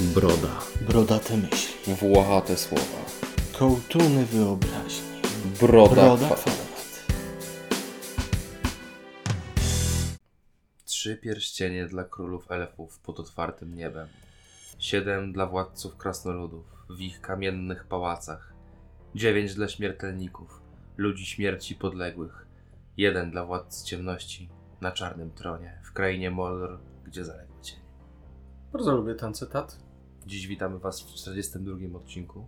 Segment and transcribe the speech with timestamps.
[0.00, 0.60] Broda.
[0.88, 1.94] Brodate myśli.
[1.94, 3.04] Włochate słowa.
[3.58, 5.08] Kołtuny wyobraźni.
[5.60, 6.40] Broda, Broda kwadrat.
[6.40, 7.06] kwadrat.
[10.84, 14.08] Trzy pierścienie dla królów elfów pod otwartym niebem.
[14.78, 18.52] Siedem dla władców krasnoludów w ich kamiennych pałacach.
[19.14, 20.60] Dziewięć dla śmiertelników,
[20.96, 22.46] ludzi śmierci podległych.
[22.96, 24.48] Jeden dla władcy ciemności
[24.80, 27.82] na czarnym tronie w krainie Mordor, gdzie zaległy cienie.
[28.72, 29.89] Bardzo lubię ten cytat.
[30.30, 32.46] Dziś witamy Was w 42 odcinku,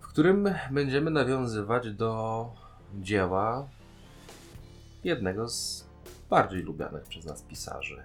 [0.00, 2.46] w którym będziemy nawiązywać do
[2.94, 3.68] dzieła
[5.04, 5.86] jednego z
[6.30, 8.02] bardziej lubianych przez nas pisarzy.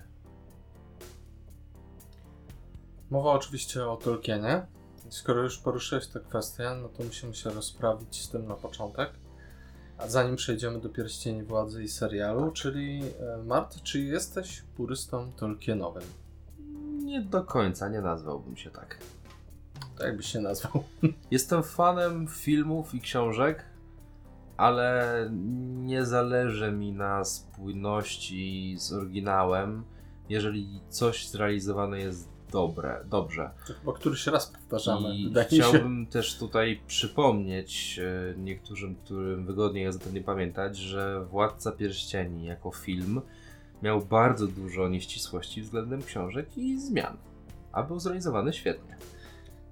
[3.09, 4.65] Mowa oczywiście o Tolkienie.
[5.09, 9.09] Skoro już poruszyłeś tę kwestię, no to musimy się rozprawić z tym na początek.
[9.97, 16.24] A zanim przejdziemy do Pierścieni Władzy i serialu, czyli e, Mart, czy jesteś purystą Tolkienowym?
[17.05, 18.97] Nie do końca nie nazwałbym się tak.
[19.97, 20.83] To jakbyś się nazwał.
[21.31, 23.65] Jestem fanem filmów i książek,
[24.57, 25.29] ale
[25.75, 29.83] nie zależy mi na spójności z oryginałem,
[30.29, 33.49] jeżeli coś zrealizowane jest dobre, dobrze.
[33.67, 35.43] To chyba któryś raz powtarzamy, I mi się.
[35.43, 41.71] chciałbym też tutaj przypomnieć e, niektórym, którym wygodniej jest o tym nie pamiętać, że Władca
[41.71, 43.21] Pierścieni jako film
[43.85, 47.17] miał bardzo dużo nieścisłości względem książek i zmian,
[47.71, 48.97] a był zrealizowany świetnie.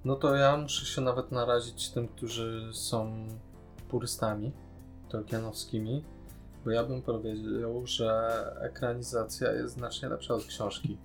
[0.04, 3.26] No to ja muszę się nawet narazić tym, którzy są
[3.88, 4.52] purystami
[5.08, 6.04] tolkienowskimi,
[6.64, 10.98] bo ja bym powiedział, że ekranizacja jest znacznie lepsza od książki.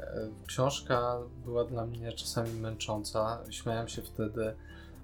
[0.00, 3.38] E, Książka była dla mnie czasami męcząca.
[3.50, 4.54] Śmiałem się wtedy,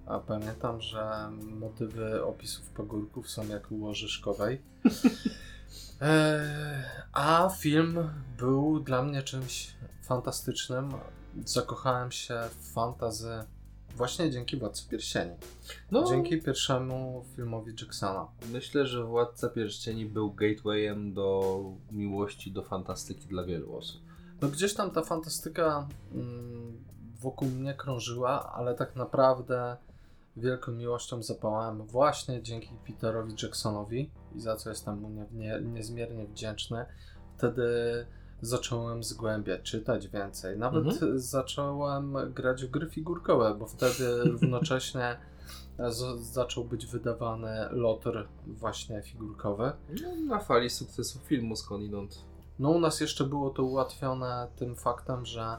[0.06, 4.62] a pamiętam, że motywy opisów pagórków są jak u Łożyszkowej.
[6.00, 10.92] E, A film był dla mnie czymś fantastycznym.
[11.44, 13.44] Zakochałem się w fantazy
[13.96, 15.32] właśnie dzięki Władcy Pierścieni.
[15.90, 18.28] No, Dzięki pierwszemu filmowi Jacksona.
[18.52, 24.02] myślę, że Władca Pierścieni był gatewayem do miłości do fantastyki dla wielu osób.
[24.40, 26.84] No gdzieś tam ta fantastyka mm,
[27.20, 29.76] wokół mnie krążyła, ale tak naprawdę
[30.36, 36.26] wielką miłością zapałałem właśnie dzięki Peterowi Jacksonowi i za co jestem mu nie, nie, niezmiernie
[36.26, 36.86] wdzięczny.
[37.36, 37.66] Wtedy
[38.40, 40.58] zacząłem zgłębiać, czytać więcej.
[40.58, 41.18] Nawet Mhm.
[41.18, 45.16] zacząłem grać w gry figurkowe, bo wtedy równocześnie
[45.88, 49.72] z, zaczął być wydawany lotr właśnie figurkowy.
[50.02, 52.24] No, na fali sukcesu filmu skądinąd.
[52.58, 55.56] No u nas jeszcze było to ułatwione tym faktem, że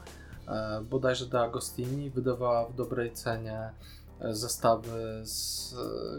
[0.48, 3.70] e, bodajże De Agostini wydawała w dobrej cenie
[4.20, 5.74] zestawy z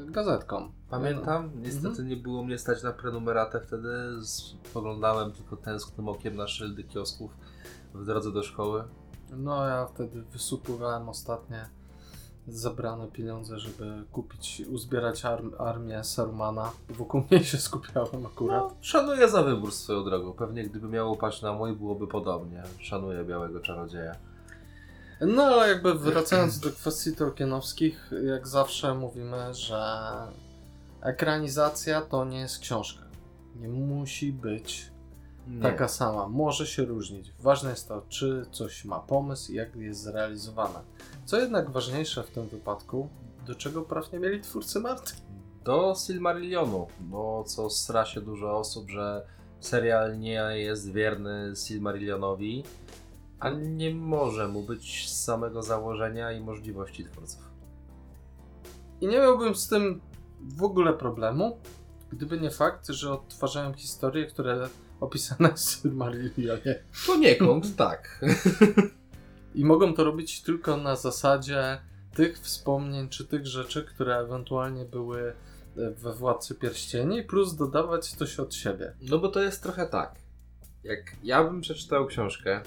[0.08, 0.72] e, gazetką.
[0.90, 2.08] Pamiętam, niestety Mhm.
[2.08, 3.90] nie było mnie stać na prenumeratę, wtedy
[4.24, 7.32] spoglądałem tylko tęsknym okiem na szyldy kiosków
[7.94, 8.84] w drodze do szkoły.
[9.32, 11.70] No ja wtedy wysupływałem ostatnie
[12.48, 16.72] zebrane pieniądze, żeby kupić, uzbierać arm, armię Sarumana.
[16.90, 18.62] Wokół mnie się skupiałem akurat.
[18.64, 20.34] No, szanuję za wybór swoją drogą.
[20.34, 22.64] Pewnie gdyby miało paść na mój, byłoby podobnie.
[22.80, 24.16] Szanuję Białego Czarodzieja.
[25.22, 30.04] No ale jakby wracając do kwestii tolkienowskich, jak zawsze mówimy, że
[31.02, 33.02] ekranizacja to nie jest książka.
[33.56, 34.92] Nie musi być
[35.48, 35.62] Nie.
[35.62, 36.28] taka sama.
[36.28, 37.34] Może się różnić.
[37.40, 40.80] Ważne jest to, czy coś ma pomysł i jak jest zrealizowane.
[41.26, 43.10] Co jednak ważniejsze w tym wypadku,
[43.48, 45.14] do czego prawnie mieli twórcy Marty?
[45.64, 49.26] Do Silmarillionu, bo co sra się dużo osób, że
[49.60, 52.64] serial nie jest wierny Silmarillionowi,
[53.40, 57.50] a nie może mu być z samego założenia i możliwości twórców.
[59.02, 60.02] I nie miałbym z tym
[60.42, 61.60] w ogóle problemu,
[62.12, 64.70] gdyby nie fakt, że odtwarzają historie, które
[65.00, 66.84] opisane w Silmarillionie.
[67.08, 68.22] Poniekąd tak.
[69.56, 71.82] I mogą to robić tylko na zasadzie
[72.16, 75.34] tych wspomnień czy tych rzeczy, które ewentualnie były
[75.76, 78.94] we Władcy Pierścieni, plus dodawać coś od siebie.
[79.02, 80.16] No bo to jest trochę tak.
[80.84, 82.62] Jak ja bym przeczytał książkę,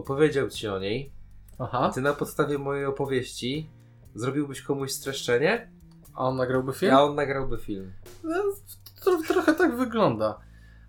[0.00, 1.12] opowiedział ci o niej,
[1.58, 3.70] Aha, ty na podstawie mojej opowieści
[4.14, 5.70] zrobiłbyś komuś streszczenie,
[6.14, 6.94] a on nagrałby film?
[6.94, 7.92] a on nagrałby film.
[8.24, 8.34] No,
[9.02, 10.40] tro, trochę tak wygląda.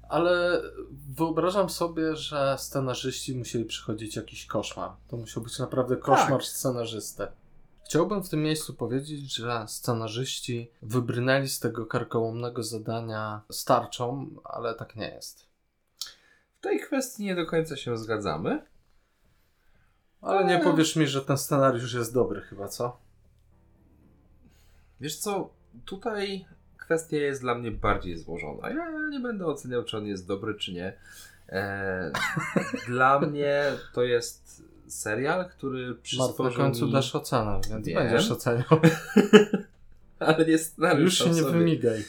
[0.09, 0.61] Ale
[1.09, 4.91] wyobrażam sobie, że scenarzyści musieli przychodzić jakiś koszmar.
[5.07, 6.43] To musiał być naprawdę koszmar Tak.
[6.43, 7.27] scenarzysty.
[7.85, 14.95] Chciałbym w tym miejscu powiedzieć, że scenarzyści wybrnęli z tego karkołomnego zadania starczą, ale tak
[14.95, 15.45] nie jest.
[16.59, 18.65] W tej kwestii nie do końca się zgadzamy.
[20.21, 20.63] Ale nie Eee.
[20.63, 22.97] powiesz mi, że ten scenariusz jest dobry chyba, co?
[25.01, 25.49] Wiesz co,
[25.85, 26.45] tutaj
[26.77, 28.69] kwestia jest dla mnie bardziej złożona.
[28.69, 30.93] Ja nie będę oceniał, czy on jest dobry, czy nie.
[31.49, 32.11] E,
[32.87, 33.63] dla mnie
[33.93, 36.91] to jest serial, który Mart, na końcu mi...
[36.91, 37.97] dasz ocenę, więc Wiem.
[37.97, 38.65] będziesz oceniał.
[40.19, 41.57] Ale nie scenariusz Już się nie sobie.
[41.57, 42.03] wymigaj.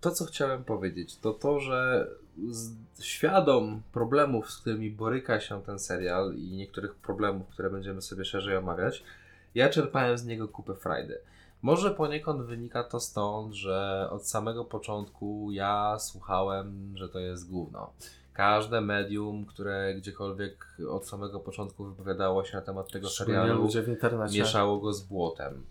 [0.00, 2.08] To, co chciałem powiedzieć, to to, że
[3.00, 8.56] świadom problemów, z którymi boryka się ten serial i niektórych problemów, które będziemy sobie szerzej
[8.56, 9.04] omawiać,
[9.54, 11.18] ja czerpałem z niego kupę frajdy.
[11.62, 17.90] Może poniekąd wynika to stąd, że od samego początku ja słuchałem, że to jest gówno.
[18.32, 23.68] Każde medium, które gdziekolwiek od samego początku wypowiadało się na temat tego serialu,
[24.32, 25.64] mieszało go z błotem.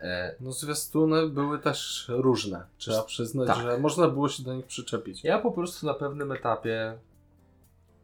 [0.00, 2.64] E, No zwiastuny były też różne.
[2.78, 3.62] Trzeba przyznać, Tak.
[3.62, 5.24] że można było się do nich przyczepić.
[5.24, 6.98] Ja po prostu na pewnym etapie,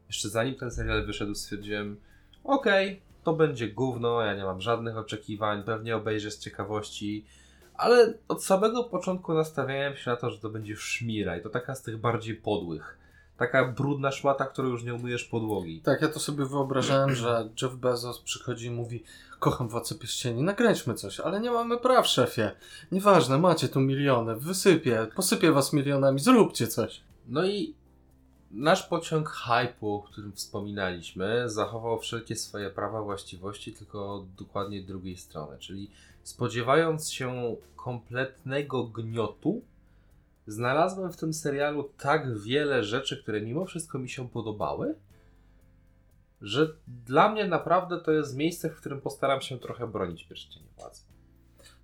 [0.07, 1.97] jeszcze zanim ten serial wyszedł, stwierdziłem:
[2.43, 7.25] Okej, to będzie gówno, ja nie mam żadnych oczekiwań, pewnie obejrzę z ciekawości,
[7.73, 11.75] ale od samego początku nastawiałem się na to, że to będzie szmira i to taka
[11.75, 12.97] z tych bardziej podłych.
[13.37, 15.81] Taka brudna szmata, którą już nie umyjesz podłogi.
[15.81, 19.03] Tak, ja to sobie wyobrażałem, że Jeff Bezos przychodzi i mówi
[19.39, 22.51] kocham Władcę Pierścieni, nakręćmy coś, ale nie mamy praw, szefie.
[22.91, 27.01] Nieważne, macie tu miliony, wysypię, posypię was milionami, zróbcie coś.
[27.27, 27.73] No i
[28.51, 35.57] nasz pociąg hypu, o którym wspominaliśmy, zachował wszelkie swoje prawa, właściwości, tylko dokładnie drugiej strony.
[35.59, 35.89] Czyli
[36.23, 39.61] spodziewając się kompletnego gniotu,
[40.47, 44.95] znalazłem w tym serialu tak wiele rzeczy, które mimo wszystko mi się podobały,
[46.41, 46.75] że
[47.05, 51.01] dla mnie naprawdę to jest miejsce, w którym postaram się trochę bronić pierścieni władzy.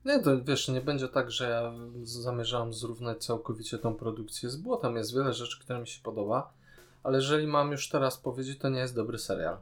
[0.06, 1.74] Nie, to wiesz, nie będzie tak, że ja
[2.04, 4.96] zamierzałem zrównać całkowicie tą produkcję z błotem.
[4.96, 6.54] Jest wiele rzeczy, które mi się podoba,
[7.04, 9.58] ale jeżeli mam już teraz powiedzieć, to nie jest dobry serial.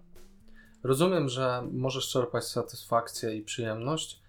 [0.83, 4.21] Rozumiem, że możesz czerpać satysfakcję i przyjemność,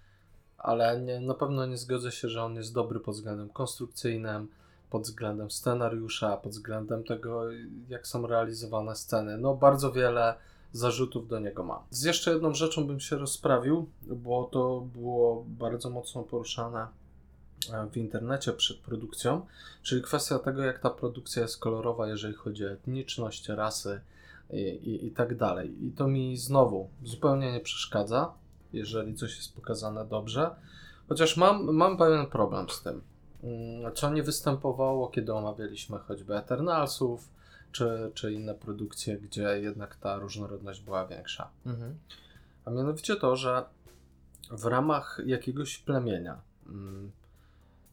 [0.58, 4.48] ale nie, na pewno nie zgodzę się, że on jest dobry pod względem konstrukcyjnym,
[4.90, 7.42] pod względem scenariusza, pod względem tego,
[7.88, 9.38] jak są realizowane sceny.
[9.38, 10.34] No, bardzo wiele
[10.72, 11.82] zarzutów do niego mam.
[11.90, 16.86] Z jeszcze jedną rzeczą bym się rozprawił, bo to było bardzo mocno poruszane
[17.72, 19.46] e, w internecie przed produkcją,
[19.82, 24.00] czyli kwestia tego, jak ta produkcja jest kolorowa, jeżeli chodzi o etniczność, rasy
[24.50, 25.86] i, i, i tak dalej.
[25.86, 28.32] I to mi znowu zupełnie nie przeszkadza,
[28.72, 30.50] jeżeli coś jest pokazane dobrze,
[31.08, 33.02] chociaż mam, mam pewien problem z tym,
[33.44, 37.28] Mm, co nie występowało, kiedy omawialiśmy choćby Eternalsów,
[37.72, 41.48] czy, czy inne produkcje, gdzie jednak ta różnorodność była większa.
[42.64, 43.64] A mianowicie to, że
[44.50, 47.10] w ramach jakiegoś plemienia, mm,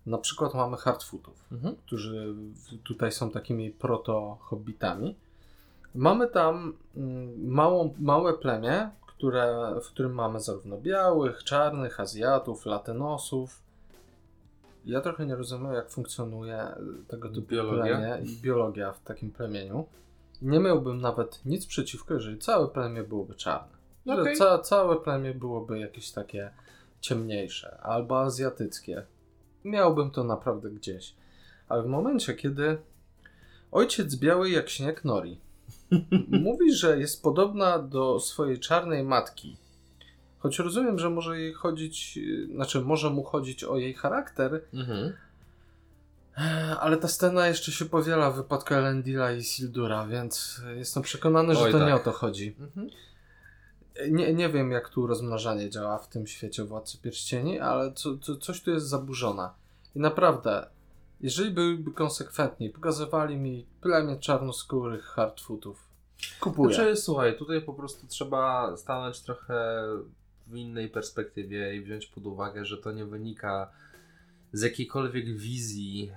[0.06, 1.46] na przykład mamy hardfootów,
[1.86, 5.16] którzy w- tutaj są takimi proto-hobbitami,
[5.96, 13.67] mamy tam mm, małą, małe plemię, które, w którym mamy zarówno białych, czarnych, Azjatów, Latynosów.
[14.88, 17.98] Ja trochę nie rozumiem, jak funkcjonuje y, tego typu Biologia?
[17.98, 19.86] plemię i biologia w takim plemieniu.
[20.42, 23.78] Nie miałbym nawet nic przeciwko, jeżeli całe plemię byłoby czarne.
[24.06, 24.36] Okej.
[24.36, 26.52] ca, całe plemię byłoby jakieś takie
[27.02, 29.06] ciemniejsze albo azjatyckie.
[29.64, 31.16] Miałbym to naprawdę gdzieś.
[31.68, 32.78] Ale w momencie, kiedy
[33.72, 35.42] ojciec biały jak śnieg Nori
[36.46, 39.58] mówi, że jest podobna do swojej czarnej matki,
[40.40, 42.20] choć rozumiem, że może jej chodzić,
[42.56, 45.14] znaczy może mu chodzić o jej charakter, Mhm.
[46.80, 51.62] Ale ta scena jeszcze się powiela w wypadku Elendila i Sildura, więc jestem przekonany, że
[51.62, 52.06] Oj, to nie o tak.
[52.06, 52.56] to chodzi.
[52.60, 52.90] Mhm.
[54.10, 58.36] Nie, nie wiem, jak tu rozmnażanie działa w tym świecie Władcy Pierścieni, ale co, co,
[58.36, 59.50] coś tu jest zaburzone.
[59.96, 60.68] I naprawdę,
[61.22, 65.88] jeżeli byliby konsekwentni, pokazywali mi plemię czarnoskórych hardfootów,
[66.40, 66.76] kupuję.
[66.76, 69.84] Znaczy, słuchaj, tutaj po prostu trzeba stanąć trochę
[70.50, 73.72] w innej perspektywie i wziąć pod uwagę, że to nie wynika
[74.54, 76.12] z jakiejkolwiek wizji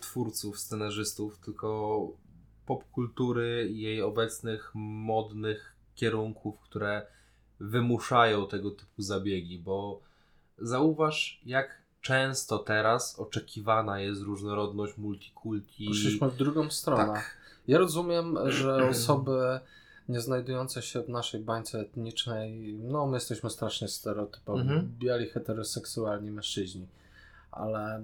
[0.00, 2.08] twórców, scenarzystów, tylko
[2.66, 7.06] popkultury i jej obecnych modnych kierunków, które
[7.60, 10.00] wymuszają tego typu zabiegi, bo
[10.58, 15.86] zauważ, jak często teraz oczekiwana jest różnorodność multikulti.
[15.86, 17.12] Poszliśmy w drugą stronę.
[17.12, 17.36] Tak.
[17.68, 19.60] Ja rozumiem, że osoby
[20.10, 24.92] nie znajdujące się w naszej bańce etnicznej, no my jesteśmy strasznie stereotypowi, Mhm.
[24.98, 26.86] biali heteroseksualni mężczyźni,
[27.52, 28.02] ale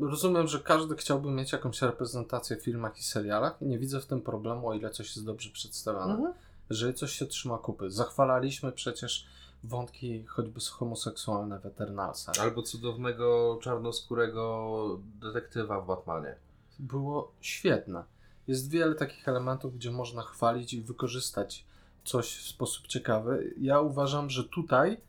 [0.00, 4.06] rozumiem, że każdy chciałby mieć jakąś reprezentację w filmach i serialach i nie widzę w
[4.06, 6.14] tym problemu, o ile coś jest dobrze przedstawione.
[6.14, 6.32] Mhm.
[6.70, 7.90] Jeżeli coś się trzyma kupy.
[7.90, 9.26] Zachwalaliśmy przecież
[9.64, 12.34] wątki choćby homoseksualne w Eternalsach.
[12.40, 16.36] Albo cudownego czarnoskórego detektywa w Batmanie.
[16.78, 18.04] było świetne.
[18.46, 21.64] Jest wiele takich elementów, gdzie można chwalić i wykorzystać
[22.04, 23.54] coś w sposób ciekawy.
[23.60, 25.00] Ja uważam, że tutaj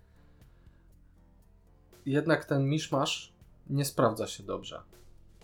[2.06, 3.34] jednak ten miszmasz
[3.70, 4.82] nie sprawdza się dobrze.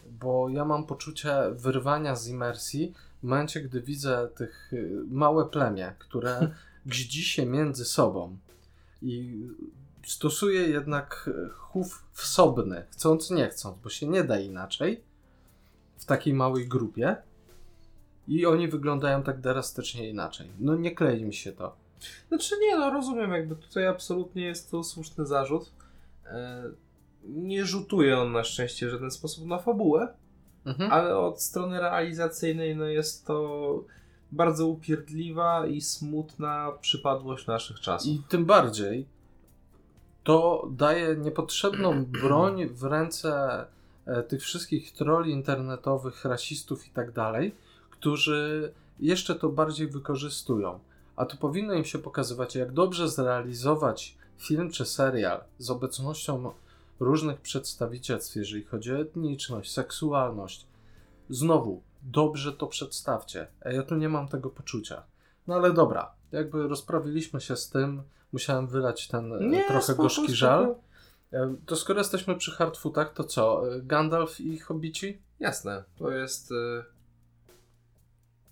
[0.09, 5.95] Bo ja mam poczucie wyrwania z imersji w momencie, gdy widzę tych y, małe plemię,
[5.99, 6.51] które
[6.85, 8.37] gździ się między sobą
[9.01, 9.47] i
[10.05, 15.03] stosuje jednak chów wsobny, chcąc nie chcąc, bo się nie da inaczej
[15.97, 17.15] w takiej małej grupie
[18.31, 20.47] i oni wyglądają tak drastycznie inaczej.
[20.59, 21.75] No nie klei mi się to.
[22.27, 25.71] Znaczy nie, no rozumiem, jakby tutaj absolutnie jest to słuszny zarzut.
[26.25, 26.63] E,
[27.25, 30.13] Nie rzutuje on na szczęście w żaden sposób na fabułę,
[30.65, 30.91] Mhm.
[30.91, 33.83] ale od strony realizacyjnej no jest to
[34.31, 38.11] bardzo upierdliwa i smutna przypadłość naszych czasów.
[38.11, 39.05] I tym bardziej
[40.23, 43.65] to daje niepotrzebną broń w ręce
[44.05, 47.55] e, tych wszystkich troli internetowych, rasistów i tak dalej,
[48.01, 50.79] którzy jeszcze to bardziej wykorzystują.
[51.15, 56.51] A tu powinno im się pokazywać, jak dobrze zrealizować film czy serial z obecnością
[56.99, 60.65] różnych przedstawicielstw, jeżeli chodzi o etniczność, seksualność.
[61.29, 63.47] Znowu, dobrze to przedstawcie.
[63.65, 65.03] Ja tu nie mam tego poczucia.
[65.47, 68.01] No ale dobra, jakby rozprawiliśmy się z tym,
[68.33, 70.35] musiałem wylać ten e, trochę spoko, gorzki spoko.
[70.35, 70.75] żal.
[71.33, 73.75] E, To skoro jesteśmy przy Hardfootach, to co?
[73.75, 75.21] E, Gandalf i Hobbici?
[75.39, 76.53] Jasne, to jest...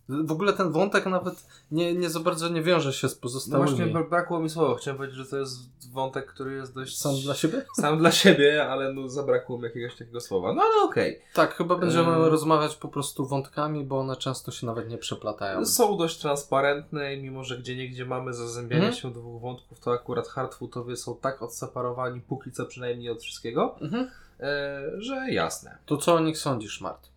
[0.09, 3.71] W ogóle ten wątek nawet nie, nie za bardzo nie wiąże się z No pozostałymi.
[3.71, 4.75] właśnie bra- brakło mi słowa.
[4.77, 5.59] Chciałem powiedzieć, że to jest
[5.91, 6.97] wątek, który jest dość...
[6.97, 7.65] Sam dla siebie?
[7.81, 10.53] Sam dla siebie, ale no zabrakło mi jakiegoś takiego słowa.
[10.53, 11.21] No ale okej.
[11.33, 12.21] Tak, chyba będziemy Em.
[12.23, 15.65] rozmawiać po prostu wątkami, bo one często się nawet nie przeplatają.
[15.65, 19.01] Są dość transparentne i mimo, że gdzie niegdzie mamy zazębianie Mhm.
[19.01, 24.09] się dwóch wątków, to akurat hardfootowie są tak odseparowani, póki co przynajmniej od wszystkiego, Mhm.
[24.39, 25.77] e, że jasne.
[25.85, 27.09] To co o nich sądzisz, Mart?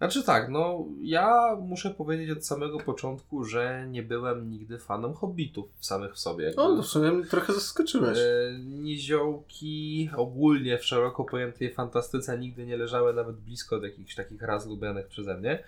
[0.00, 5.68] Znaczy tak, no ja muszę powiedzieć od samego początku, że nie byłem nigdy fanem hobbitów
[5.80, 6.44] samych w sobie.
[6.44, 8.18] Jakby, O, to w sumie mnie trochę zaskoczyłeś.
[8.18, 14.42] e, niziołki ogólnie w szeroko pojętej fantastyce nigdy nie leżały nawet blisko od jakichś takich
[14.42, 15.62] raz lubianych przeze mnie.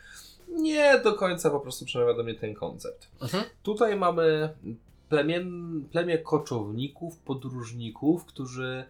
[0.49, 3.09] Nie do końca po prostu przemawia do mnie ten koncept.
[3.23, 3.45] Mhm.
[3.63, 4.49] Tutaj mamy
[5.09, 8.85] plemien, plemię koczowników, podróżników, którzy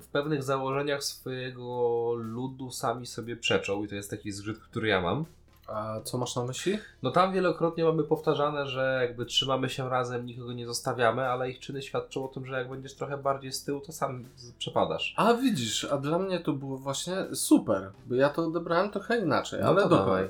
[0.00, 5.00] w pewnych założeniach swojego ludu sami sobie przeczą i to jest taki zgrzyt, który ja
[5.00, 5.24] mam.
[5.68, 6.78] A co masz na myśli?
[7.02, 11.58] No tam wielokrotnie mamy powtarzane, że jakby trzymamy się razem, nikogo nie zostawiamy, ale ich
[11.58, 14.24] czyny świadczą o tym, że jak będziesz trochę bardziej z tyłu, to sam
[14.58, 15.14] przepadasz.
[15.16, 19.60] A widzisz, a dla mnie to było właśnie super, bo ja to odebrałem trochę inaczej,
[19.62, 19.98] No ale dobra.
[19.98, 20.28] dawaj.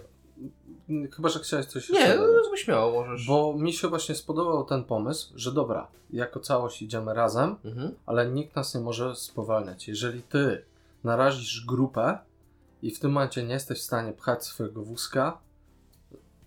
[1.16, 2.43] Chyba, że chciałeś coś Nie, jeszcze no dodać.
[2.45, 3.26] jakby śmiało możesz.
[3.26, 7.95] Bo mi się właśnie spodobał ten pomysł, że dobra, jako całość idziemy razem, Mhm.
[8.07, 9.88] ale nikt nas nie może spowalniać.
[9.88, 10.64] Jeżeli ty
[11.05, 12.19] narazisz grupę
[12.83, 15.38] i w tym momencie nie jesteś w stanie pchać swojego wózka,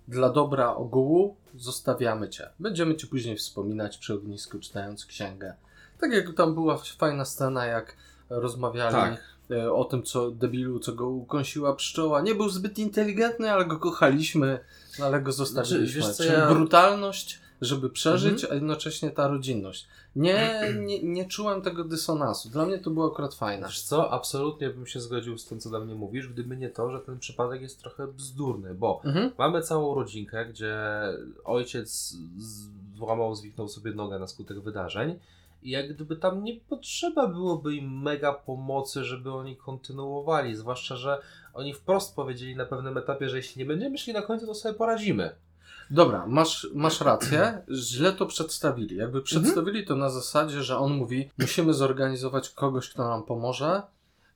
[0.08, 2.50] dla dobra ogółu zostawiamy cię.
[2.60, 5.54] Będziemy cię później wspominać przy ognisku, czytając księgę.
[6.00, 7.98] Tak jak tam była fajna scena, jak
[8.30, 9.22] rozmawiali Tak.
[9.52, 12.22] E, o tym, co debilu, co go ukąsiła pszczoła.
[12.22, 14.60] Nie był zbyt inteligentny, ale go kochaliśmy,
[15.00, 16.02] no, ale go zostawiliśmy.
[16.02, 16.58] wiesz co, Czyli ja- Mhm.
[16.58, 19.88] brutalność, żeby przeżyć, a jednocześnie ta rodzinność.
[20.16, 22.50] Nie, nie, nie czułem tego dysonansu.
[22.50, 23.68] Dla mnie to było akurat fajne.
[23.68, 26.92] Wiesz co, absolutnie bym się zgodził z tym, co do mnie mówisz, gdyby nie to,
[26.92, 29.32] że ten przypadek jest trochę bzdurny, bo Mhm.
[29.38, 30.76] mamy całą rodzinkę, gdzie
[31.46, 32.14] ojciec
[32.98, 35.20] złamał, zwiknął sobie nogę na skutek wydarzeń
[35.64, 41.22] jak gdyby tam nie potrzeba byłoby im mega pomocy, żeby oni kontynuowali, zwłaszcza, że
[41.54, 44.76] oni wprost powiedzieli na pewnym etapie, że jeśli nie będziemy szli na końcu, to sobie
[44.76, 45.36] poradzimy.
[45.92, 47.62] Dobra, masz, masz rację.
[47.72, 48.96] Źle to przedstawili.
[48.96, 53.82] Jakby przedstawili to na zasadzie, że on mówi, musimy zorganizować kogoś, kto nam pomoże,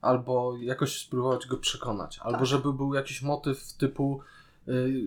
[0.00, 2.18] albo jakoś spróbować go przekonać.
[2.22, 2.46] Albo Tak.
[2.46, 4.20] żeby był jakiś motyw typu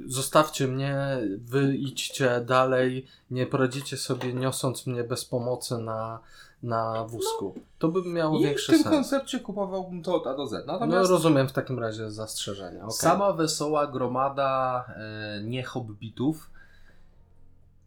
[0.06, 0.98] zostawcie mnie,
[1.38, 6.20] wy idźcie dalej, nie poradzicie sobie niosąc mnie bez pomocy na,
[6.64, 7.56] na wózku.
[7.80, 8.96] to by miało I w większy tym sens.
[8.96, 10.68] koncepcie kupowałbym to od A do Z.
[10.68, 12.80] No Natomiast rozumiem w takim razie zastrzeżenia.
[12.84, 12.92] okej.
[12.98, 16.50] Sama wesoła gromada e, nie-hobbitów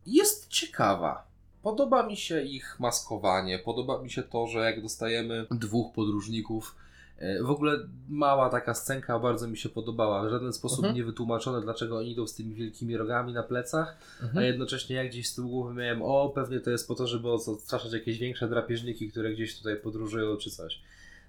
[0.06, 1.30] jest ciekawa.
[1.62, 6.74] Podoba mi się ich maskowanie, podoba mi się to, że jak dostajemy dwóch podróżników,
[7.42, 10.26] w ogóle mała taka scenka bardzo mi się podobała.
[10.26, 10.94] W żaden sposób Mhm.
[10.94, 14.46] nie wytłumaczone, dlaczego oni idą z tymi wielkimi rogami na plecach, a Mhm.
[14.46, 17.92] jednocześnie jak gdzieś z tyłu głowy miałem, o pewnie to jest po to, żeby odstraszać
[17.92, 20.80] jakieś większe drapieżniki, które gdzieś tutaj podróżują czy coś.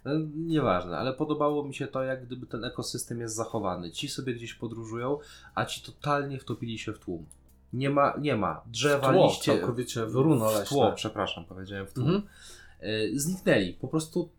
[0.06, 3.92] No, nieważne, ale podobało mi się to, jak gdyby ten ekosystem jest zachowany.
[3.92, 5.18] Ci sobie gdzieś podróżują,
[5.56, 7.26] a ci totalnie wtopili się w tłum.
[7.74, 8.62] Nie ma, nie ma.
[8.66, 9.52] Drzewa, Tło, liście.
[9.58, 12.06] całkowicie w w tło, przepraszam, powiedziałem w tłum.
[12.08, 12.24] Mhm.
[12.80, 13.74] E, Zniknęli.
[13.74, 14.30] Po prostu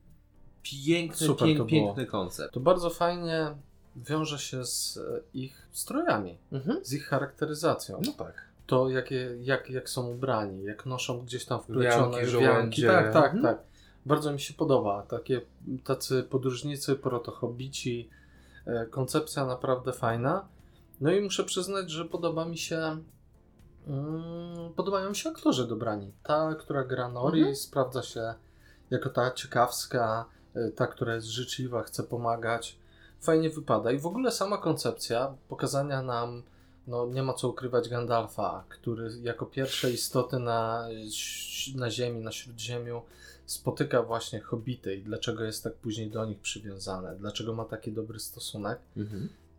[0.62, 2.54] piękny, Super pięk, piękny koncept.
[2.54, 3.54] To bardzo fajnie
[3.96, 6.38] wiąże się z e, ich strojami,
[6.82, 8.00] z ich charakteryzacją.
[8.06, 8.34] No tak.
[8.66, 12.82] To jakie, jak, jak są ubrani, jak noszą gdzieś tam wplecione Wianki.
[12.82, 13.42] Tak, tak, Mhm.
[13.42, 13.58] tak.
[14.06, 15.02] Bardzo mi się podoba.
[15.02, 15.40] Takie
[15.84, 18.08] tacy podróżnicy, protohobici.
[18.66, 20.48] E, koncepcja naprawdę fajna.
[21.00, 22.98] No i muszę przyznać, że podoba mi się
[23.88, 26.12] Mm, Podobają mi się aktorzy dobrani.
[26.22, 27.56] Ta, która gra Nori, Mhm.
[27.56, 28.34] sprawdza się
[28.90, 30.24] jako ta ciekawska,
[30.76, 32.78] ta, która jest życzliwa, chce pomagać.
[33.20, 33.92] Fajnie wypada.
[33.92, 36.42] I w ogóle sama koncepcja pokazania nam,
[36.86, 40.88] no nie ma co ukrywać, Gandalfa, który jako pierwsze istoty na,
[41.74, 43.02] na Ziemi, na Śródziemiu
[43.46, 48.20] spotyka właśnie hobbity i dlaczego jest tak później do nich przywiązany, dlaczego ma taki dobry
[48.20, 48.78] stosunek,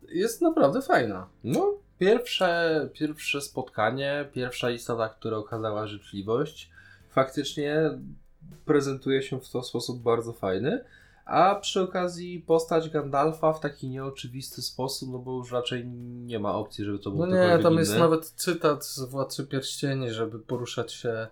[0.10, 1.28] jest naprawdę fajna.
[1.44, 6.70] No, pierwsze, pierwsze spotkanie, pierwsza istota, która okazała życzliwość,
[7.10, 7.98] faktycznie
[8.66, 10.84] prezentuje się w to sposób bardzo fajny.
[11.26, 15.86] A przy okazji postać Gandalfa w taki nieoczywisty sposób, no bo już raczej
[16.26, 17.82] nie ma opcji, żeby to był No nie, tam inny.
[17.82, 21.28] jest nawet cytat z Władcy Pierścieni, żeby poruszać się e,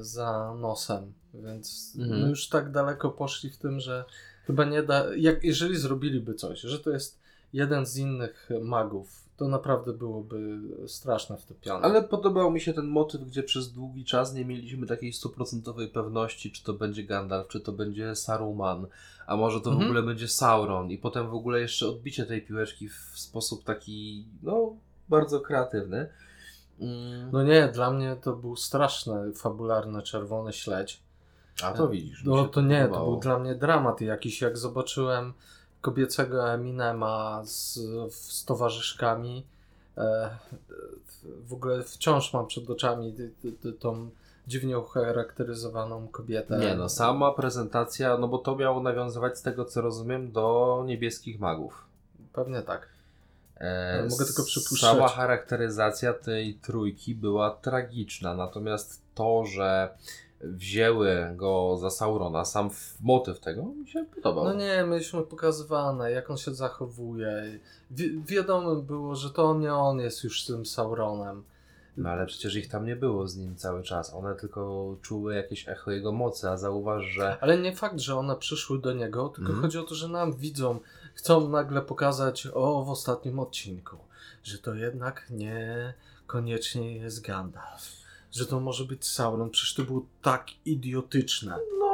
[0.00, 2.20] za nosem, więc Mhm.
[2.20, 4.04] no już tak daleko poszli w tym, że
[4.46, 7.18] chyba nie da, jak, jeżeli zrobiliby coś, że to jest
[7.52, 11.84] jeden z innych magów, to naprawdę byłoby straszne wtopione.
[11.84, 16.52] Ale podobał mi się ten motyw, gdzie przez długi czas nie mieliśmy takiej stuprocentowej pewności,
[16.52, 18.86] czy to będzie Gandalf, czy to będzie Saruman,
[19.26, 19.84] a może to w Mhm.
[19.90, 20.90] ogóle będzie Sauron.
[20.90, 24.76] I potem w ogóle jeszcze odbicie tej piłeczki w sposób taki, no,
[25.08, 26.08] bardzo kreatywny.
[26.80, 27.30] Mm.
[27.32, 31.02] No nie, dla mnie to był straszny, fabularny czerwony śledź.
[31.62, 32.24] a to widzisz.
[32.24, 35.32] No to nie, to był dla mnie dramat jakiś, jak zobaczyłem
[35.80, 37.74] kobiecego Eminema z,
[38.12, 39.46] z towarzyszkami.
[39.98, 40.30] E,
[41.22, 43.14] w ogóle wciąż mam przed oczami
[43.78, 44.10] tą
[44.46, 46.58] dziwnie ucharakteryzowaną kobietę.
[46.58, 51.40] Nie no, sama prezentacja, no bo to miało nawiązywać z tego co rozumiem do niebieskich
[51.40, 51.84] magów.
[52.32, 52.88] Pewnie tak.
[53.56, 54.90] E, mogę tylko przypuszczać.
[54.90, 59.88] Sama charakteryzacja tej trójki była tragiczna, natomiast to, że
[60.40, 64.44] wzięły go za Saurona, sam motyw tego mi się podobał.
[64.44, 67.58] No nie, mieliśmy pokazywane, jak on się zachowuje.
[67.90, 71.42] Wi- wiadomo było, że to nie on jest już tym Sauronem.
[71.96, 74.14] No ale przecież ich tam nie było z nim cały czas.
[74.14, 78.36] One tylko czuły jakieś echo jego mocy, a zauważ, że Ale nie fakt, że one
[78.36, 79.62] przyszły do niego, tylko Mhm.
[79.62, 80.78] chodzi o to, że nam widzą,
[81.14, 83.96] chcą nagle pokazać, o, w ostatnim odcinku,
[84.42, 85.94] że to jednak nie
[86.26, 87.97] koniecznie jest Gandalf.
[88.32, 89.50] Że to może być Sauron.
[89.50, 91.58] Przecież to było tak idiotyczne.
[91.78, 91.88] no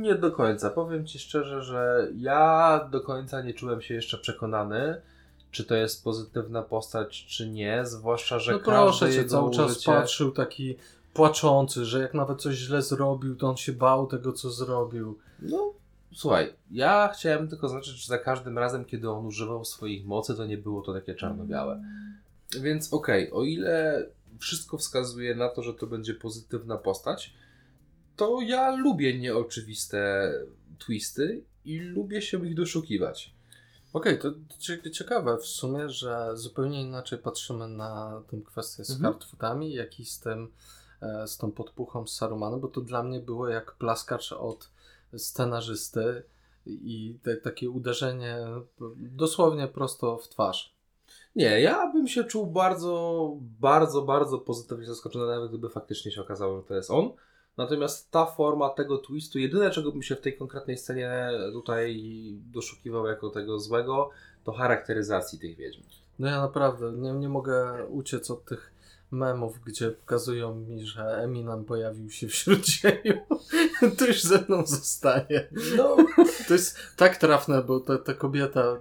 [0.00, 0.70] nie do końca.
[0.70, 5.00] Powiem ci szczerze, że ja do końca nie czułem się jeszcze przekonany,
[5.50, 9.92] czy to jest pozytywna postać, czy nie, zwłaszcza, że no proszę cię, cały czas użycie...
[9.92, 10.76] patrzył taki
[11.14, 15.18] płaczący, że jak nawet coś źle zrobił, to on się bał tego, co zrobił.
[15.42, 15.72] No,
[16.14, 20.46] słuchaj, ja chciałem tylko zaznaczyć, że za każdym razem, kiedy on używał swoich mocy, to
[20.46, 21.82] nie było to takie czarno-białe.
[22.60, 24.06] Więc okej, o ile
[24.40, 27.34] wszystko wskazuje na to, że to będzie pozytywna postać,
[28.16, 30.32] to ja lubię nieoczywiste
[30.78, 33.34] twisty i lubię się ich doszukiwać.
[33.92, 39.14] Okej, to cie- ciekawe w sumie, że zupełnie inaczej patrzymy na tę kwestię z Mhm.
[39.72, 40.52] Jak i z tym,
[41.02, 44.70] e, z tą podpuchą z Sarumanem, bo to dla mnie było jak plaskacz od
[45.16, 46.22] scenarzysty
[46.66, 48.38] i te, takie uderzenie
[48.96, 50.74] dosłownie prosto w twarz.
[51.36, 56.56] Nie, ja bym się czuł bardzo, bardzo, bardzo pozytywnie zaskoczony, nawet gdyby faktycznie się okazało,
[56.56, 57.10] że to jest on.
[57.56, 62.02] Natomiast ta forma tego twistu, jedyne czego bym się w tej konkretnej scenie tutaj
[62.52, 64.10] doszukiwał jako tego złego,
[64.44, 65.82] to charakteryzacji tych wiedźm.
[66.18, 68.72] No ja naprawdę nie, nie mogę uciec od tych
[69.10, 73.20] memów, gdzie pokazują mi, że Eminem pojawił się w Śródziemiu.
[73.98, 75.48] to już ze mną zostanie.
[75.76, 75.96] No,
[76.48, 78.76] To jest tak trafne, bo ta, ta kobieta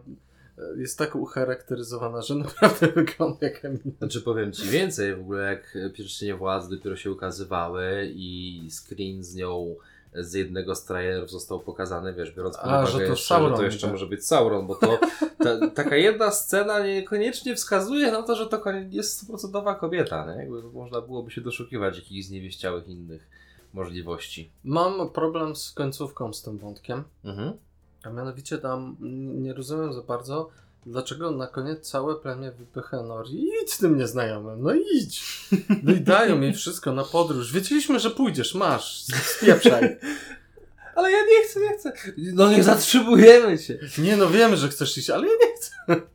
[0.77, 3.93] jest tak ucharakteryzowana, że naprawdę wygląda jak Eminem.
[3.99, 9.35] Znaczy powiem Ci więcej, w ogóle jak Pierścienie Władzy dopiero się ukazywały i screen z
[9.35, 9.75] nią
[10.15, 13.57] z jednego z trailerów został pokazany, wiesz, biorąc pod uwagę że to jeszcze, Sauron że
[13.57, 13.91] to jeszcze będzie.
[13.93, 14.99] może być Sauron, bo to
[15.43, 20.39] ta, taka jedna scena niekoniecznie wskazuje na to, że to jest stuprocentowa kobieta, nie?
[20.41, 23.29] Jakby można byłoby się doszukiwać jakichś zniewieściałych innych
[23.73, 24.51] możliwości.
[24.63, 27.53] Mam problem z końcówką z tym wątkiem, Mhm.
[28.03, 28.95] A mianowicie tam
[29.41, 30.49] nie rozumiem za bardzo,
[30.85, 33.49] dlaczego na koniec całe plemię wypycha Nori.
[33.63, 35.49] Idź z tym nieznajomym, no idź.
[35.83, 37.53] No i dają jej wszystko na podróż.
[37.53, 39.97] Wiedzieliśmy, że pójdziesz, masz, spieprzaj.
[40.95, 41.93] Ale ja nie chcę, nie chcę.
[42.17, 43.79] No nie zatrzymujemy Cię.
[43.97, 45.71] Nie no, wiemy, że chcesz iść, ale ja nie chcę.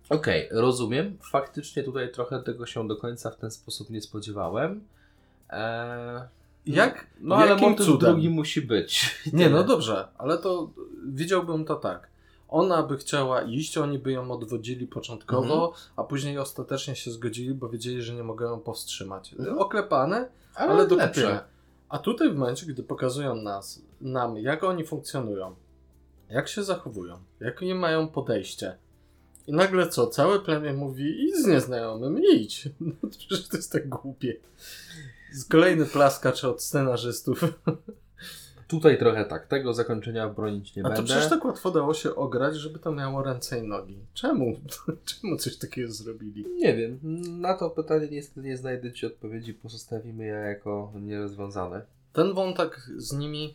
[0.08, 1.18] Okej, rozumiem.
[1.30, 4.84] Faktycznie tutaj trochę tego się do końca w ten sposób nie spodziewałem.
[5.50, 6.20] Eee,
[6.66, 7.06] Jak?
[7.20, 8.12] No ale motyw cudem?
[8.12, 9.16] drugi musi być.
[9.32, 10.70] Nie, no dobrze, ale to
[11.06, 12.14] widziałbym to tak.
[12.48, 17.68] Ona by chciała iść, oni by ją odwodzili początkowo, a później ostatecznie się zgodzili, bo
[17.68, 19.32] wiedzieli, że nie mogą ją powstrzymać.
[19.32, 19.58] Mhm.
[19.58, 21.20] Oklepane, ale, ale do lepsze.
[21.20, 21.44] kupienia.
[21.88, 25.54] A tutaj w momencie, gdy pokazują nas, nam, jak oni funkcjonują,
[26.28, 28.76] jak się zachowują, jakie mają podejście
[29.46, 30.06] I nagle co?
[30.06, 32.68] Całe plemię mówi idź z nieznajomym, idź.
[32.80, 34.36] No to przecież to jest tak głupie.
[35.34, 37.44] Z kolejny plaskacz od scenarzystów.
[38.68, 41.06] Tutaj trochę tak, tego zakończenia bronić nie A to będę.
[41.06, 43.98] przecież tak łatwo dało się ograć, żeby to miało ręce i nogi.
[44.14, 44.56] Czemu?
[45.20, 46.46] Czemu coś takiego zrobili?
[46.56, 46.98] Nie wiem,
[47.40, 51.82] na to pytanie niestety nie znajdę Ci odpowiedzi, pozostawimy je jako nierozwiązane.
[52.12, 53.54] Ten wątek z nimi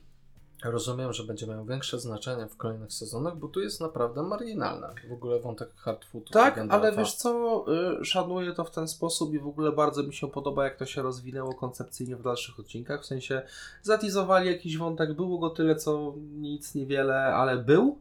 [0.63, 4.93] rozumiem, że będzie miał większe znaczenie w kolejnych sezonach, bo tu jest naprawdę marginalne.
[5.09, 6.33] W ogóle wątek Hardfoodu.
[6.33, 7.65] Tak, ale wiesz co,
[8.01, 10.85] y, szanuję to w ten sposób i w ogóle bardzo mi się podoba, jak to
[10.85, 13.01] się rozwinęło koncepcyjnie w dalszych odcinkach.
[13.01, 13.41] W sensie
[13.81, 17.99] zatizowali jakiś wątek, było go tyle, co nic, niewiele, ale był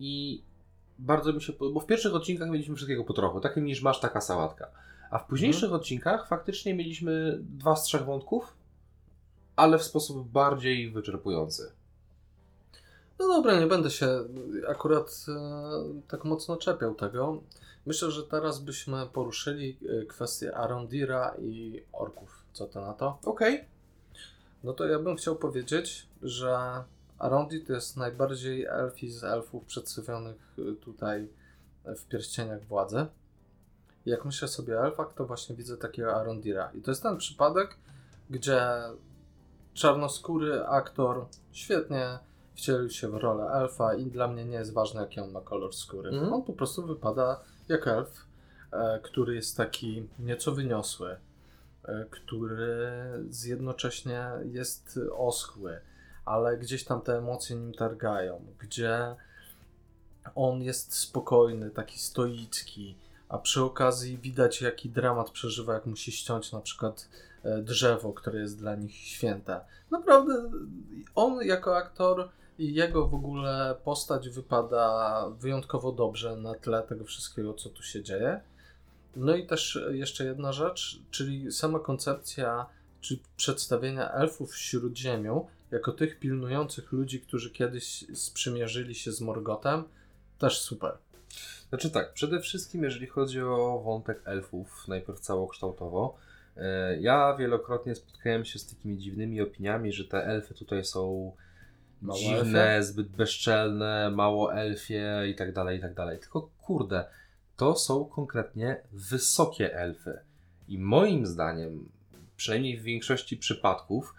[0.00, 0.42] i
[0.98, 4.00] bardzo mi się podoba, bo w pierwszych odcinkach mieliśmy wszystkiego po trochu, takim niż masz
[4.00, 4.70] taka sałatka.
[5.10, 8.54] A w późniejszych odcinkach faktycznie mieliśmy dwa z trzech wątków,
[9.56, 11.72] ale w sposób bardziej wyczerpujący.
[13.18, 14.24] No dobra, nie będę się
[14.68, 17.42] akurat e, tak mocno czepiał tego.
[17.86, 22.44] Myślę, że teraz byśmy poruszyli e, kwestię Arondira i orków.
[22.52, 23.18] Co ty na to?
[23.24, 23.64] Okej.
[24.64, 26.84] No to ja bym chciał powiedzieć, że
[27.18, 31.28] Arondir to jest najbardziej elfi z elfów przedstawionych y, tutaj
[31.84, 33.06] w pierścieniach władzy.
[34.06, 36.70] Jak myślę sobie o elfach, to właśnie widzę takiego Arondira.
[36.74, 37.76] I to jest ten przypadek,
[38.30, 38.60] gdzie
[39.74, 42.18] czarnoskóry aktor świetnie
[42.54, 45.74] wcielił się w rolę elfa i dla mnie nie jest ważne, jaki on ma kolor
[45.74, 46.10] skóry.
[46.10, 46.32] Mhm.
[46.32, 48.26] On po prostu wypada jak elf,
[48.72, 51.16] e, który jest taki nieco wyniosły,
[51.84, 52.92] e, który
[53.30, 55.80] z jednocześnie jest oschły,
[56.24, 59.16] ale gdzieś tam te emocje nim targają, gdzie
[60.34, 62.96] on jest spokojny, taki stoicki,
[63.28, 67.08] a przy okazji widać jaki dramat przeżywa, jak musi ściąć na przykład
[67.62, 69.60] drzewo, które jest dla nich święte.
[69.90, 70.50] Naprawdę
[71.14, 72.28] on jako aktor
[72.58, 78.02] i jego w ogóle postać wypada wyjątkowo dobrze na tle tego wszystkiego, co tu się
[78.02, 78.40] dzieje.
[79.16, 82.66] No i też jeszcze jedna rzecz, czyli sama koncepcja
[83.00, 89.84] czy przedstawienia elfów w Śródziemiu jako tych pilnujących ludzi, którzy kiedyś sprzymierzyli się z Morgotem,
[90.38, 90.98] też super.
[91.68, 96.23] Znaczy tak, przede wszystkim jeżeli chodzi o wątek elfów, najpierw całokształtowo, e,
[97.00, 101.32] ja wielokrotnie spotkałem się z takimi dziwnymi opiniami, że te elfy tutaj są
[102.04, 106.18] Mało dziwne, zbyt bezczelne, mało elfie i tak dalej, i tak dalej.
[106.18, 107.04] Tylko kurde,
[107.56, 110.18] to są konkretnie wysokie elfy.
[110.68, 111.88] I moim zdaniem,
[112.36, 114.14] przynajmniej w większości przypadków,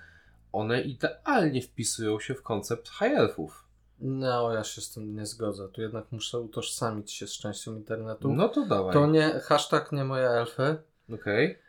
[0.51, 3.65] one idealnie wpisują się w koncept high elfów.
[3.99, 5.69] No, ja się z tym nie zgodzę.
[5.69, 8.33] Tu jednak muszę utożsamić się z częścią internetu.
[8.33, 8.93] No to dawaj.
[8.93, 10.77] to nie, hashtag nie moje elfy.
[11.13, 11.51] Okej.
[11.51, 11.64] E,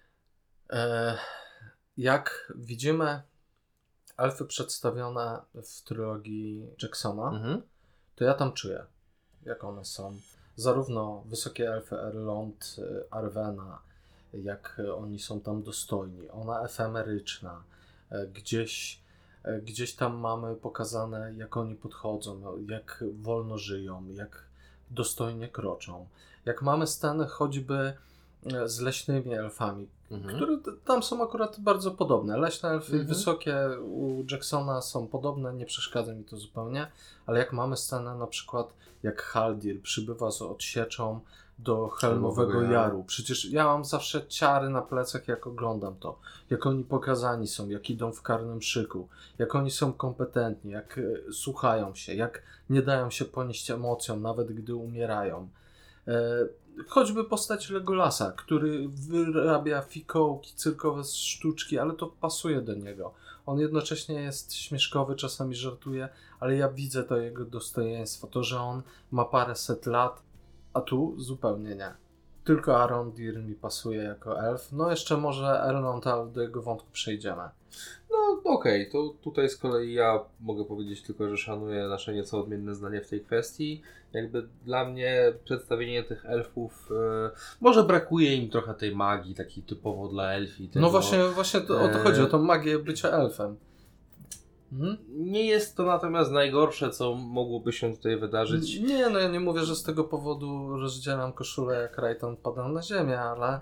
[1.96, 3.22] jak widzimy
[4.16, 7.62] elfy przedstawione w trylogii Jacksona, Mhm.
[8.16, 8.84] to ja tam czuję,
[9.44, 10.16] jak one są.
[10.56, 13.78] Zarówno wysokie elfy Erlond, y, Arwena,
[14.32, 16.28] jak oni są tam dostojni.
[16.30, 17.62] Ona efemeryczna.
[18.10, 19.00] E, Gdzieś,
[19.42, 24.42] e, gdzieś tam mamy pokazane, jak oni podchodzą, jak wolno żyją, jak
[24.90, 26.06] dostojnie kroczą.
[26.44, 27.92] Jak mamy sceny choćby
[28.54, 30.36] e, z leśnymi elfami, Mhm.
[30.36, 32.36] które tam są akurat bardzo podobne.
[32.36, 33.08] Leśne elfy Mhm.
[33.08, 36.86] wysokie u Jacksona są podobne, nie przeszkadza mi to zupełnie,
[37.26, 41.20] ale jak mamy scenę na przykład jak Haldir przybywa z odsieczą
[41.58, 42.62] do Helmowego.
[42.62, 43.04] Jaru.
[43.04, 46.18] Przecież ja mam zawsze ciary na plecach, jak oglądam to.
[46.50, 51.32] Jak oni pokazani są, jak idą w karnym szyku, jak oni są kompetentni, jak e,
[51.32, 55.48] słuchają się, jak nie dają się ponieść emocjom, nawet gdy umierają.
[56.08, 56.12] E,
[56.88, 63.14] choćby postać Legolasa, który wyrabia fikołki, cyrkowe sztuczki, ale to pasuje do niego.
[63.46, 66.08] On jednocześnie jest śmieszkowy, czasami żartuje,
[66.40, 70.22] ale ja widzę to jego dostojeństwo, to, że on ma paręset lat,
[70.74, 71.94] a tu zupełnie nie.
[72.44, 74.72] Tylko Arondir mi pasuje jako elf.
[74.72, 77.48] No jeszcze może Erlond, ale do jego wątku przejdziemy.
[78.10, 82.74] No okej, to tutaj z kolei ja mogę powiedzieć tylko, że szanuję nasze nieco odmienne
[82.74, 83.82] zdanie w tej kwestii.
[84.12, 90.08] Jakby dla mnie przedstawienie tych elfów, e, może brakuje im trochę tej magii, takiej typowo
[90.08, 90.68] dla elfi.
[90.68, 90.86] Tego.
[90.86, 93.56] No właśnie, właśnie to, o to e, chodzi, o tą magię bycia elfem.
[94.72, 94.96] Mhm.
[95.08, 98.80] Nie jest to natomiast najgorsze, co mogłoby się tutaj wydarzyć.
[98.80, 102.82] Nie, no ja nie mówię, że z tego powodu rozdzielam koszulę jak Rayton padał na
[102.82, 103.60] ziemię, ale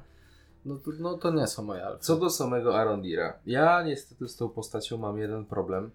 [0.65, 2.05] no, to- no to nie są moje elfy.
[2.05, 3.39] Co do samego Arondira.
[3.47, 5.91] Ja niestety z tą postacią mam jeden problem,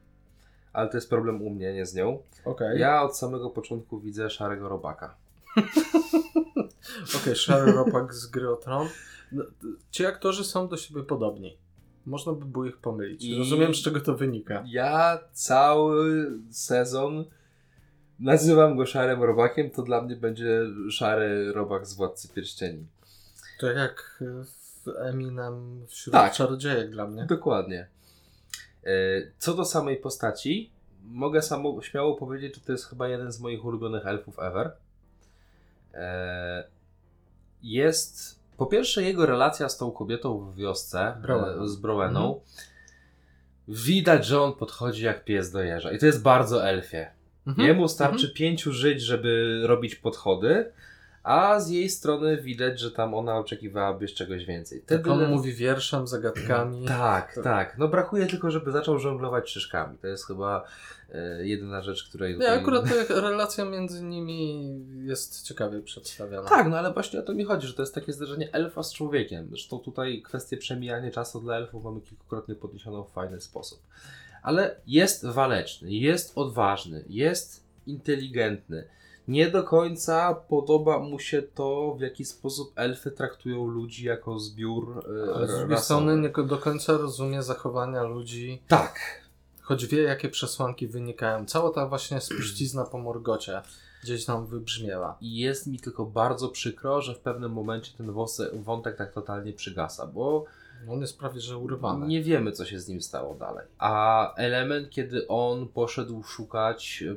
[0.73, 2.19] ale to jest problem u mnie, nie z nią.
[2.45, 5.15] Okej, Ja od samego początku widzę szarego robaka.
[7.21, 8.87] Okej, Szary Ropak z gry o Tron.
[9.31, 9.43] No,
[9.91, 11.57] Ci aktorzy są do siebie podobni.
[12.05, 13.23] Można by było ich pomylić.
[13.25, 14.63] I- Rozumiem, z czego to wynika.
[14.67, 17.25] Ja cały sezon
[18.19, 22.85] nazywam go szarym robakiem, to dla mnie będzie szary robak z Władcy Pierścieni.
[23.59, 26.33] To jak w Eminem wśród Tak.
[26.33, 27.25] czarodziejek dla mnie.
[27.25, 27.87] Dokładnie.
[28.83, 28.89] E,
[29.37, 30.71] Co do samej postaci,
[31.03, 34.71] mogę samo, śmiało powiedzieć, że to jest chyba jeden z moich ulubionych elfów ever.
[35.93, 36.63] E,
[37.63, 40.99] Jest po pierwsze jego relacja z tą kobietą w wiosce,
[41.63, 42.27] e, z Broweną.
[42.27, 42.41] Mhm.
[43.67, 45.91] Widać, że on podchodzi jak pies do jeża.
[45.91, 47.11] I to jest bardzo elfie.
[47.47, 47.67] Mhm.
[47.67, 50.71] Jemu starczy pięciu żyć, żeby robić podchody,
[51.29, 54.81] a z jej strony widać, że tam ona oczekiwałaby jeszcze czegoś więcej.
[54.81, 56.85] Tak Wtedy- on mówi wierszem, zagadkami.
[57.07, 57.77] tak, To- tak.
[57.77, 59.97] No brakuje tylko, żeby zaczął żonglować szyszkami.
[59.97, 60.65] To jest chyba
[61.09, 62.33] e, jedyna rzecz, której...
[62.33, 64.69] Nie, tutaj- akurat relacja między nimi
[65.05, 66.49] jest ciekawie przedstawiona.
[66.49, 68.93] Tak, no ale właśnie o to mi chodzi, że to jest takie zderzenie elfa z
[68.93, 69.47] człowiekiem.
[69.49, 73.79] Zresztą tutaj kwestię przemijania czasu dla elfów mamy kilkukrotnie podniesioną w fajny sposób.
[74.43, 78.87] Ale jest waleczny, jest odważny, jest inteligentny.
[79.29, 85.05] Nie do końca podoba mu się to, w jaki sposób elfy traktują ludzi jako zbiór
[85.35, 88.99] Ale z drugiej strony nie do końca rozumie zachowania ludzi, Tak,
[89.61, 91.45] choć wie jakie przesłanki wynikają.
[91.45, 93.61] Cała ta właśnie spuścizna po morgocie
[94.03, 95.17] gdzieś tam wybrzmiewa.
[95.21, 98.13] I jest mi tylko bardzo przykro, że w pewnym momencie ten
[98.53, 100.45] wątek tak totalnie przygasa, bo
[100.89, 102.07] On jest prawie że urywany.
[102.07, 103.65] nie wiemy, co się z nim stało dalej.
[103.77, 107.15] A element, kiedy on poszedł szukać e,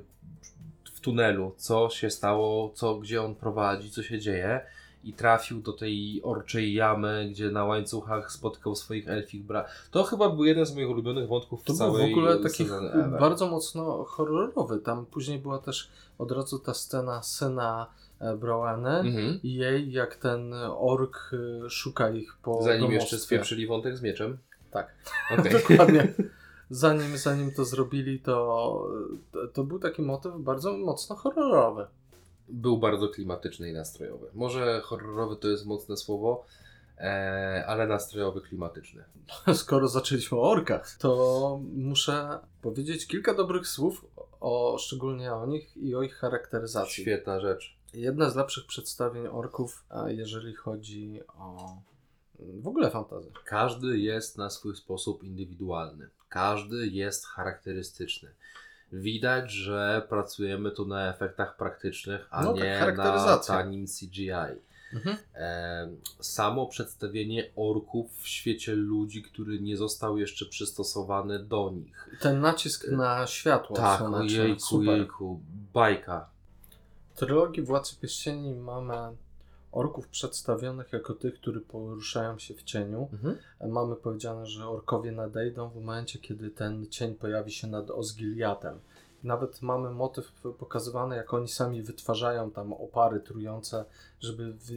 [1.02, 4.60] tunelu, co się stało, co, gdzie on prowadzi, co się dzieje,
[5.04, 9.64] i trafił do tej orczej jamy, gdzie na łańcuchach spotkał swoich elfich bra.
[9.90, 12.66] To chyba był jeden z moich ulubionych wątków To w był całej w ogóle taki
[13.20, 14.78] bardzo mocno horrorowy.
[14.78, 17.86] Tam później była też od razu ta scena syna
[18.20, 19.40] e, Broany Mhm.
[19.42, 21.30] i jej, jak ten ork
[21.66, 23.18] e, szuka ich po Zanim jeszcze domostwie.
[23.18, 24.38] spieprzyli wątek z mieczem.
[24.70, 24.94] Tak.
[25.38, 25.52] Okej.
[25.68, 26.12] Dokładnie.
[26.74, 28.86] Zanim, zanim to zrobili, to,
[29.52, 31.86] to był taki motyw bardzo mocno horrorowy.
[32.48, 34.26] był bardzo klimatyczny i nastrojowy.
[34.34, 36.44] Może horrorowy to jest mocne słowo,
[36.98, 39.04] e, ale nastrojowy, klimatyczny.
[39.54, 44.06] Skoro zaczęliśmy o orkach, to muszę powiedzieć kilka dobrych słów,
[44.40, 47.02] o, szczególnie o nich i o ich charakteryzacji.
[47.02, 47.76] Świetna rzecz.
[47.94, 51.76] Jedne z lepszych przedstawień orków, jeżeli chodzi o
[52.38, 53.30] w ogóle fantazję.
[53.44, 56.10] Każdy jest na swój sposób indywidualny.
[56.32, 58.28] Każdy jest charakterystyczny.
[58.92, 63.54] Widać, że pracujemy tu na efektach praktycznych, a No tak, nie na charakteryzacja.
[63.54, 64.30] tanim CGI.
[65.34, 65.88] E,
[66.20, 72.08] samo przedstawienie orków w świecie ludzi, który nie został jeszcze przystosowany do nich.
[72.20, 75.40] Ten nacisk na światło Tak, ojejku, jejku,
[75.74, 76.28] bajka.
[77.14, 78.94] W trylogii Władcy Pierścieni mamy
[79.72, 83.08] orków przedstawionych jako tych, którzy poruszają się w cieniu.
[83.12, 83.38] Mhm.
[83.68, 88.78] Mamy powiedziane, że orkowie nadejdą w momencie, kiedy ten cień pojawi się nad Osgiliatem.
[89.24, 93.84] Nawet mamy motyw pokazywany, jak oni sami wytwarzają tam opary trujące,
[94.20, 94.70] żeby w,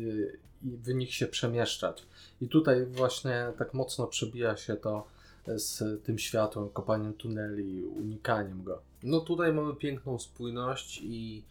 [0.61, 2.05] w nich się przemieszczać.
[2.41, 5.07] I tutaj właśnie tak mocno przebija się to
[5.47, 8.81] z tym światłem, kopaniem tuneli, unikaniem go.
[9.03, 11.43] No tutaj mamy piękną spójność i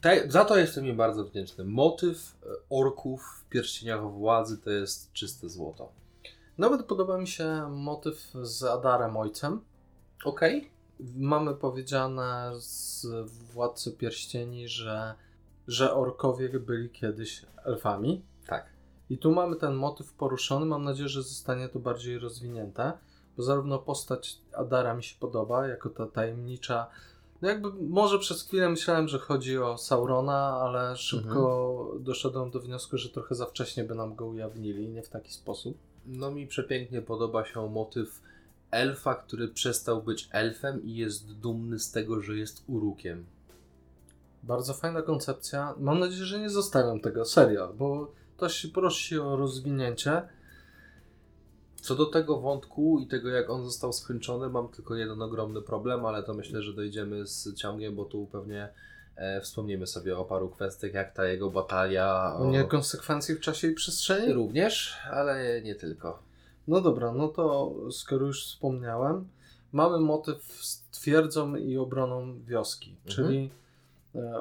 [0.00, 1.64] te, za to jestem im bardzo wdzięczny.
[1.64, 5.92] Motyw e, orków w pierścieniach władzy to jest czyste złoto.
[6.58, 9.60] Nawet podoba mi się motyw z Adarem ojcem.
[10.24, 10.70] Okej.
[11.16, 13.06] Mamy powiedziane z
[13.52, 15.14] Władcy Pierścieni, że,
[15.68, 18.24] że orkowie byli kiedyś elfami.
[18.46, 18.66] Tak.
[19.10, 20.66] I tu mamy ten motyw poruszony.
[20.66, 22.92] Mam nadzieję, że zostanie to bardziej rozwinięte,
[23.36, 26.86] bo zarówno postać Adara mi się podoba, jako ta tajemnicza.
[27.42, 32.98] No jakby może przez chwilę myślałem, że chodzi o Saurona, ale szybko doszedłem do wniosku,
[32.98, 35.78] że trochę za wcześnie by nam go ujawnili, nie w taki sposób.
[36.06, 38.20] No mi przepięknie podoba się motyw
[38.70, 43.26] elfa, który przestał być elfem i jest dumny z tego, że jest urukiem.
[44.42, 45.74] Bardzo fajna koncepcja.
[45.78, 50.22] Mam nadzieję, że nie zostawiam tego, serio, bo to się prosi o rozwinięcie.
[51.88, 56.06] Co do tego wątku i tego, jak on został skończony, mam tylko jeden ogromny problem,
[56.06, 58.68] ale to myślę, że dojdziemy z ciągiem, bo tu pewnie
[59.16, 62.34] e, wspomnimy sobie o paru kwestiach, jak ta jego batalia.
[62.38, 64.32] O nie konsekwencji w czasie i przestrzeni?
[64.32, 66.22] Również, ale nie tylko.
[66.68, 69.28] No dobra, no to skoro już wspomniałem,
[69.72, 73.14] mamy motyw z twierdzą i obroną wioski, Mhm.
[73.28, 73.50] czyli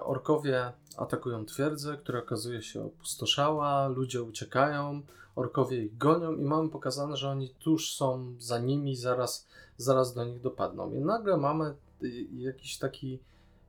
[0.02, 5.02] orkowie atakują twierdzę, która okazuje się opustoszała, ludzie uciekają,
[5.36, 10.26] orkowie ich gonią i mamy pokazane, że oni tuż są za nimi, zaraz, zaraz do
[10.26, 10.94] nich dopadną.
[10.94, 13.20] I nagle mamy y, jakiś taki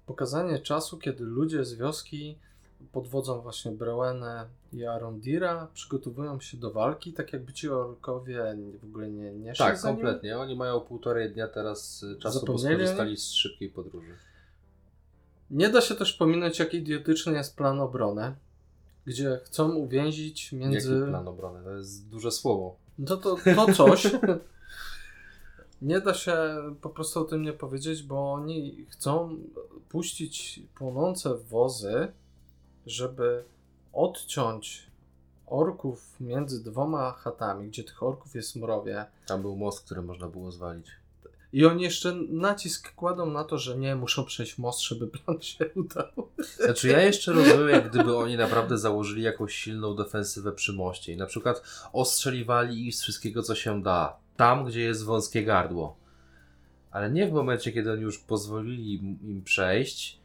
[0.06, 2.38] pokazanie czasu, kiedy ludzie z wioski
[2.92, 8.84] pod wodzą właśnie Brewenę i Arondira przygotowują się do walki, tak jakby ci orkowie w
[8.84, 10.38] ogóle nie, nie szli Tak, kompletnie.
[10.38, 14.14] Oni mają półtorej dnia teraz y, czasu, bo Zapomnieli skorzystali z szybkiej podróży.
[15.50, 18.34] Nie da się też pominąć, jak idiotyczny jest plan obrony,
[19.06, 20.94] gdzie chcą uwięzić między...
[20.94, 21.64] Jaki plan obrony?
[21.64, 22.76] To jest duże słowo.
[22.98, 24.06] No to, to coś.
[25.82, 26.36] nie da się
[26.80, 29.38] po prostu o tym nie powiedzieć, bo oni chcą
[29.88, 32.08] puścić płonące wozy,
[32.86, 33.44] żeby
[33.92, 34.88] odciąć
[35.46, 39.06] orków między dwoma chatami, gdzie tych orków jest mrowie.
[39.26, 40.86] Tam był most, który można było zwalić.
[41.52, 45.70] I oni jeszcze nacisk kładą na to, że nie, muszą przejść most, żeby plan się
[45.74, 46.28] udał.
[46.64, 51.16] Znaczy ja jeszcze rozumiem, jak gdyby oni naprawdę założyli jakąś silną defensywę przy moście i
[51.16, 54.16] na przykład ostrzeliwali ich z wszystkiego, co się da.
[54.36, 55.96] Tam, gdzie jest wąskie gardło.
[56.90, 60.20] Ale nie w momencie, kiedy oni już pozwolili im- przejść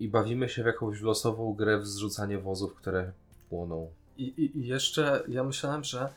[0.00, 3.12] i bawimy się w jakąś losową grę w zrzucanie wozów, które
[3.48, 3.90] płoną.
[4.18, 6.08] I, i, I jeszcze ja myślałem, że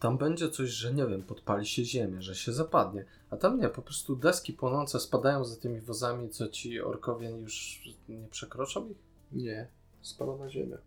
[0.00, 3.04] tam będzie coś, że nie wiem, podpali się ziemię, że się zapadnie.
[3.30, 7.82] A tam nie, po prostu deski płonące spadają za tymi wozami, co ci orkowie już
[8.08, 8.96] nie przekroczą ich.
[9.32, 9.68] Nie,
[10.02, 10.78] spada na ziemię.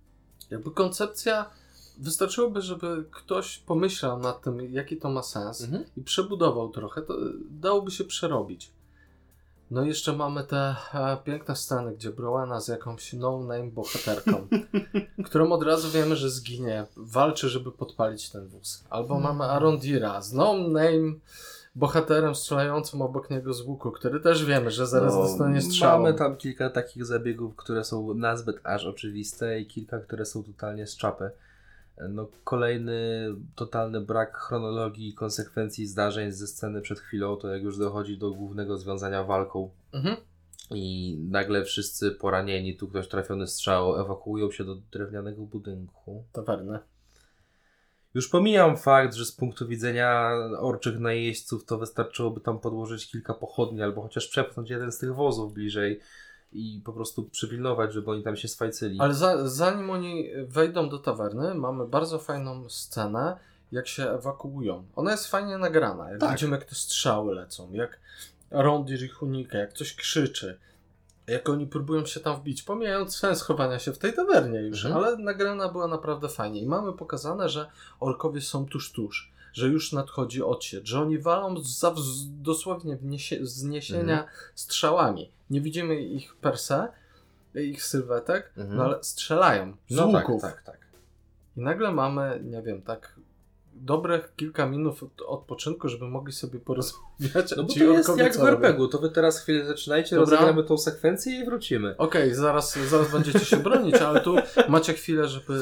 [0.50, 1.50] Jakby koncepcja,
[1.97, 5.86] wystarczyłoby, żeby ktoś pomyślał nad tym, jaki to ma sens Mhm.
[5.97, 7.13] i przebudował trochę, to
[7.50, 8.71] dałoby się przerobić.
[9.71, 14.47] No i jeszcze mamy te e, piękne sceny, gdzie Browena z jakąś no-name bohaterką,
[15.25, 18.84] którą od razu wiemy, że zginie, walczy, żeby podpalić ten wóz.
[18.89, 21.13] Albo mamy Arondira z no-name
[21.75, 26.01] bohaterem strzelającym obok niego z łuku, który też wiemy, że zaraz No, dostanie strzał.
[26.01, 30.88] Mamy tam kilka takich zabiegów, które są nazbyt aż oczywiste i kilka, które są totalnie
[30.88, 31.31] z czapy.
[32.09, 37.77] No, kolejny totalny brak chronologii i konsekwencji zdarzeń ze sceny przed chwilą, to jak już
[37.77, 40.15] dochodzi do głównego związania walką Mhm.
[40.71, 46.23] i nagle wszyscy poranieni, tu ktoś trafiony strzał, ewakuują się do drewnianego budynku.
[46.31, 46.79] Tawerny.
[48.13, 53.81] Już pomijam fakt, że z punktu widzenia orczych najeźdźców to wystarczyłoby tam podłożyć kilka pochodni
[53.81, 55.99] albo chociaż przepchnąć jeden z tych wozów bliżej
[56.53, 58.99] i po prostu przypilnować, żeby oni tam się swajcyli.
[58.99, 63.37] Ale za, zanim oni wejdą do tawerny, mamy bardzo fajną scenę,
[63.71, 64.85] jak się ewakuują.
[64.95, 66.11] Ona jest fajnie nagrana.
[66.11, 66.31] Jak Tak.
[66.31, 67.99] widzimy, jak te strzały lecą, jak
[68.51, 70.59] Rondir ich unika, jak coś krzyczy,
[71.27, 75.03] jak oni próbują się tam wbić, pomijając sens chowania się w tej tawernie już, Mhm.
[75.05, 76.61] ale nagrana była naprawdę fajnie.
[76.61, 81.55] I mamy pokazane, że orkowie są tuż, tuż, że już nadchodzi odsiecz, że oni walą
[81.63, 81.95] za,
[82.27, 84.27] dosłownie wniesie, zniesienia Mhm.
[84.55, 85.31] strzałami.
[85.49, 86.87] Nie widzimy ich per se,
[87.55, 88.77] ich sylwetek, Mhm.
[88.77, 90.41] no ale strzelają z no tak, łuków.
[90.41, 90.77] tak, tak.
[91.57, 93.15] I nagle mamy, nie wiem, tak
[93.73, 97.53] dobrych kilka minut od, odpoczynku, żeby mogli sobie porozmawiać.
[97.57, 98.39] No bo to jest jak w?
[98.43, 100.31] RPG-u, to wy teraz chwilę zaczynajcie, Dobra.
[100.37, 101.97] rozegramy tą sekwencję i wrócimy.
[101.97, 104.35] Okej, zaraz, zaraz będziecie się bronić, ale tu
[104.69, 105.53] macie chwilę, żeby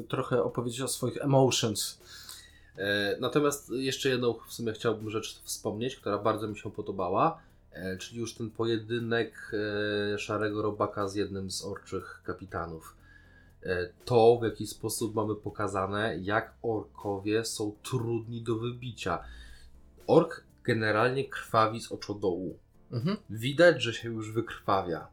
[0.00, 1.98] e, trochę opowiedzieć o swoich emotions.
[2.78, 7.38] E, Natomiast jeszcze jedną w sumie chciałbym rzecz wspomnieć, która bardzo mi się podobała,
[7.72, 9.52] e, czyli już ten pojedynek
[10.14, 12.94] e, Szarego Robaka z jednym z orczych kapitanów.
[14.04, 19.24] To, w jaki sposób mamy pokazane, jak orkowie są trudni do wybicia.
[20.06, 22.58] Ork generalnie krwawi z oczodołu.
[22.92, 23.16] Mhm.
[23.30, 25.08] Widać, że się już wykrwawia,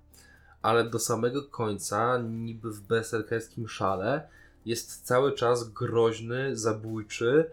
[0.62, 4.28] ale do samego końca, niby w berserkerskim szale,
[4.65, 7.49] jest cały czas groźny, zabójczy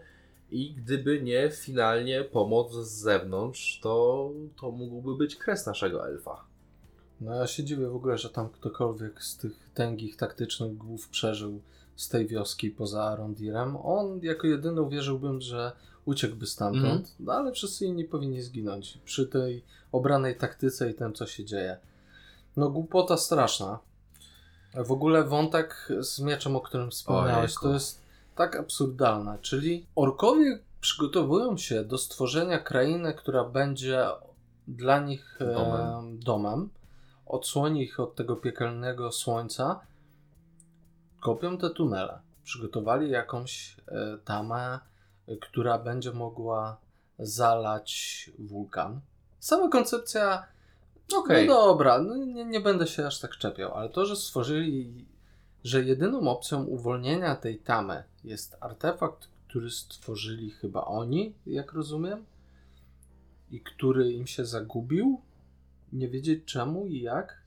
[0.51, 4.29] i gdyby nie finalnie pomoc z zewnątrz, to,
[4.61, 6.45] to mógłby być kres naszego elfa.
[7.21, 11.61] No ja się dziwię w ogóle, że tam ktokolwiek z tych tęgich, taktycznych głów przeżył
[11.95, 13.77] z tej wioski poza Arondirem.
[13.83, 15.71] On jako jedyny uwierzyłbym, że
[16.05, 17.03] uciekłby stamtąd, Mhm.
[17.19, 21.77] no ale wszyscy inni powinni zginąć przy tej obranej taktyce i tym, co się dzieje.
[22.57, 23.79] No głupota straszna.
[24.79, 28.01] A W ogóle wątek z mieczem, o którym wspomniałeś, to jest
[28.35, 29.37] tak absurdalne.
[29.41, 34.05] Czyli orkowie przygotowują się do stworzenia krainy, która będzie
[34.67, 36.19] dla nich e, Domem.
[36.19, 36.69] domem.
[37.25, 39.79] Odsłoni ich od tego piekielnego słońca.
[41.19, 42.19] Kopią te tunele.
[42.43, 44.79] Przygotowali jakąś e, tamę,
[45.41, 46.77] która będzie mogła
[47.19, 49.01] zalać wulkan.
[49.39, 50.45] Sama koncepcja
[51.15, 51.47] Okej.
[51.47, 55.05] no dobra, no nie, nie będę się aż tak czepiał, ale to, że stworzyli,
[55.63, 62.25] że jedyną opcją uwolnienia tej tamy jest artefakt, który stworzyli chyba oni, jak rozumiem,
[63.51, 65.21] i który im się zagubił,
[65.93, 67.43] nie wiedzieć czemu i jak,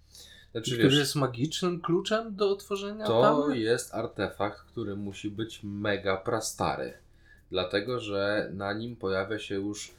[0.53, 3.59] Znaczy, który wiesz, jest magicznym kluczem do otworzenia to tamy.
[3.59, 6.93] jest artefakt, który musi być mega prastary.
[7.51, 9.95] Dlatego, że na nim pojawia się już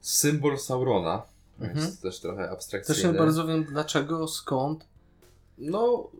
[0.00, 1.22] symbol Saurona.
[1.60, 1.76] Mhm.
[1.86, 3.12] Jest też trochę Też abstrakcyjny.
[3.12, 4.86] nie bardzo wiem dlaczego, skąd.
[5.58, 6.10] No,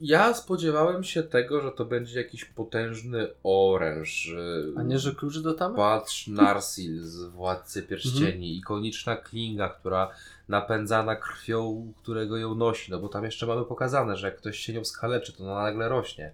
[0.00, 4.34] Ja spodziewałem się tego, że to będzie jakiś potężny oręż.
[4.76, 5.76] A nie, że klucz do tamy?
[5.76, 8.42] Patrz Narsil z Władcy Pierścieni, Mhm.
[8.42, 10.10] ikoniczna klinga, która
[10.48, 14.72] napędzana krwią, którego ją nosi, no bo tam jeszcze mamy pokazane, że jak ktoś się
[14.72, 16.32] nią skaleczy, to ona nagle rośnie.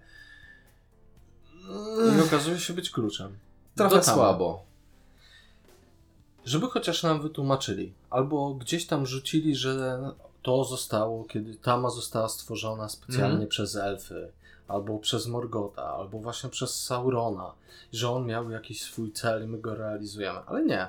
[2.19, 3.37] I okazuje się być kluczem.
[3.77, 4.65] Trochę słabo.
[6.47, 10.01] Żeby chociaż nam wytłumaczyli, albo gdzieś tam rzucili, że
[10.43, 13.49] to zostało, kiedy Tama została stworzona specjalnie Mhm.
[13.49, 14.33] przez elfy,
[14.69, 17.53] albo przez Morgota, albo właśnie przez Saurona,
[17.93, 20.39] że on miał jakiś swój cel i my go realizujemy.
[20.47, 20.89] Ale nie.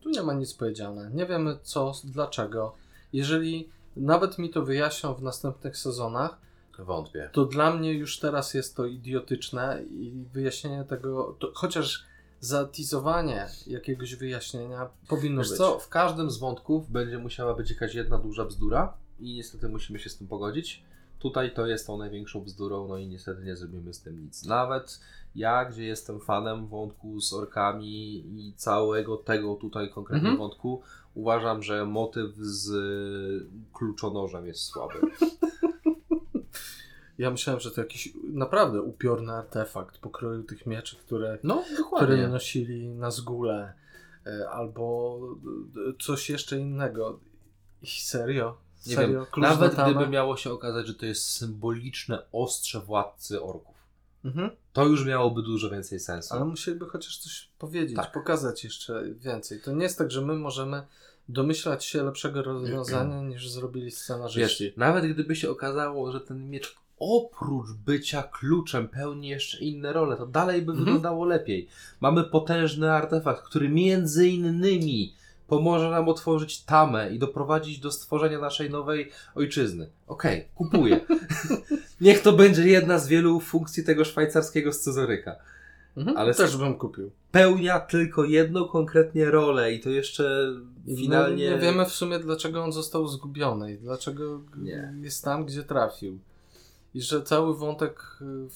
[0.00, 1.10] Tu nie ma nic powiedziane.
[1.14, 2.74] Nie wiemy co, dlaczego.
[3.12, 6.38] Jeżeli nawet mi to wyjaśnią w następnych sezonach,
[6.78, 7.30] Wątpię.
[7.32, 12.04] to dla mnie już teraz jest to idiotyczne i wyjaśnienie tego, to chociaż
[12.42, 15.50] zatizowanie jakiegoś wyjaśnienia powinno być.
[15.50, 19.98] co, w każdym z wątków będzie musiała być jakaś jedna duża bzdura i niestety musimy
[19.98, 20.82] się z tym pogodzić.
[21.18, 24.44] Tutaj to jest tą największą bzdurą, no i niestety nie zrobimy z tym nic.
[24.44, 25.00] Nawet
[25.34, 30.38] ja, gdzie jestem fanem wątku z orkami i całego tego tutaj konkretnie Mhm.
[30.38, 30.82] wątku,
[31.14, 32.70] uważam, że motyw z
[33.72, 34.94] kluczonożem jest słaby.
[37.18, 41.64] Ja myślałem, że to jakiś naprawdę upiorny artefakt pokroju tych mieczy, które, No,
[41.96, 43.72] które nosili na zgóle,
[44.26, 45.18] e, albo
[45.90, 47.20] e, coś jeszcze innego.
[47.82, 48.56] I serio?
[48.86, 49.20] Nie Serio?
[49.20, 53.76] wiem, Klucz nawet gdyby miało się okazać, że to jest symboliczne ostrze władcy orków.
[54.24, 54.50] Mhm.
[54.72, 56.34] To już miałoby dużo więcej sensu.
[56.34, 58.12] Ale musieliby chociaż coś powiedzieć, Tak.
[58.12, 59.60] pokazać jeszcze więcej.
[59.60, 60.82] To nie jest tak, że my możemy
[61.28, 64.64] domyślać się lepszego rozwiązania niż zrobili scenarzyści.
[64.64, 70.16] Wiesz, nawet gdyby się okazało, że ten miecz oprócz bycia kluczem pełni jeszcze inne role,
[70.16, 70.84] to dalej by Mhm.
[70.84, 71.68] wyglądało lepiej.
[72.00, 75.14] Mamy potężny artefakt, który między innymi
[75.46, 79.90] pomoże nam otworzyć tamę i doprowadzić do stworzenia naszej nowej ojczyzny.
[80.06, 81.00] Okej, kupuję.
[82.00, 85.36] Niech to będzie jedna z wielu funkcji tego szwajcarskiego scyzoryka.
[85.96, 86.16] Mhm.
[86.16, 87.10] Ale Też bym kupił.
[87.32, 90.52] Pełnia tylko jedną konkretnie rolę i to jeszcze
[90.96, 91.50] finalnie...
[91.50, 94.94] My nie wiemy w sumie, dlaczego on został zgubiony i dlaczego Nie.
[95.00, 96.18] jest tam, gdzie trafił.
[96.94, 98.48] I że cały wątek y,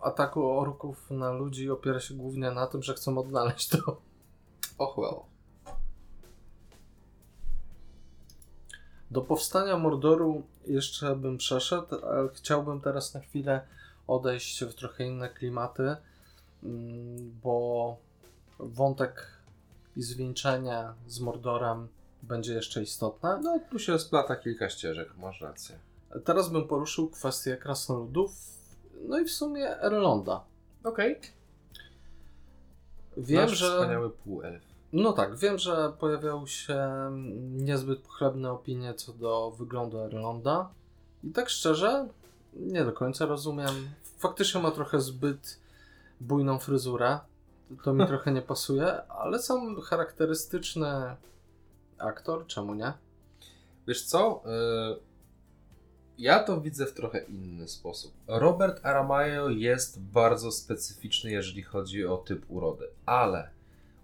[0.00, 4.00] ataku orków na ludzi opiera się głównie na tym, że chcą odnaleźć to.
[4.78, 5.20] Och well.
[9.10, 13.60] Do powstania Mordoru jeszcze bym przeszedł, ale chciałbym teraz na chwilę
[14.06, 15.96] odejść w trochę inne klimaty,
[16.62, 17.96] mm, bo
[18.58, 19.26] wątek
[19.96, 21.88] i zwieńczenia z Mordorem
[22.22, 23.40] będzie jeszcze istotne.
[23.42, 25.78] No, tu się splata kilka ścieżek, masz rację.
[26.24, 28.30] Teraz bym poruszył kwestię krasnoludów,
[29.08, 30.44] no i w sumie Erlonda.
[30.84, 31.20] Okej.
[33.16, 33.70] Wiem, Nasz że...
[33.70, 34.62] wspaniały półelf.
[34.92, 36.88] No tak, wiem, że pojawiały się
[37.40, 40.70] niezbyt pochlebne opinie co do wyglądu Erlonda.
[41.24, 42.08] I tak szczerze,
[42.54, 43.90] nie do końca rozumiem.
[44.18, 45.60] Faktycznie ma trochę zbyt
[46.20, 47.18] bujną fryzurę.
[47.84, 51.16] To mi trochę nie pasuje, ale sam charakterystyczny
[51.98, 52.92] aktor, czemu nie?
[53.86, 54.42] Wiesz co?
[54.96, 55.09] Y,
[56.20, 58.12] Ja to widzę w trochę inny sposób.
[58.26, 63.50] Robert Aramayo jest bardzo specyficzny, jeżeli chodzi o typ urody, ale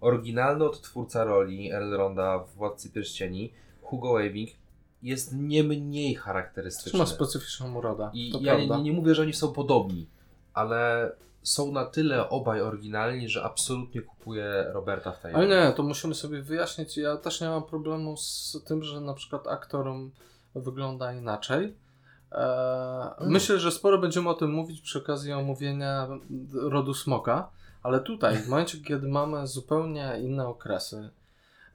[0.01, 4.49] oryginalny odtwórca roli Elronda w Władcy Pierścieni, Hugo Weaving,
[5.03, 6.99] jest nie mniej charakterystyczny.
[6.99, 8.09] ma specyficzną urodę.
[8.13, 10.07] I to ja nie, nie, mówię, że oni są podobni,
[10.53, 11.11] ale
[11.43, 16.15] są na tyle obaj oryginalni, że absolutnie kupuję Roberta w tej Ale nie, to musimy
[16.15, 16.97] sobie wyjaśnić.
[16.97, 19.93] Ja też nie mam problemu z tym, że na przykład aktor
[20.55, 21.73] wygląda inaczej.
[22.31, 23.31] Eee, Mm.
[23.31, 26.07] Myślę, że sporo będziemy o tym mówić przy okazji omówienia
[26.53, 27.49] rodu smoka,
[27.83, 31.09] ale tutaj, w momencie, kiedy mamy zupełnie inne okresy,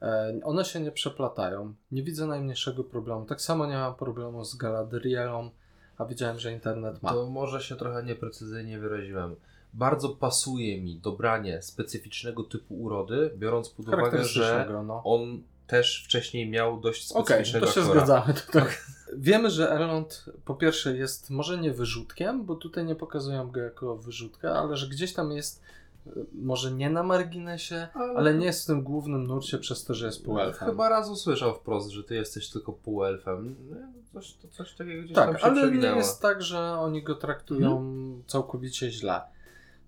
[0.01, 1.73] e, one się nie przeplatają.
[1.91, 3.25] Nie widzę najmniejszego problemu.
[3.25, 5.49] Tak samo nie mam problemu z Galadrielą,
[5.97, 7.13] a widziałem, że internet ma.
[7.13, 9.35] To może się trochę nieprecyzyjnie wyraziłem.
[9.73, 15.01] Bardzo pasuje mi dobranie specyficznego typu urody, biorąc pod uwagę, że no.
[15.05, 18.05] on też wcześniej miał dość Okej, specyficznego to się aktora.
[18.05, 18.33] zgadzamy.
[18.33, 18.85] To tak.
[19.17, 23.97] Wiemy, że Erlond po pierwsze jest może nie wyrzutkiem, bo tutaj nie pokazują go jako
[23.97, 25.61] wyrzutka, ale że gdzieś tam jest
[26.07, 30.05] y, może nie na marginesie, ale nie jest w tym głównym nurcie przez to, że
[30.05, 30.69] jest półelfem.
[30.69, 33.55] Chyba raz usłyszał wprost, że ty jesteś tylko półelfem.
[33.69, 33.77] No,
[34.13, 35.97] Coś, to coś takiego gdzieś tam Tak, się ale nie przewinęło.
[35.97, 37.83] jest tak, że oni go traktują
[38.27, 39.21] całkowicie źle.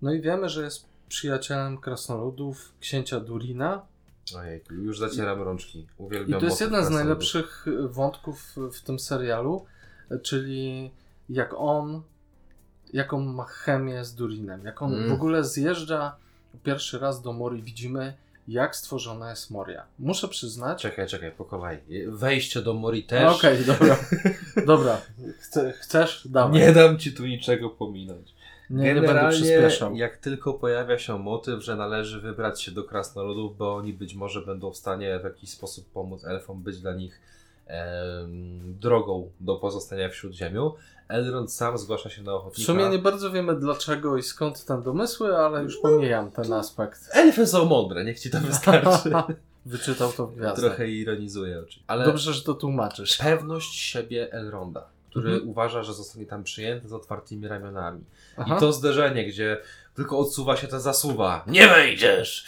[0.02, 3.82] No i wiemy, że jest przyjacielem krasnoludów, księcia Durina.
[4.34, 5.86] Ojej, już zacieram rączki.
[5.98, 9.64] Uwielbiam I to jest jeden z najlepszych wątków w tym serialu,
[10.22, 10.90] czyli
[11.28, 12.02] jak on,
[12.92, 15.08] jaką ma chemię z Durinem, jak on Mm.
[15.08, 16.16] w ogóle zjeżdża
[16.62, 18.14] pierwszy raz do Mori, widzimy
[18.48, 19.84] jak stworzona jest Moria.
[19.98, 20.82] Muszę przyznać.
[20.82, 21.78] Czekaj, czekaj, pokowaj.
[22.08, 23.36] Wejście do Mori też.
[23.36, 23.98] Okej, dobra.
[24.66, 25.00] dobra.
[25.38, 26.28] Chce, chcesz?
[26.30, 26.52] Dawaj.
[26.60, 28.34] Nie dam ci tu niczego pominąć.
[28.70, 29.94] Nie, nie będę Generalnie, przyspieszał.
[29.94, 34.42] jak tylko pojawia się motyw, że należy wybrać się do krasnoludów, bo oni być może
[34.42, 37.20] będą w stanie w jakiś sposób pomóc elfom, być dla nich
[37.66, 40.72] em, drogą do pozostania wśród ziemią,
[41.08, 42.66] Elrond sam zgłasza się na W ochotnika.
[42.72, 47.00] sumie nie bardzo wiemy dlaczego i skąd ten domysły, ale już pomijam ten aspekt.
[47.12, 49.10] Elfy są mądre, niech ci to wystarczy.
[49.66, 50.64] Wyczytał to w gwiazdach.
[50.64, 51.84] Trochę ironizuję oczywiście.
[51.86, 53.16] Ale Dobrze, że to tłumaczysz.
[53.18, 55.48] pewność siebie Elronda, który Mhm.
[55.50, 58.00] uważa, że zostanie tam przyjęty z otwartymi ramionami.
[58.36, 58.56] Aha.
[58.56, 59.56] I to zderzenie, gdzie
[59.94, 61.44] tylko odsuwa się ta zasuwa.
[61.46, 62.46] Nie wejdziesz!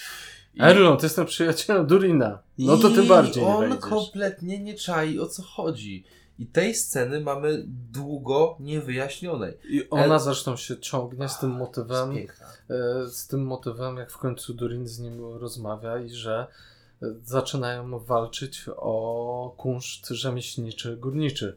[0.54, 2.38] I, Erlon, ty jestem przyjacielem Durina.
[2.58, 3.80] No to I tym bardziej nie on wejdziesz.
[3.90, 6.04] kompletnie nie czai o co chodzi.
[6.38, 9.58] I tej sceny mamy długo niewyjaśnionej.
[9.68, 14.18] I ona El- zresztą się ciągnie z tym motywem, e, z tym motywem, jak w
[14.18, 16.46] końcu Durin z nim rozmawia i że
[17.02, 21.56] e, zaczynają walczyć o kunszt rzemieślniczy, górniczy.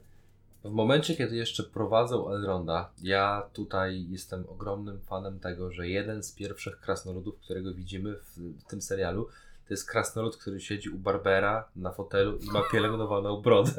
[0.63, 6.31] W momencie, kiedy jeszcze prowadzą Elronda, ja tutaj jestem ogromnym fanem tego, że jeden z
[6.31, 9.25] pierwszych krasnoludów, którego widzimy w, tym serialu,
[9.67, 13.71] to jest krasnolud, który siedzi u Barbera na fotelu i ma pielęgnowaną brodę.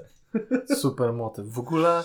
[0.76, 1.46] Super motyw.
[1.46, 2.04] W ogóle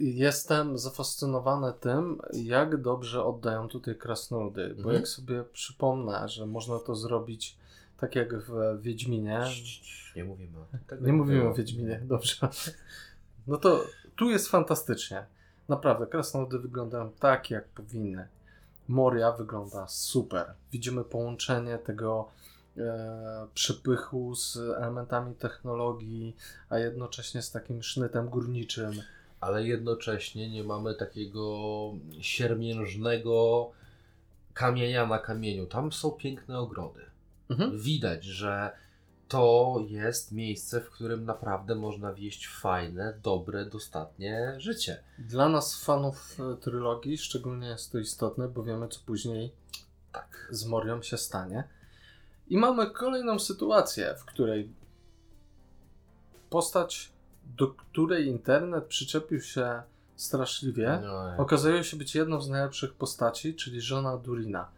[0.00, 4.94] jestem zafascynowany tym, jak dobrze oddają tutaj krasnoludy, bo Mhm.
[4.94, 7.56] jak sobie przypomnę, że można to zrobić
[7.96, 9.40] tak jak w Wiedźminie,
[10.16, 11.06] Nie mówimy o tym.
[11.06, 12.48] Nie mówimy o Wiedźminie, dobrze.
[13.46, 13.84] No to
[14.16, 15.24] tu jest fantastycznie.
[15.68, 18.28] Naprawdę, krasnoludy wyglądają tak, jak powinny.
[18.88, 20.54] Moria wygląda super.
[20.72, 22.28] Widzimy połączenie tego
[22.78, 26.36] e, przepychu z elementami technologii,
[26.68, 28.92] a jednocześnie z takim sznytem górniczym.
[29.40, 31.60] ale jednocześnie nie mamy takiego
[32.20, 33.70] siermiężnego
[34.54, 35.66] kamienia na kamieniu.
[35.66, 37.00] Tam są piękne ogrody.
[37.50, 37.78] Mhm.
[37.78, 38.70] Widać, że
[39.30, 45.02] to jest miejsce, w którym naprawdę można wieść fajne, dobre, dostatnie życie.
[45.18, 49.52] Dla nas, fanów e, trylogii, szczególnie jest to istotne, bo wiemy, co później
[50.12, 50.48] Tak.
[50.50, 51.64] z Morią się stanie.
[52.48, 54.72] I mamy kolejną sytuację, w której
[56.50, 57.12] postać,
[57.56, 59.82] do której internet przyczepił się
[60.16, 64.68] straszliwie, No, okazuje się być jedną z najlepszych postaci, czyli żona Durina.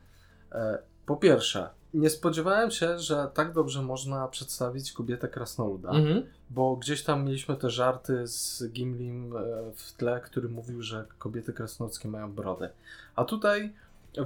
[0.52, 6.22] E, Po pierwsze, nie spodziewałem się, że tak dobrze można przedstawić kobietę krasnoluda, Mhm.
[6.50, 9.40] bo gdzieś tam mieliśmy te żarty z Gimlim e,
[9.76, 12.70] w tle, który mówił, że kobiety krasnoludzkie mają brodę.
[13.16, 13.72] A tutaj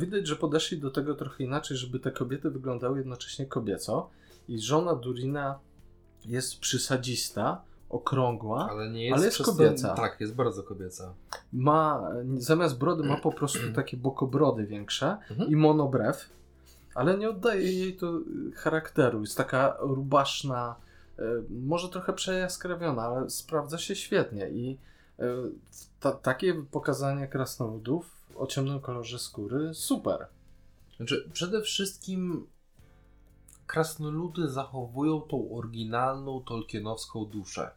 [0.01, 4.11] widać, że podeszli do tego trochę inaczej, żeby te kobiety wyglądały jednocześnie kobieco.
[4.49, 5.59] I żona Durina
[6.25, 9.95] jest przysadzista, okrągła, Ale nie jest, Ale jest to- kobieca.
[9.95, 11.15] Tak, jest bardzo kobieca.
[11.53, 15.51] ma zamiast brody ma po prostu takie bokobrody większe Mhm.
[15.51, 16.29] i monobrew,
[16.97, 19.21] ale nie oddaje jej to y, charakteru.
[19.21, 20.77] Jest taka rubaszna,
[21.19, 24.79] y, może trochę przejaskrawiona, ale sprawdza się świetnie i
[25.21, 25.25] y,
[26.01, 30.27] ta, takie pokazanie krasnoludów o ciemnym kolorze skóry super.
[30.97, 32.47] Znaczy, przede wszystkim
[33.67, 37.71] krasnoludy zachowują tą oryginalną tolkienowską duszę.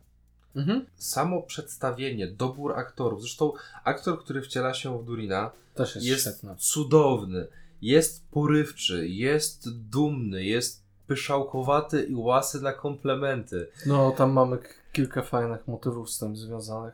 [0.56, 0.86] Mhm.
[0.96, 3.22] Samo przedstawienie, dobór aktorów.
[3.22, 3.54] Zresztą
[3.84, 7.48] aktor, który wciela się w Durina, Też jest, jest cudowny,
[7.82, 13.68] jest porywczy, jest dumny, jest pyszałkowaty i łasy na komplementy.
[13.86, 14.58] No, tam mamy
[14.92, 16.94] kilka fajnych motywów z tym związanych.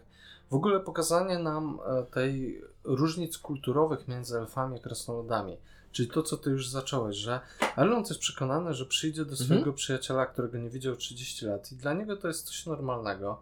[0.51, 5.57] W ogóle pokazanie nam e, tej różnic kulturowych między elfami a krasnoludami.
[5.91, 7.39] Czyli to, co ty już zacząłeś, że
[7.75, 9.45] Elrond jest przekonany, że przyjdzie do Mhm.
[9.47, 13.41] swojego przyjaciela, którego nie widział 30 lat i dla niego to jest coś normalnego,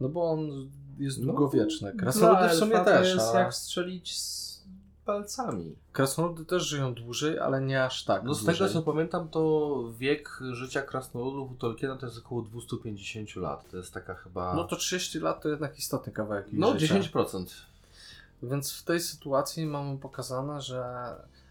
[0.00, 0.68] no bo on
[0.98, 1.92] jest długowieczny.
[1.98, 4.49] Krasnoludy w sumie No, też, to jest jak strzelić z
[5.10, 5.76] palcami.
[5.92, 8.68] krasnoludy też żyją dłużej, ale nie aż tak No z dłużej.
[8.68, 13.70] tego co pamiętam, to wiek życia krasnoludów u Tolkiena to jest około 250 lat.
[13.70, 14.54] To jest taka chyba...
[14.54, 16.94] No to 30 lat to jednak istotny kawałek no życia.
[16.94, 17.44] 10%.
[18.42, 20.84] Więc w tej sytuacji mamy pokazane, że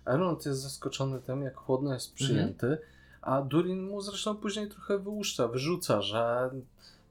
[0.06, 2.78] Elrond jest zaskoczony tym, jak chłodno jest przyjęty,
[3.22, 6.50] a Durin mu zresztą później trochę wyłuszcza, wyrzuca, że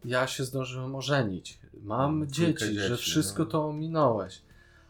[0.05, 3.51] ja się zdążyłem ożenić, mam dzieci, trójkę że dzieci, wszystko no.
[3.51, 4.43] to ominąłeś.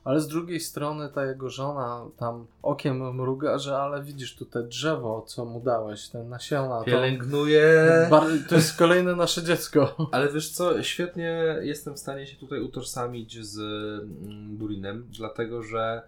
[0.05, 4.63] Ale z drugiej strony ta jego żona tam okiem mruga, że ale widzisz tu te
[4.63, 6.79] drzewo, co mu dałeś, te nasiona.
[6.79, 8.07] To, Pielęgnuje...
[8.11, 9.97] bar- to jest kolejne nasze dziecko.
[10.13, 16.03] Ale wiesz co, świetnie jestem w stanie się tutaj utożsamić z mm, Durinem, dlatego że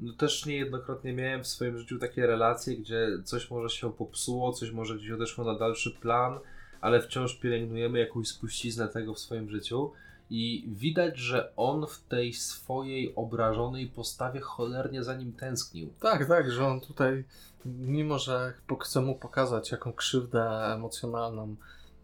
[0.00, 4.70] no, też niejednokrotnie miałem w swoim życiu takie relacje, gdzie coś może się popsuło, coś
[4.70, 6.38] może gdzieś odeszło na dalszy plan,
[6.80, 9.92] ale wciąż pielęgnujemy jakąś spuściznę tego w swoim życiu.
[10.30, 15.90] I widać, że on w tej swojej obrażonej postawie cholernie za nim tęsknił.
[16.00, 17.24] Tak, tak, że on tutaj,
[17.64, 21.56] mimo że chce mu pokazać, jaką krzywdę emocjonalną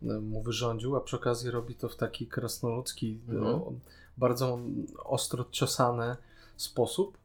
[0.02, 3.80] e, mu wyrządził, a przy okazji robi to w taki krasnoludzki, Mhm.
[4.16, 4.58] bardzo
[5.04, 6.16] ostro ciosany
[6.56, 7.18] sposób,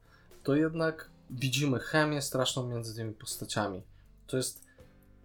[0.44, 3.82] to jednak widzimy chemię straszną między tymi postaciami.
[4.28, 4.68] To jest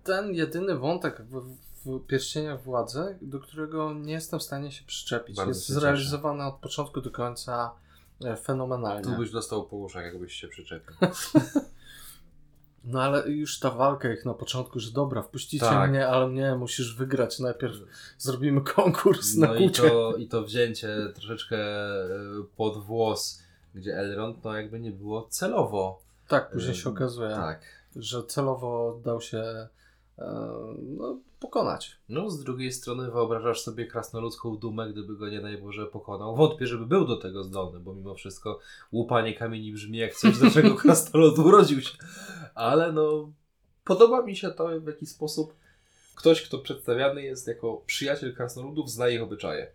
[0.04, 5.36] ten jedyny wątek w, w Pierścieniach Władzy, do którego nie jestem w stanie się przyczepić.
[5.36, 5.80] Bardzo jest się cieszę.
[5.80, 7.72] zrealizowany od początku do końca
[8.24, 9.02] e, fenomenalnie.
[9.04, 10.94] Tu byś dostał po uszach, jakbyś się przyczepił.
[12.84, 15.90] No ale już ta walka ich na początku, że dobra, wpuścicie Tak.
[15.90, 17.38] mnie, ale nie, musisz wygrać.
[17.38, 17.74] Najpierw
[18.18, 19.82] zrobimy konkurs na No i kucie.
[19.82, 22.08] to, i to wzięcie troszeczkę e,
[22.56, 23.42] pod włos,
[23.74, 26.02] gdzie Elrond no jakby nie było celowo.
[26.28, 27.60] Tak, później się okazuje, Tak.
[27.96, 29.38] że celowo dał się
[30.18, 30.48] e,
[30.82, 31.96] no, pokonać.
[32.08, 36.36] No z drugiej strony wyobrażasz sobie krasnoludzką dumę, gdyby go nie daj Boże pokonał.
[36.36, 38.58] Wątpię, żeby był do tego zdolny, bo mimo wszystko
[38.92, 41.96] łupanie kamieni brzmi jak coś, do czego krasnolud urodził się.
[42.54, 43.32] Ale no,
[43.84, 45.54] podoba mi się to, w jaki sposób
[46.14, 49.72] ktoś, kto przedstawiany jest jako przyjaciel krasnoludów, zna ich obyczaje.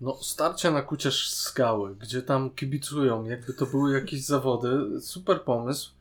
[0.00, 5.00] No, starcie na kucie skały, gdzie tam kibicują, jakby to były jakieś zawody.
[5.00, 5.97] Super pomysł.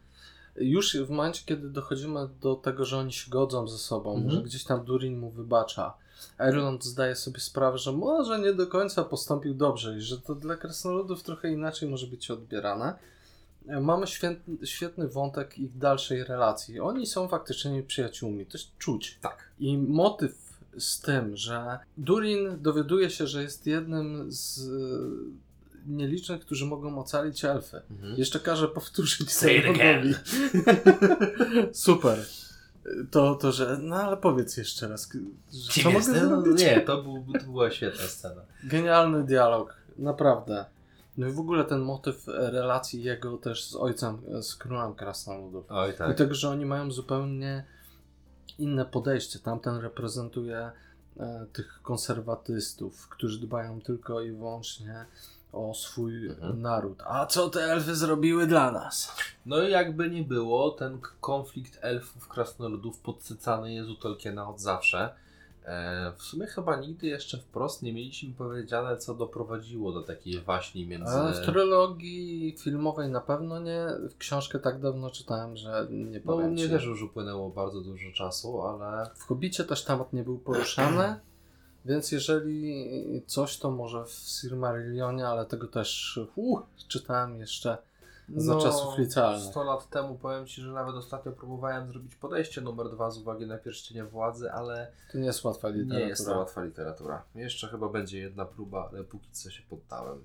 [0.58, 4.32] Już w momencie, kiedy dochodzimy do tego, że oni się godzą ze sobą, Mhm.
[4.32, 5.94] że gdzieś tam Durin mu wybacza,
[6.40, 10.56] Erland zdaje sobie sprawę, że może nie do końca postąpił dobrze i że to dla
[10.56, 12.94] krasnoludów trochę inaczej może być odbierane.
[13.82, 16.80] Mamy świetny, świetny wątek ich dalszej relacji.
[16.80, 19.18] Oni są faktycznie przyjaciółmi, to jest czuć.
[19.22, 19.38] Tak.
[19.60, 24.60] I motyw z tym, że Durin dowiaduje się, że jest jednym z
[25.88, 27.82] nielicznych, którzy mogą ocalić elfy.
[28.18, 30.14] Jeszcze każe powtórzyć Sauronowi.
[31.74, 32.26] Super.
[33.12, 33.78] To, to, że.
[33.82, 35.10] No ale powiedz jeszcze raz.
[35.54, 36.62] Że Kim co mogę No, zrobić?
[36.62, 38.42] nie, to, był, to była świetna scena.
[38.64, 40.66] Genialny dialog, naprawdę.
[41.18, 44.96] No i w ogóle ten motyw e, relacji jego też z ojcem, e, z królem
[44.96, 45.66] krasnoludów.
[45.70, 46.18] Oj I tak.
[46.18, 47.66] tego, że oni mają zupełnie
[48.60, 49.40] inne podejście.
[49.40, 50.72] Tamten reprezentuje
[51.20, 55.06] e, tych konserwatystów, którzy dbają tylko i wyłącznie
[55.54, 56.62] o swój Mhm.
[56.62, 57.02] naród.
[57.06, 59.16] A co te elfy zrobiły dla nas?
[59.46, 65.14] No i jakby nie było, ten konflikt elfów krasnoludów podsycany jest u Tolkiena od zawsze.
[65.66, 70.88] E, w sumie chyba nigdy jeszcze wprost nie mieliśmy powiedziane, co doprowadziło do takiej waśni
[70.88, 71.12] między...
[71.12, 73.86] A w trylogii filmowej na pewno nie.
[74.10, 76.70] W książkę tak dawno czytałem, że nie No powiem mnie ci.
[76.70, 81.16] też już upłynęło bardzo dużo czasu, ale W Hobbicie też temat nie był poruszany,
[81.88, 87.78] więc jeżeli coś, to może w Silmarillionie, ale tego też uh, czytałem jeszcze
[88.36, 89.52] za czasów licealnych.
[89.52, 93.48] 100 lat temu powiem Ci, że nawet ostatnio próbowałem zrobić podejście numer dwa z uwagi
[93.48, 96.00] na pierścienie władzy, ale To nie jest łatwa literatura.
[96.00, 97.24] nie jest to łatwa literatura.
[97.36, 100.22] Jeszcze chyba będzie jedna próba, ale póki co się poddałem.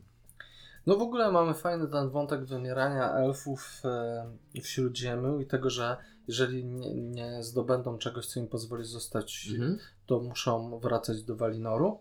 [0.86, 5.96] No w ogóle mamy fajny ten wątek wymierania elfów e, w Śródziemiu i tego, że
[6.28, 9.48] jeżeli nie, nie zdobędą czegoś, co im pozwoli zostać,
[10.06, 11.98] to muszą wracać do Walinoru.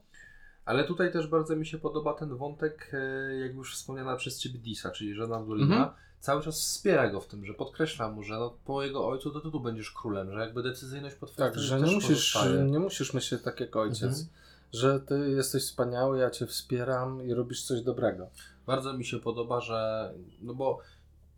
[0.66, 4.60] Ale tutaj też bardzo mi się podoba ten wątek, e, jak już wspomniana przez Ciebie
[4.60, 5.94] Disa, czyli żona Durina, Mhm.
[6.20, 9.40] cały czas wspiera go w tym, że podkreśla mu, że no, po jego ojcu to
[9.42, 12.64] ty tu będziesz królem, że jakby decyzyjność po Tak, że nie musisz, pozostaje.
[12.64, 14.26] nie musisz myśleć tak jak ojciec, Mhm.
[14.74, 18.28] że ty jesteś wspaniały, ja cię wspieram i robisz coś dobrego.
[18.66, 20.12] Bardzo mi się podoba, że.
[20.42, 20.80] No bo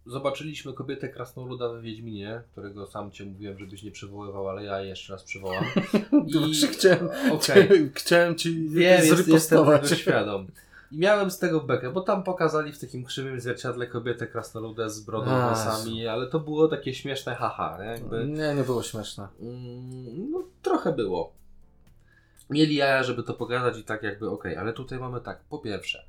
[0.06, 5.14] zobaczyliśmy kobietę krasnoluda we Wiedźminie, którego sam cię mówiłem, żebyś nie przywoływał, ale ja jeszcze
[5.14, 5.64] raz przywołam.
[6.28, 6.54] I...
[6.68, 7.92] Chciałem, Okej.
[7.96, 10.48] chciałem ci Wiem, jest, jestem tego świadom.
[10.92, 15.00] I miałem z tego bekę, bo tam pokazali w takim krzywym zwierciadle kobietę krasnoluda z
[15.00, 17.86] brodą włosami, ale to było takie śmieszne haha, nie?
[17.86, 19.28] Jakby, Nie, nie było śmieszne.
[19.42, 21.34] mm, no trochę było.
[22.50, 26.04] Mieli jaja, żeby to pokazać i tak jakby okej, ale tutaj mamy tak, po pierwsze,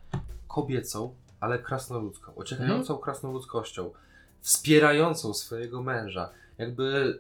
[0.49, 1.15] kobiecą,
[1.45, 3.01] ale krasnoludzką, ociekającą Mhm.
[3.05, 3.91] krasnoludzkością,
[4.41, 7.19] wspierającą swojego męża, jakby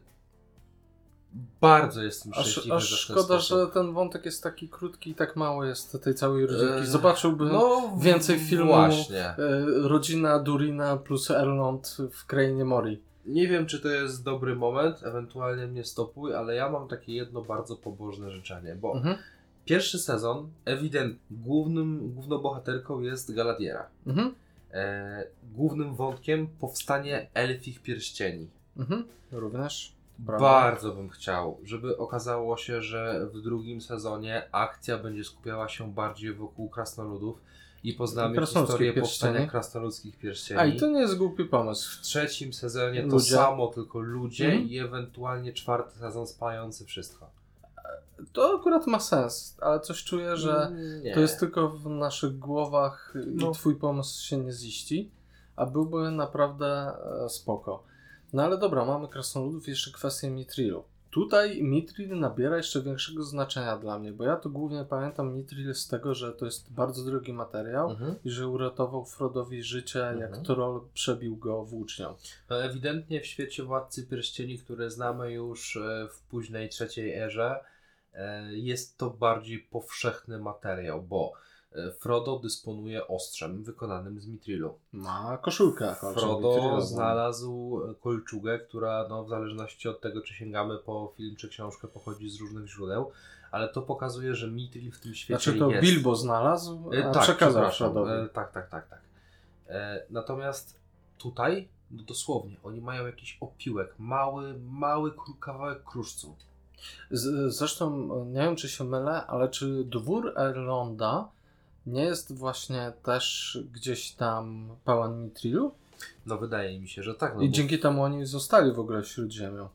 [1.60, 3.58] bardzo jestem Aż, szczęśliwy, aż ten szkoda, sposób.
[3.58, 6.74] że ten wątek jest taki krótki i tak mało jest tej całej rodzinki.
[6.74, 9.24] Eee, Zobaczyłbym no, więcej filmu Właśnie.
[9.24, 9.36] e,
[9.82, 13.02] rodzina Durina plus Erlond w krainie Mori.
[13.26, 17.42] Nie wiem, czy to jest dobry moment, ewentualnie mnie stopuj, ale ja mam takie jedno
[17.42, 19.16] bardzo pobożne życzenie, bo Mhm.
[19.64, 23.86] Pierwszy sezon, ewident, głównym, główną bohaterką jest Galadiera.
[24.06, 24.34] Mhm.
[24.72, 28.48] E, głównym wątkiem powstanie elfich pierścieni.
[28.76, 29.04] Mhm.
[29.32, 29.94] Również.
[30.18, 30.40] Brawo.
[30.44, 36.34] Bardzo bym chciał, żeby okazało się, że w drugim sezonie akcja będzie skupiała się bardziej
[36.34, 37.40] wokół krasnoludów
[37.84, 39.00] i poznamy historię pierścieni.
[39.02, 40.60] powstania krasnoludzkich pierścieni.
[40.60, 41.98] A i to nie jest głupi pomysł.
[41.98, 43.34] W trzecim sezonie to Ludzie.
[43.34, 44.68] samo, tylko ludzie Mhm.
[44.68, 47.30] i ewentualnie czwarty sezon spający wszystko.
[48.32, 50.72] To akurat ma sens, ale coś czuję, że
[51.02, 51.14] Nie.
[51.14, 53.50] to jest tylko w naszych głowach No.
[53.50, 55.10] i twój pomysł się nie ziści,
[55.56, 56.92] a byłby naprawdę
[57.24, 57.82] e, spoko.
[58.32, 60.84] No ale dobra, mamy krasnoludów i jeszcze kwestię Mitrilu.
[61.10, 65.88] Tutaj Mitril nabiera jeszcze większego znaczenia dla mnie, bo ja to głównie pamiętam Mitril z
[65.88, 68.14] tego, że to jest bardzo drogi materiał Mhm.
[68.24, 70.44] i że uratował Frodowi życie, jak Mhm.
[70.44, 72.14] troll przebił go włócznią.
[72.50, 77.64] No, ewidentnie w świecie Władcy Pierścieni, które znamy już e, w późnej trzeciej erze,
[78.50, 81.32] jest to bardziej powszechny materiał, bo
[81.72, 84.78] e, Frodo dysponuje ostrzem wykonanym z mitrilu.
[84.92, 85.94] Ma koszulkę.
[85.94, 91.88] Frodo znalazł kolczugę, która no, w zależności od tego, czy sięgamy po film czy książkę,
[91.88, 93.10] pochodzi z różnych źródeł,
[93.50, 95.82] ale to pokazuje, że mitril w tym świecie Znaczy to jest.
[95.82, 97.70] Bilbo znalazł, E, a tak, przekazał.
[97.70, 98.12] Frodowi.
[98.12, 99.00] E, tak, tak, tak, tak.
[99.68, 100.80] E, natomiast
[101.18, 106.36] tutaj, no dosłownie, oni mają jakiś opiłek, mały, mały kawałek kruszcu.
[107.10, 111.28] Z, zresztą nie wiem, czy się mylę, ale czy dwór Erlonda
[111.86, 115.74] nie jest właśnie też gdzieś tam pełen Mitrilu?
[116.26, 117.34] No wydaje mi się, że tak.
[117.36, 119.68] No, I bo- dzięki temu oni zostali w ogóle wśród ziemią.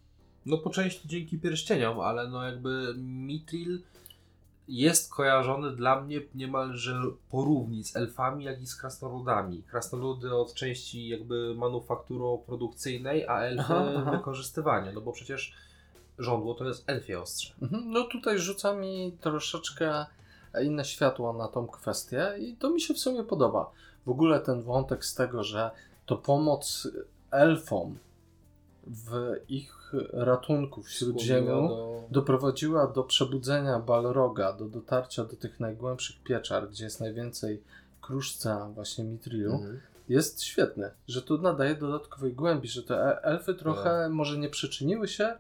[0.46, 3.82] no po części dzięki pierścieniom, ale no jakby mitril
[4.68, 9.64] jest kojarzony dla mnie niemalże porówni z elfami, jak i z krasnoludami.
[9.64, 14.12] Krasnoludy od części jakby manufakturo-produkcyjnej, a elfy Aha, aha.
[14.12, 15.54] wykorzystywania, no bo przecież
[16.20, 17.54] żądło to jest elfie ostrze.
[17.62, 20.06] Mhm, No tutaj rzuca mi troszeczkę
[20.64, 23.72] inne światło na tą kwestię i to mi się w sumie podoba.
[24.06, 25.72] W ogóle ten wątek z tego, że
[26.06, 26.88] to pomoc
[27.32, 27.98] elfom
[28.88, 29.76] w ich
[30.14, 36.84] ratunku wśród ziemią do- doprowadziła do przebudzenia Balroga, do dotarcia do tych najgłębszych pieczar, gdzie
[36.84, 37.64] jest najwięcej
[38.02, 39.80] kruszca właśnie Mitrilu, Mhm.
[40.10, 44.12] jest świetne, że tu nadaje dodatkowej głębi, że te e- elfy trochę Tak.
[44.12, 45.38] może nie przyczyniły się,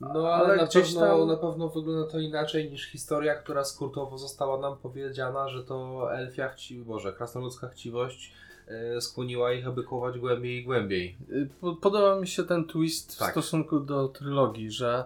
[0.00, 4.18] No ale ale na pewno, tam- na pewno wygląda to inaczej niż historia, która skrótowo
[4.18, 8.32] została nam powiedziana, że to elfia chciwość, boże, krasnoludzka chciwość
[8.68, 11.16] e, skłoniła ich, aby kować głębiej i głębiej.
[11.30, 13.30] Y, po- Podoba mi się ten twist w Tak.
[13.30, 15.04] stosunku do trylogii, że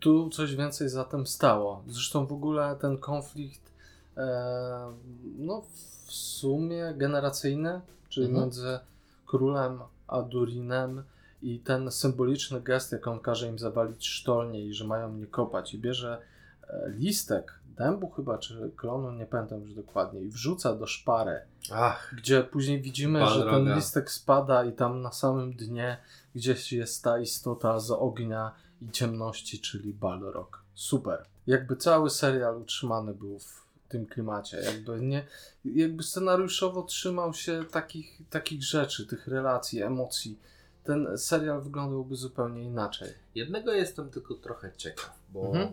[0.00, 1.82] tu coś więcej za tym stało.
[1.88, 3.72] Zresztą w ogóle ten konflikt,
[4.16, 4.92] e,
[5.38, 5.62] no
[6.06, 8.42] w sumie generacyjny, czyli Mhm.
[8.44, 8.78] między
[9.26, 11.02] królem a Durinem
[11.42, 15.74] i ten symboliczny gest, jak on każe im zawalić sztolnię i że mają mnie kopać
[15.74, 16.22] i bierze
[16.68, 21.40] e, listek dębu chyba, czy klonu, nie pamiętam już dokładnie, i wrzuca do szpary
[21.72, 23.74] Ach, gdzie później widzimy, że ten Balroga.
[23.74, 25.96] listek spada i tam na samym dnie
[26.34, 30.62] gdzieś jest ta istota z ognia i ciemności, czyli Balrog.
[30.74, 31.24] Super.
[31.46, 35.26] Jakby cały serial utrzymany był w tym klimacie, jakby nie,
[35.64, 40.38] jakby scenariuszowo trzymał się takich, takich rzeczy, tych relacji, emocji.
[40.84, 43.08] Ten serial wyglądałby zupełnie inaczej.
[43.34, 45.72] jednego jestem tylko trochę ciekaw, bo Mhm.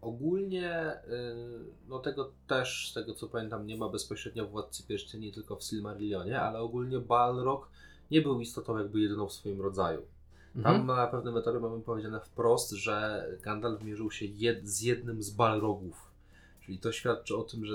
[0.00, 0.98] ogólnie, y,
[1.88, 5.62] no tego też, z tego co pamiętam, nie ma bezpośrednio w Władcy Pierścieni, tylko w
[5.64, 7.68] Silmarillionie, ale ogólnie Balrog
[8.10, 10.02] nie był istotą jakby jedyną w swoim rodzaju.
[10.62, 10.86] Tam Mhm.
[10.86, 16.10] na pewnym etapie mamy powiedziane wprost, że Gandalf mierzył się jed z jednym z Balrogów.
[16.60, 17.74] Czyli to świadczy o tym, że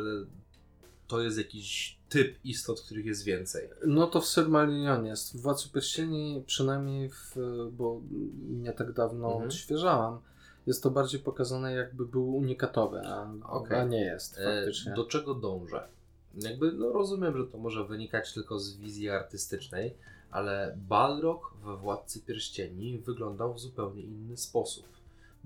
[1.07, 3.69] to jest jakiś typ istot, których jest więcej.
[3.87, 5.37] No to w Silmarillionie jest.
[5.37, 7.35] W Władcy Pierścieni, przynajmniej w,
[7.71, 8.01] bo
[8.49, 9.47] nie tak dawno Mhm.
[9.47, 10.19] odświeżałam,
[10.67, 13.79] jest to bardziej pokazane jakby był unikatowy, a, Okej.
[13.79, 14.93] a nie jest E, faktycznie.
[14.93, 15.87] Do czego dążę?
[16.35, 19.93] Jakby, no rozumiem, że to może wynikać tylko z wizji artystycznej,
[20.31, 24.85] ale Balrog we Władcy Pierścieni wyglądał w zupełnie inny sposób.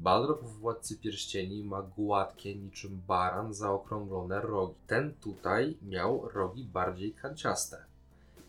[0.01, 4.73] Balrog w Władcy Pierścieni ma gładkie, niczym baran, zaokrąglone rogi.
[4.87, 7.77] Ten tutaj miał rogi bardziej kanciaste.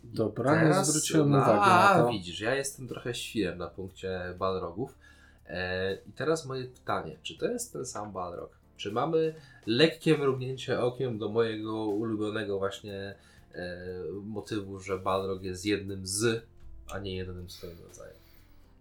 [0.03, 2.09] Dobra, nie zwróciłem uwagi a, na to.
[2.09, 4.97] widzisz, ja jestem trochę świrem na punkcie Balrogów.
[5.47, 8.49] E, I teraz moje pytanie, czy to jest ten sam Balrog?
[8.77, 9.35] Czy mamy
[9.65, 13.15] lekkie mrugnięcie okiem do mojego ulubionego właśnie
[13.55, 13.87] e,
[14.23, 16.45] motywu, że Balrog jest jednym z,
[16.93, 18.22] a nie jedynym swoim rodzajem?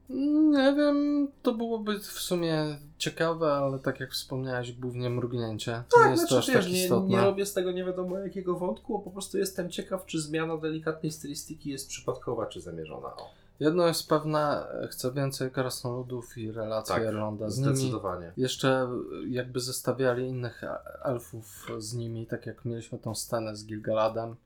[0.08, 5.82] Nie wiem, to byłoby w sumie ciekawe, ale tak jak wspomniałeś, głównie mrugnięcie.
[6.04, 7.08] nie jest to aż tak znaczy, nie, istotne.
[7.08, 11.12] nie robię z tego nie wiadomo jakiego wątku, po prostu jestem ciekaw, czy zmiana delikatnej
[11.12, 13.06] stylistyki jest przypadkowa, czy zamierzona.
[13.16, 13.30] O,
[13.60, 17.76] Jedno jest pewne, chcę więcej krasnoludów i relacji Tak, Erlonda z nimi.
[17.76, 18.32] zdecydowanie.
[18.36, 18.88] Jeszcze
[19.28, 20.62] jakby zestawiali innych
[21.02, 24.36] elfów z nimi, tak jak mieliśmy tą scenę z Gilgaladem.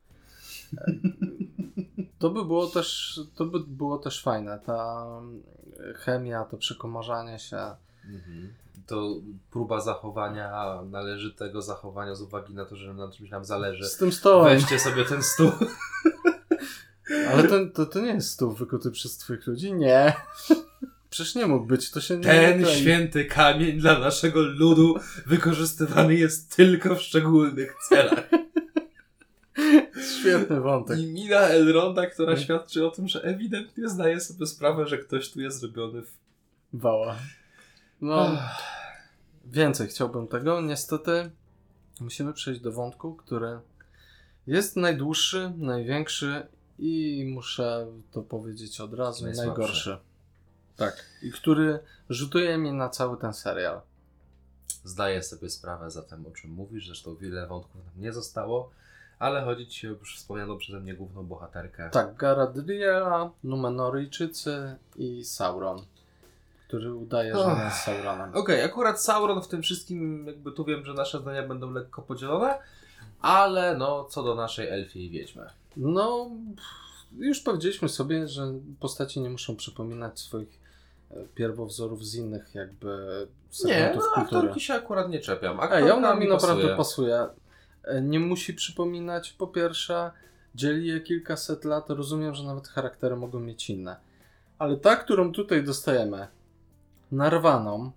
[2.18, 4.60] To by było też, to by było też fajne.
[4.66, 5.06] Ta
[5.94, 7.56] chemia, to przekomarzanie się.
[8.04, 8.54] Mhm.
[8.86, 9.14] To
[9.50, 13.84] próba zachowania, należytego zachowania z uwagi na to, że na czymś nam zależy.
[13.84, 14.54] Z tym stołem.
[14.58, 15.50] Weźcie sobie ten stół.
[17.32, 19.74] Ale to, to, to nie jest stół wykuty przez twoich ludzi?
[19.74, 20.12] Nie.
[21.10, 22.80] Przecież nie mógł być, to się nie Ten klei.
[22.80, 24.94] święty kamień dla naszego ludu
[25.26, 28.30] wykorzystywany jest tylko w szczególnych celach.
[30.20, 30.98] Świetny wątek.
[30.98, 32.38] I mina Elronda, która No.
[32.38, 36.12] świadczy o tym, że ewidentnie zdaje sobie sprawę, że ktoś tu jest zrobiony w...
[36.72, 37.16] Wała.
[38.00, 38.38] No,
[39.44, 40.61] więcej chciałbym tego.
[40.61, 41.30] Niestety
[42.00, 43.59] musimy przejść do wątku, który
[44.46, 46.46] jest najdłuższy, największy
[46.78, 49.48] i muszę to powiedzieć od razu, Najsłabszy.
[49.48, 49.98] najgorszy.
[50.76, 51.04] Tak.
[51.22, 51.78] I który
[52.11, 53.80] rzutuje mi na cały ten serial.
[54.84, 58.70] Zdaję sobie sprawę za tym, o czym mówisz, zresztą wiele wątków nam nie zostało,
[59.18, 61.90] ale chodzi ci o już wspomnianą przeze mnie główną bohaterkę.
[61.92, 65.82] Tak, Galadriela, Numenoryjczycy i Sauron,
[66.68, 68.34] który udaje, że nie jest Sauronem.
[68.34, 72.58] Okej, akurat Sauron w tym wszystkim, jakby tu wiem, że nasze zdania będą lekko podzielone,
[73.20, 75.46] ale no, co do naszej elfiej wiedźmy.
[75.76, 76.30] No,
[77.18, 78.42] już powiedzieliśmy sobie, że
[78.80, 80.60] postaci nie muszą przypominać swoich
[81.10, 84.38] e, pierwowzorów z innych jakby Nie, segmentów no kultury.
[84.40, 85.56] aktorki się akurat nie czepiam.
[85.60, 86.76] Ej, Aktorka ona mi naprawdę pasuje.
[86.76, 87.26] pasuje.
[87.87, 90.11] E, Nie musi przypominać, po pierwsze,
[90.55, 93.97] dzieli je kilkaset lat, rozumiem, że nawet charaktery mogą mieć inne.
[94.59, 96.28] Ale ta, którą tutaj dostajemy,
[97.12, 97.91] narwaną,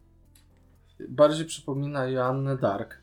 [1.10, 2.98] bardziej przypomina Joannę Dark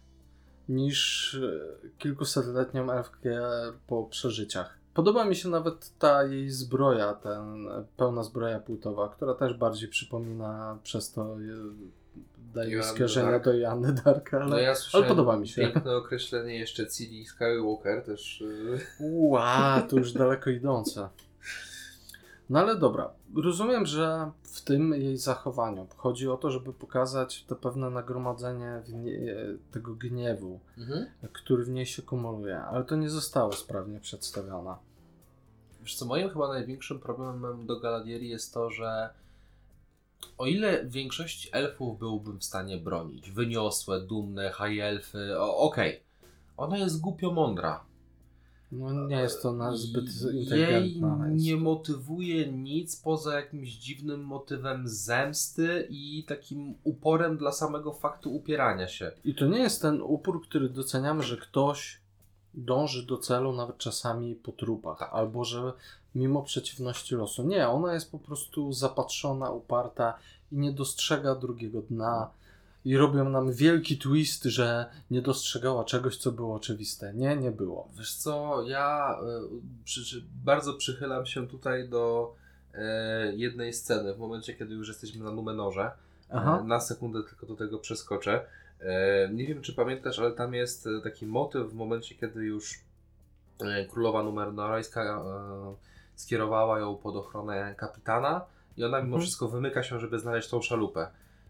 [0.68, 3.41] niż e, kilkusetletnią elfkę
[3.87, 4.78] po przeżyciach.
[4.95, 10.78] Podoba mi się nawet ta jej zbroja, ten pełna zbroja płótowa, która też bardziej przypomina
[10.82, 11.37] przez to e,
[12.54, 15.62] daje skojarzenia do Joanny Dark, ale, No ja słyszałem podoba mi się.
[15.62, 18.40] piękne określenie jeszcze Ciri Skywalker też.
[18.40, 18.78] Yy...
[19.00, 21.08] Ła, to już daleko idące.
[22.50, 27.56] No ale dobra, rozumiem, że w tym jej zachowaniu chodzi o to, żeby pokazać to
[27.56, 28.82] pewne nagromadzenie
[29.70, 31.06] tego gniewu, Mhm.
[31.32, 34.74] który w niej się kumuluje, ale to nie zostało sprawnie przedstawione.
[35.80, 39.08] Wiesz co, moim chyba największym problemem do Galadrieli jest to, że
[40.38, 46.00] o ile większość elfów byłbym w stanie bronić, wyniosłe, dumne, high elfy, okej,
[46.56, 47.84] ona jest głupio mądra.
[48.72, 51.28] No nie jest to na zbyt Jej inteligentna.
[51.32, 51.44] jest.
[51.44, 58.88] nie motywuje nic poza jakimś dziwnym motywem zemsty i takim uporem dla samego faktu upierania
[58.88, 59.12] się.
[59.24, 62.00] I to nie jest ten upór, który doceniamy, że ktoś
[62.54, 65.10] dąży do celu nawet czasami po trupach, Tak.
[65.12, 65.72] albo że
[66.16, 67.42] mimo przeciwności losu.
[67.46, 70.18] Nie, ona jest po prostu zapatrzona, uparta
[70.52, 72.30] i nie dostrzega drugiego dna.
[72.84, 77.14] I robią nam wielki twist, że nie dostrzegała czegoś, co było oczywiste.
[77.14, 77.88] Nie, nie było.
[77.98, 82.34] Wiesz co, ja y, przy, bardzo przychylam się tutaj do
[82.74, 85.90] e, jednej sceny, w momencie kiedy już jesteśmy na Numenorze.
[86.30, 86.58] Aha.
[86.60, 88.46] E, Na sekundę tylko do tego przeskoczę.
[88.80, 92.80] E, Nie wiem, czy pamiętasz, ale tam jest e, taki motyw w momencie, kiedy już
[93.60, 95.74] e, królowa numenorajska e,
[96.16, 98.44] skierowała ją pod ochronę kapitana
[98.76, 99.22] i ona mimo Mhm.
[99.22, 101.08] wszystko wymyka się, żeby znaleźć tą szalupę.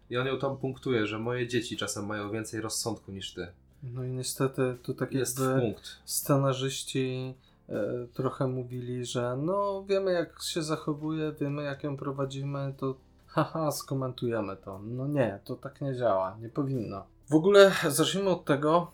[0.09, 3.47] I on ją tam punktuje, że moje dzieci czasem mają więcej rozsądku niż ty.
[3.83, 5.83] No i niestety tu tak Jest punkt.
[6.05, 7.35] scenarzyści
[7.69, 12.95] e, trochę mówili, że no wiemy jak się zachowuje, wiemy jak ją prowadzimy, to
[13.27, 14.79] haha, skomentujemy to.
[14.83, 17.05] No nie, to tak nie działa, nie powinno.
[17.29, 18.91] W ogóle zacznijmy od tego,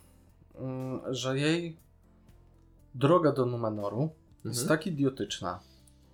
[0.56, 1.78] mm, że jej
[2.96, 4.10] droga do Numenoru
[4.46, 4.78] jest Mhm.
[4.80, 5.60] tak idiotyczna,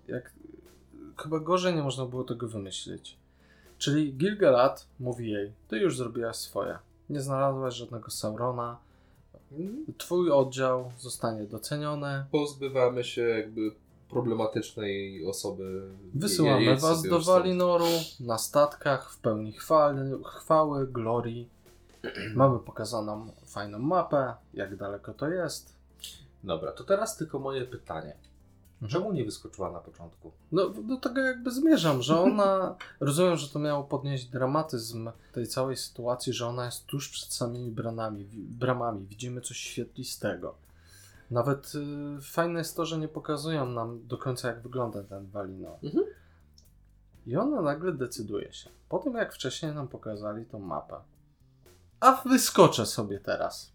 [0.08, 0.32] jak
[1.18, 3.18] chyba gorzej nie można było tego wymyślić.
[3.78, 6.78] Czyli Gilgalad mówi jej, ty już zrobiłaś swoje.
[7.10, 8.78] Nie znalazłaś żadnego Saurona.
[9.98, 12.26] Twój oddział zostanie doceniony.
[12.32, 13.72] Pozbywamy się jakby
[14.10, 15.82] problematycznej osoby.
[16.14, 17.20] Wysyłamy Jedź was sobie do.
[17.20, 17.86] Walinoru
[18.20, 21.50] na statkach w pełni chwały, chwały glorii.
[22.36, 25.79] Mamy pokazaną fajną mapę, jak daleko to jest.
[26.44, 28.16] Dobra, to teraz tylko moje pytanie.
[28.82, 28.92] Mhm.
[28.92, 30.32] Czemu nie wyskoczyła na początku?
[30.52, 32.76] No, do tego jakby zmierzam, że ona.
[33.00, 37.72] rozumiem, że to miało podnieść dramatyzm tej całej sytuacji, że ona jest tuż przed samymi
[37.72, 38.26] bramami.
[38.26, 39.06] wi- bramami.
[39.06, 40.56] Widzimy coś świetlistego.
[41.32, 45.78] Nawet y, fajne jest to, że nie pokazują nam do końca, jak wygląda ten Walinor.
[45.84, 46.06] Mhm.
[47.26, 48.70] I ona nagle decyduje się.
[48.90, 50.96] Po tym, jak wcześniej nam pokazali tą mapę.
[52.00, 53.72] A wyskoczę sobie teraz.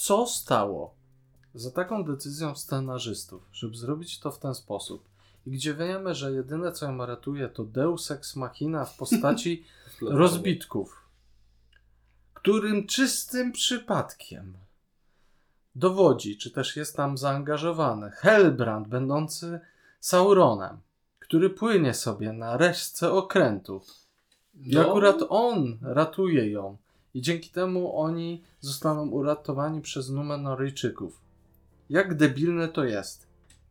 [0.00, 0.94] Co stało
[1.54, 5.08] za taką decyzją scenarzystów, żeby zrobić to w ten sposób?
[5.46, 9.64] I gdzie wiemy, że jedyne co ją ratuje to Deus Ex Machina w postaci
[10.00, 11.08] rozbitków,
[12.34, 14.56] którym czystym przypadkiem
[15.74, 19.60] dowodzi, czy też jest tam zaangażowany Hellbrand, będący
[20.00, 20.80] Sauronem,
[21.18, 23.88] który płynie sobie na resztce okrętów.
[24.54, 26.76] I No, akurat on ratuje ją.
[27.14, 31.20] I dzięki temu oni zostaną uratowani przez Numenoryjczyków.
[31.90, 33.26] Jak debilne to jest.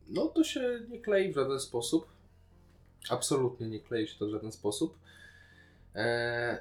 [0.08, 2.06] no to się nie klei w żaden sposób.
[3.10, 4.98] Absolutnie nie klei się to w żaden sposób.
[5.94, 6.56] Eee,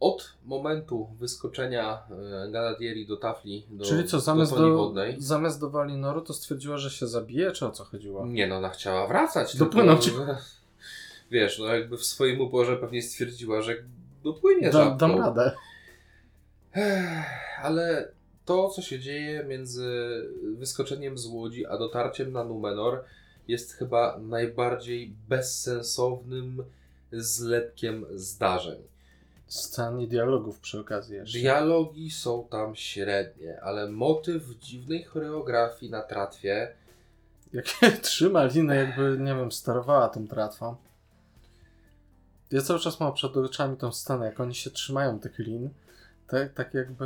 [0.00, 2.02] od momentu wyskoczenia
[2.46, 6.78] e, Galadieri do tafli, do, Czyli co, zamiast do do, zamiast do Walinoru to stwierdziła,
[6.78, 8.26] że się zabije, czy o co chodziło?
[8.26, 9.56] nie no, ona chciała wracać.
[9.56, 10.04] Dopłynąć.
[10.04, 10.26] Tylko,
[11.30, 13.76] wiesz, no jakby w swoim uporze pewnie stwierdziła, że
[14.24, 14.96] dopłynie Da, żabką.
[14.98, 15.52] dam radę.
[17.62, 18.08] Ale
[18.44, 19.86] to, co się dzieje między
[20.56, 23.04] wyskoczeniem z łodzi a dotarciem na Numenor,
[23.48, 26.64] jest chyba najbardziej bezsensownym
[27.12, 28.82] zlepkiem zdarzeń.
[29.46, 31.38] Scen i dialogów przy okazji jeszcze.
[31.38, 36.72] Dialogi są tam średnie, ale motyw dziwnej choreografii na tratwie.
[37.52, 37.66] Jak
[38.02, 40.76] trzyma linę, jakby, nie wiem, sterowała tą tratwą.
[42.50, 45.70] Ja cały czas mam przed oczami tą scenę, jak oni się trzymają tych lin.
[46.26, 47.04] Tak, tak jakby...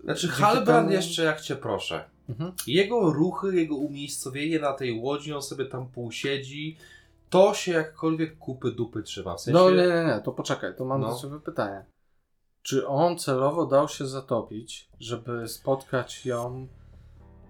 [0.00, 2.04] e, Znaczy, Halbrand temu- jeszcze jak cię proszę.
[2.28, 2.52] Mhm.
[2.66, 6.76] Jego ruchy, jego umiejscowienie na tej łodzi, on sobie tam półsiedzi,
[7.30, 9.34] to się jakkolwiek kupy dupy trzyma.
[9.36, 11.10] W sensie, No nie, nie, nie, to poczekaj, to mam No.
[11.14, 11.84] do Ciebie pytanie.
[12.62, 16.68] Czy on celowo dał się zatopić, żeby spotkać ją?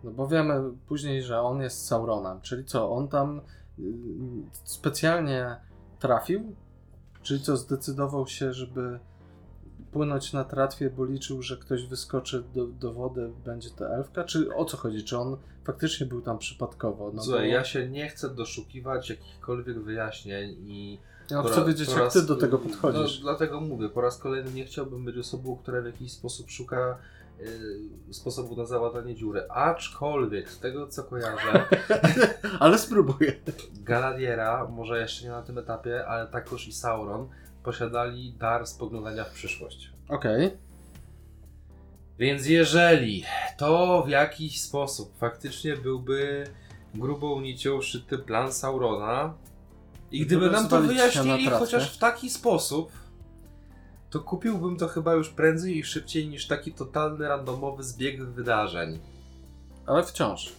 [0.05, 3.41] No bo wiemy później, że on jest Sauronem, czyli co, on tam
[3.79, 3.83] y,
[4.65, 5.57] specjalnie
[5.99, 6.57] trafił?
[7.23, 8.99] Czyli co, zdecydował się, żeby
[9.93, 14.25] płynąć na tratwie, bo liczył, że ktoś wyskoczy do, do wody, będzie to elfka?
[14.25, 15.05] Czy o co chodzi?
[15.05, 17.11] Czy on faktycznie był tam przypadkowo?
[17.15, 20.99] No Słuchaj, bo- ja się nie chcę doszukiwać jakichkolwiek wyjaśnień i
[21.31, 23.19] ja chcę wiedzieć, jak raz- Ty do tego podchodzisz.
[23.19, 26.99] No, dlatego mówię, po raz kolejny nie chciałbym być osobą, która w jakiś sposób szuka
[28.11, 29.47] sposobu na załatanie dziury.
[29.51, 31.65] Aczkolwiek z tego co kojarzę,
[32.61, 33.33] Ale spróbuję.
[33.75, 37.29] Galadiera, może jeszcze nie na tym etapie, ale takoż i Sauron
[37.63, 39.93] posiadali dar spoglądania w przyszłość.
[40.09, 40.51] Okej.
[42.19, 43.25] Więc jeżeli
[43.59, 46.47] to w jakiś sposób faktycznie byłby
[46.95, 49.35] grubą nicią szyty plan Saurona
[50.11, 52.93] i gdyby nam to wyjaśnili chociaż w taki sposób,
[54.13, 58.99] to kupiłbym to chyba już prędzej i szybciej niż taki totalny randomowy zbieg wydarzeń.
[59.87, 60.53] Ale wciąż.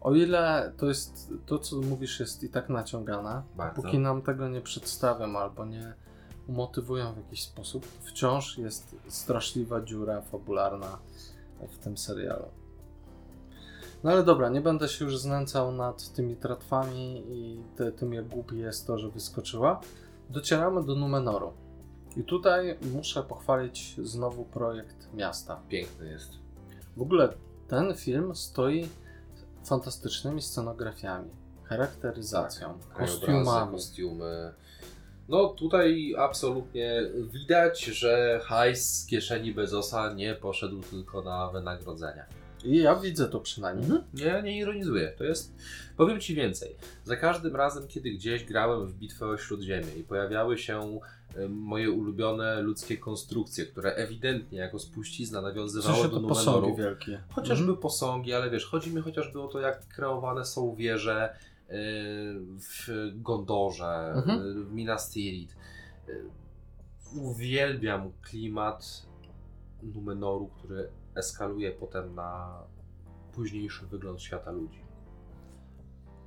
[0.00, 3.82] O ile to jest, to co mówisz jest i tak naciągane, Bardzo.
[3.82, 5.94] póki nam tego nie przedstawią albo nie
[6.46, 10.98] umotywują w jakiś sposób, wciąż jest straszliwa dziura fabularna
[11.68, 12.48] w tym serialu.
[14.04, 18.28] No ale dobra, nie będę się już znęcał nad tymi tratwami i te, tym jak
[18.28, 19.80] głupi jest to, że wyskoczyła.
[20.30, 21.52] Docieramy do Numenoru.
[22.18, 25.60] I tutaj muszę pochwalić znowu projekt miasta.
[25.68, 26.30] Piękny jest.
[26.96, 27.28] W ogóle
[27.68, 28.88] ten film stoi
[29.64, 31.30] fantastycznymi scenografiami,
[31.64, 33.72] charakteryzacją, Krajobrazy, kostiumami.
[33.72, 34.54] kostiumy.
[35.28, 37.02] No tutaj absolutnie
[37.32, 42.24] widać, że hajs z kieszeni Bezosa nie poszedł tylko na wynagrodzenia.
[42.64, 43.90] I ja widzę to przynajmniej.
[44.14, 45.12] Nie, nie ironizuję.
[45.18, 45.54] To jest.
[45.96, 46.76] Powiem ci więcej.
[47.04, 51.00] Za każdym razem, kiedy gdzieś grałem w bitwę o Śródziemie i pojawiały się
[51.48, 56.76] moje ulubione ludzkie konstrukcje, które ewidentnie jako spuścizna nawiązywały do posągi Numenoru.
[56.76, 57.22] wielkie.
[57.30, 57.78] Chociażby Mhm.
[57.82, 61.36] posągi, ale wiesz, chodzi mi chociażby o to, jak kreowane są wieże
[61.68, 61.74] yy,
[62.58, 64.38] w Gondorze, Mhm.
[64.46, 65.56] yy, w Minas Tirith.
[67.16, 69.06] Uwielbiam klimat
[69.82, 72.58] Numenoru, który eskaluje potem na
[73.34, 74.78] późniejszy wygląd świata ludzi.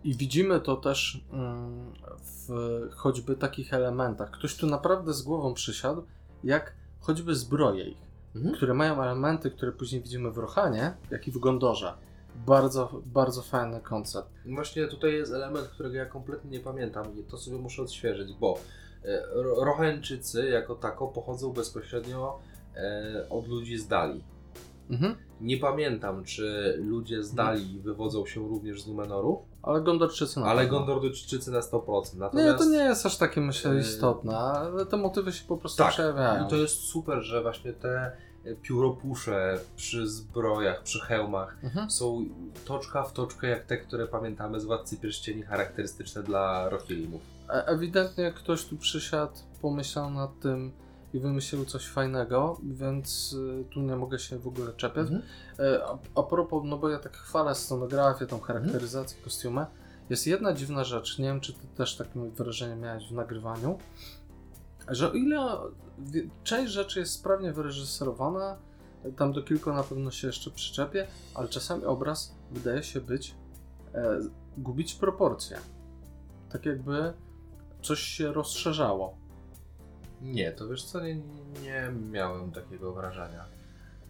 [0.03, 1.91] I widzimy to też mm,
[2.21, 2.49] w
[2.95, 4.31] choćby takich elementach.
[4.31, 6.03] Ktoś tu naprawdę z głową przysiadł,
[6.43, 8.55] jak choćby zbroje ich, Mhm.
[8.55, 11.93] które mają elementy, które później widzimy w Rohanie, jak i w Gondorze.
[12.45, 14.29] Bardzo, bardzo fajny koncept.
[14.45, 18.57] Właśnie tutaj jest element, którego ja kompletnie nie pamiętam i to sobie muszę odświeżyć, bo
[19.05, 22.39] e, Ro- Rohańczycy jako tako pochodzą bezpośrednio
[22.75, 24.23] e, od ludzi z Dali.
[24.89, 25.15] Mhm.
[25.41, 30.61] Nie pamiętam, czy ludzie z Dali wywodzą się również z Numenoru, Ale Gondorczycy na ale
[30.61, 30.79] pewno.
[30.85, 32.13] Gondorczycy na 100%.
[32.13, 35.57] Nie, Natomiast to nie jest aż takie myślę Yy, istotne, ale te motywy się po
[35.57, 36.45] prostu tak, przejawiają.
[36.45, 38.11] i to jest super, że właśnie te
[38.45, 41.91] e, pióropusze przy zbrojach, przy hełmach Mhm.
[41.91, 42.25] są
[42.65, 47.21] toczka w toczkę jak te, które pamiętamy z Władcy Pierścieni charakterystyczne dla Rohirrimów.
[47.49, 50.71] E- Ewidentnie ktoś tu przysiadł, pomyślał nad tym
[51.13, 55.07] i wymyślił coś fajnego, więc y, tu nie mogę się w ogóle czepiać.
[55.07, 55.21] Mhm.
[55.59, 59.65] E, A, a propos, no bo ja tak chwalę scenografię, tą charakteryzację, kostiumy.
[60.09, 63.77] Jest jedna dziwna rzecz, nie wiem czy ty też takie wrażenie miałeś w nagrywaniu,
[64.87, 65.57] że o ile
[66.43, 68.57] część rzeczy jest sprawnie wyreżyserowana,
[69.17, 73.35] tam do kilku na pewno się jeszcze przyczepię, ale czasami obraz wydaje się być,
[73.93, 74.19] e,
[74.57, 75.57] gubić proporcje.
[76.49, 77.13] Tak jakby
[77.81, 79.20] coś się rozszerzało.
[80.21, 81.15] Nie, to wiesz co, nie,
[81.63, 83.45] nie miałem takiego wrażenia.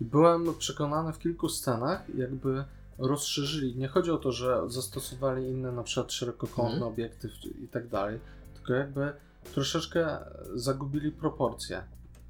[0.01, 2.63] I byłem przekonany w kilku scenach, jakby
[2.97, 3.75] rozszerzyli.
[3.75, 6.93] Nie chodzi o to, że zastosowali inne na przykład szerokokątny Mhm.
[6.93, 7.31] obiektyw
[7.63, 8.19] i tak dalej,
[8.53, 9.13] tylko jakby
[9.53, 10.17] troszeczkę
[10.55, 11.83] zagubili proporcje.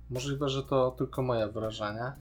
[0.10, 2.12] Możliwe, że to tylko moje wrażenie.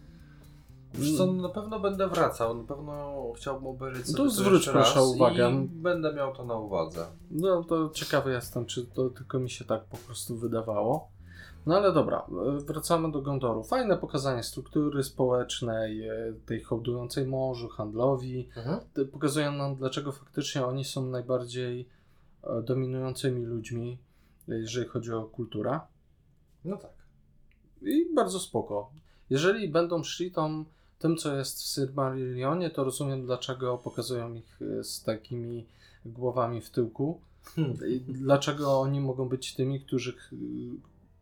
[0.94, 4.54] Wiesz co, na pewno będę wracał, na pewno chciałbym obejrzeć No sobie to to zwróć
[4.54, 5.66] jeszcze proszę uwagę.
[5.68, 7.06] będę miał to na uwadze.
[7.30, 11.08] No to ciekawy jestem, czy to tylko mi się tak po prostu wydawało.
[11.66, 13.64] No ale dobra, e, wracamy do Gondoru.
[13.64, 18.48] Fajne pokazanie struktury społecznej, e, tej hołdującej morzu, handlowi.
[18.94, 21.88] Te- Pokazują nam, dlaczego faktycznie oni są najbardziej
[22.44, 23.98] e, dominującymi ludźmi,
[24.48, 25.80] jeżeli chodzi o kulturę.
[26.64, 26.92] No tak.
[27.82, 28.90] I bardzo spoko.
[29.30, 30.64] Jeżeli będą szli tą,
[30.98, 35.66] tym, co jest w Silmarillionie, to rozumiem, dlaczego pokazują ich z takimi
[36.04, 37.20] głowami w tyłku.
[37.88, 40.14] I dlaczego oni mogą być tymi, którzy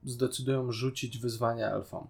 [0.05, 2.07] zdecydują rzucić wyzwania elfom.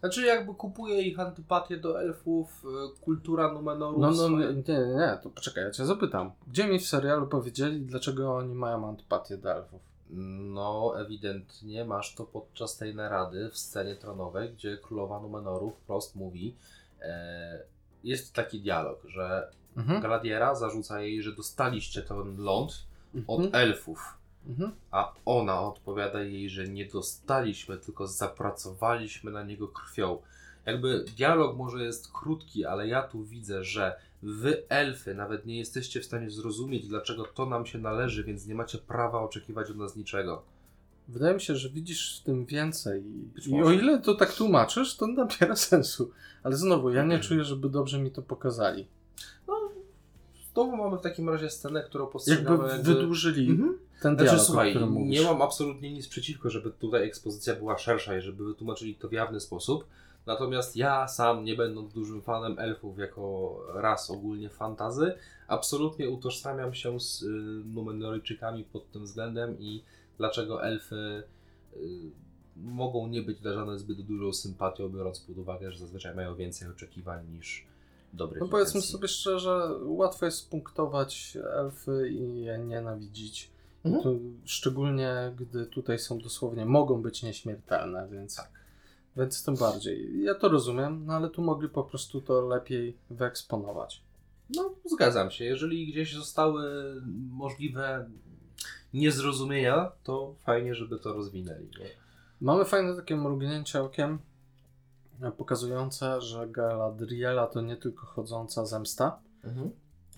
[0.00, 2.64] Znaczy jakby kupuję ich antypatię do elfów,
[2.96, 4.00] y, kultura Numenorów.
[4.00, 6.32] No, no nie, nie, nie, to poczekaj, ja cię zapytam.
[6.46, 9.80] Gdzie mi w serialu powiedzieli, dlaczego oni mają antypatię do elfów?
[10.54, 16.56] No, ewidentnie masz to podczas tej narady w scenie tronowej, gdzie królowa Numenor wprost mówi,
[17.00, 17.62] e,
[18.04, 20.00] jest taki dialog, że Mhm.
[20.00, 22.72] Gladiera zarzuca jej, że dostaliście ten ląd
[23.26, 23.64] od Mhm.
[23.68, 24.18] elfów,
[24.48, 24.72] Mhm.
[24.90, 30.18] a ona odpowiada jej, że nie dostaliśmy, tylko zapracowaliśmy na niego krwią.
[30.66, 36.00] Jakby dialog może jest krótki, ale ja tu widzę, że wy elfy nawet nie jesteście
[36.00, 39.96] w stanie zrozumieć, dlaczego to nam się należy, więc nie macie prawa oczekiwać od nas
[39.96, 40.42] niczego.
[41.08, 43.04] Wydaje mi się, że widzisz w tym więcej.
[43.46, 46.10] I o ile to tak tłumaczysz, to nabiera sensu.
[46.42, 47.08] Ale znowu, ja Mhm.
[47.08, 48.86] nie czuję, żeby dobrze mi to pokazali.
[50.54, 53.78] Znowu mamy w takim razie scenę, którą postrzegamy Jakby wydłużyli Mhm.
[54.02, 58.18] Ten Znaczy, dialog, o słuchaj, nie mam absolutnie nic przeciwko, żeby tutaj ekspozycja była szersza
[58.18, 59.86] i żeby wytłumaczyli to w jawny sposób.
[60.26, 65.14] Natomiast ja sam, nie będąc dużym fanem elfów jako ras ogólnie fantazy,
[65.48, 67.26] absolutnie utożsamiam się z y,
[67.64, 69.82] Numenoryjczykami pod tym względem i
[70.18, 71.22] dlaczego elfy
[71.76, 72.10] y,
[72.56, 77.26] mogą nie być darzane zbyt dużą sympatią, biorąc pod uwagę, że zazwyczaj mają więcej oczekiwań
[77.30, 77.66] niż
[78.12, 78.92] dobrych No powiedzmy intencji.
[78.92, 83.50] sobie szczerze, łatwo jest punktować elfy i je nienawidzić.
[83.84, 84.02] Mhm.
[84.02, 84.10] To
[84.44, 88.50] szczególnie gdy tutaj są dosłownie, mogą być nieśmiertelne, więc, Tak.
[89.16, 90.22] więc tym bardziej.
[90.22, 94.02] Ja to rozumiem, no ale tu mogli po prostu to lepiej wyeksponować.
[94.56, 95.44] No, zgadzam się.
[95.44, 96.62] Jeżeli gdzieś zostały
[97.30, 98.10] możliwe
[98.94, 101.64] niezrozumienia, to fajnie, żeby to rozwinęli.
[101.64, 101.86] Nie?
[102.40, 104.18] Mamy fajne takie mrugnięcie okiem,
[105.22, 109.18] e, pokazujące, że Galadriela to nie tylko chodząca zemsta,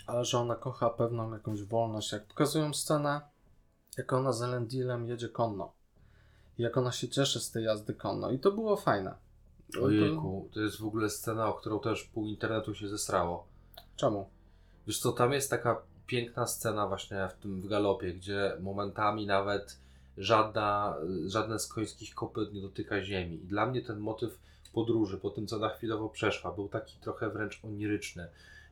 [0.06, 2.12] ale że ona kocha pewną jakąś wolność.
[2.12, 3.20] Jak pokazują scenę,
[3.98, 5.72] jak ona z Elendilem jedzie konno.
[6.58, 8.30] I Jak ona się cieszy z tej jazdy konno.
[8.30, 9.14] I to było fajne.
[9.74, 13.46] To- Ojejku, to jest w ogóle scena, o którą też pół internetu się zesrało.
[13.96, 14.28] Czemu?
[14.86, 19.78] Wiesz co, tam jest taka piękna scena właśnie w tym w galopie, gdzie momentami nawet
[20.18, 23.36] żadna, żadne z końskich kopyt nie dotyka ziemi.
[23.44, 24.38] I dla mnie ten motyw
[24.72, 28.28] podróży, po tym co na chwilowo przeszła, był taki trochę wręcz oniryczny.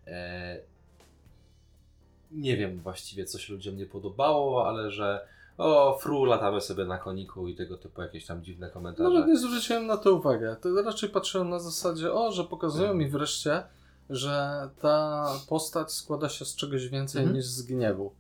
[0.07, 0.61] E...
[2.33, 5.27] Nie wiem właściwie, co się ludziom nie podobało, ale że
[5.59, 9.11] o, fru, latamy sobie na koniku i tego typu jakieś tam dziwne komentarze.
[9.11, 10.57] Nawet nie zwróciłem na to uwagę.
[10.61, 12.99] To raczej patrzyłem na zasadzie, o, że pokazują Mhm.
[12.99, 13.63] mi wreszcie,
[14.11, 17.37] że ta postać składa się z czegoś więcej Mhm.
[17.37, 18.13] niż z gniewu.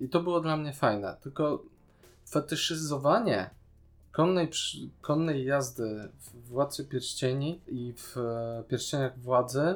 [0.00, 1.16] I to było dla mnie fajne.
[1.22, 1.62] Tylko
[2.30, 3.50] fetyszyzowanie
[4.12, 4.50] konnej,
[5.00, 9.74] konnej jazdy w Władcy Pierścieni i w e, Pierścieniach Władzy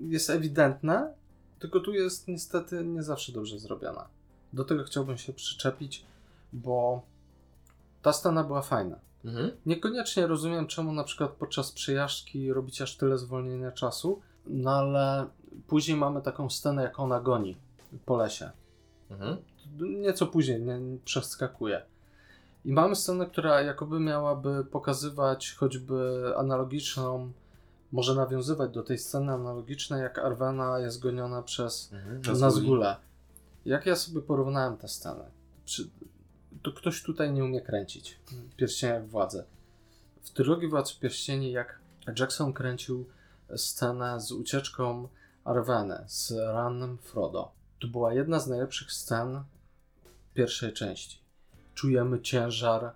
[0.00, 1.14] jest ewidentne,
[1.60, 4.08] tylko tu jest niestety nie zawsze dobrze zrobiona.
[4.52, 6.04] Do tego chciałbym się przyczepić,
[6.52, 7.02] bo
[8.02, 8.98] ta scena była fajna.
[9.24, 9.50] Mhm.
[9.66, 15.26] Niekoniecznie rozumiem, czemu na przykład podczas przejażdżki robić aż tyle zwolnienia czasu, no ale
[15.66, 17.56] później mamy taką scenę, jak ona goni
[18.06, 18.50] po lesie.
[19.10, 19.36] Mhm.
[19.80, 21.82] Nieco później, nie, nie przeskakuje.
[22.64, 27.32] I mamy scenę, która jakoby miałaby pokazywać choćby analogiczną,
[27.92, 32.38] może nawiązywać do tej sceny analogicznej, jak Arwena jest goniona przez Mhm.
[32.40, 32.96] Nazgule.
[33.64, 35.30] Jak ja sobie porównałem tę scenę,
[35.64, 35.90] przy,
[36.62, 38.18] to ktoś tutaj nie umie kręcić
[38.52, 39.44] w Pierścieniach Władzy.
[40.22, 41.78] W Trylogii Władcy Pierścieni, jak
[42.18, 43.06] Jackson kręcił
[43.56, 45.08] scenę z ucieczką
[45.44, 49.44] Arweny, z rannym Frodo, to była jedna z najlepszych scen
[50.34, 51.18] pierwszej części.
[51.74, 52.92] Czujemy ciężar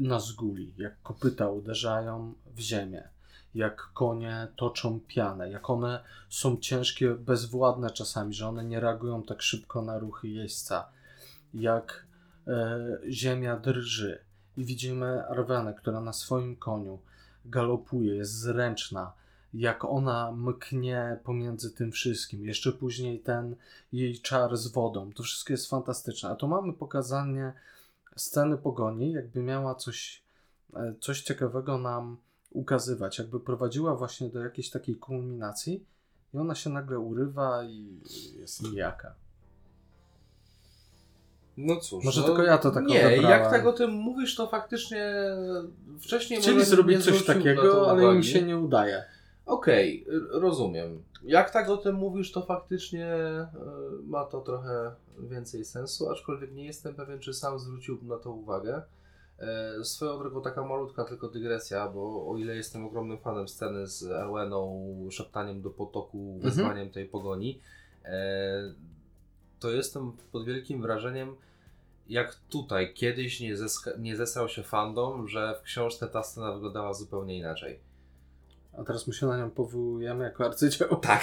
[0.00, 3.08] Nazguli, jak kopyta uderzają w ziemię,
[3.54, 9.42] jak konie toczą pianę, jak one są ciężkie, bezwładne czasami, że one nie reagują tak
[9.42, 10.88] szybko na ruchy jeźdźca,
[11.54, 12.06] jak
[12.46, 12.78] e,
[13.10, 14.24] ziemia drży
[14.56, 16.98] i widzimy Arwenę, która na swoim koniu
[17.44, 19.12] galopuje, jest zręczna,
[19.54, 22.44] jak ona mknie pomiędzy tym wszystkim.
[22.44, 23.56] Jeszcze później ten
[23.92, 25.12] jej czar z wodą.
[25.12, 26.30] To wszystko jest fantastyczne.
[26.30, 27.52] A tu mamy pokazanie
[28.16, 30.22] sceny pogoni, jakby miała coś,
[30.74, 32.16] e, coś ciekawego nam
[32.52, 35.86] ukazywać, jakby prowadziła właśnie do jakiejś takiej kulminacji
[36.34, 38.00] i ona się nagle urywa i
[38.36, 39.14] jest nijaka.
[41.56, 42.04] No cóż.
[42.04, 43.40] Może no, tylko ja to tak Nie, odebrałem.
[43.40, 45.14] jak tak o tym mówisz, to faktycznie
[46.00, 49.04] wcześniej Chcieli zrobić coś takiego, ale im się nie udaje.
[49.46, 51.02] Okej, r- rozumiem.
[51.24, 53.48] Jak tak o tym mówisz, to faktycznie e,
[54.04, 58.82] ma to trochę więcej sensu, aczkolwiek nie jestem pewien, czy sam zwróciłbym na to uwagę.
[59.42, 64.10] E, Swoją drogą taka malutka tylko dygresja, bo o ile jestem ogromnym fanem sceny z
[64.10, 67.60] Arweną, szeptaniem do potoku, wezwaniem tej pogoni,
[68.04, 68.74] e,
[69.58, 71.36] to jestem pod wielkim wrażeniem,
[72.08, 76.94] jak tutaj kiedyś nie, zeska- nie zesrał się fandom, że w książce ta scena wyglądała
[76.94, 77.80] zupełnie inaczej.
[78.78, 80.96] A teraz my się na nią powołujemy jako arcydzieło.
[80.96, 81.22] Tak.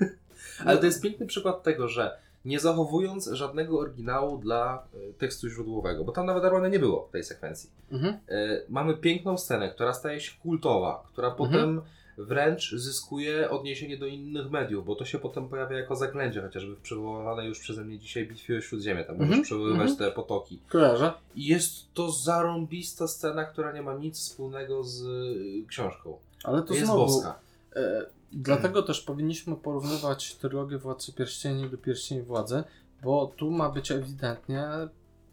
[0.66, 6.04] Ale to jest piękny przykład tego, że nie zachowując żadnego oryginału dla e, tekstu źródłowego,
[6.04, 7.70] bo tam nawet Arwana nie było w tej sekwencji.
[7.92, 8.14] Mhm.
[8.28, 11.50] E, mamy piękną scenę, która staje się kultowa, która Mhm.
[11.50, 11.82] potem
[12.18, 16.80] wręcz zyskuje odniesienie do innych mediów, bo to się potem pojawia jako zaklęcie, chociażby w
[16.80, 19.96] przywoływanej już przeze mnie dzisiaj bitwie o Śródziemie, tam możesz Mhm, przywoływać mhm.
[19.96, 20.58] te potoki.
[20.68, 21.12] Kojarzę.
[21.34, 26.18] I jest to zarąbista scena, która nie ma nic wspólnego z y, książką.
[26.44, 27.38] Ale to jest znowu, boska.
[27.76, 28.06] E,
[28.36, 32.64] dlatego też powinniśmy porównywać trylogię Władcy Pierścieni do Pierścieni Władzy,
[33.02, 34.66] bo tu ma być ewidentnie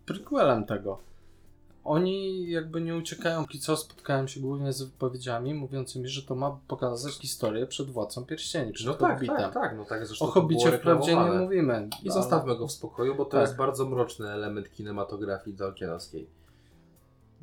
[0.06, 0.99] prequelem tego.
[1.84, 6.60] Oni jakby nie uciekają, i co spotkałem się głównie z wypowiedziami mówiącymi, że to ma
[6.68, 10.72] pokazać historię przed Władcą Pierścieni, przed No tak, tak, tak, no tak zresztą O Hobbicie
[10.72, 11.90] wprawdzie nie mówimy.
[12.03, 13.41] I ale- zostawmy go w spokoju, bo to Tak.
[13.41, 16.28] jest bardzo mroczny element kinematografii tolkienowskiej.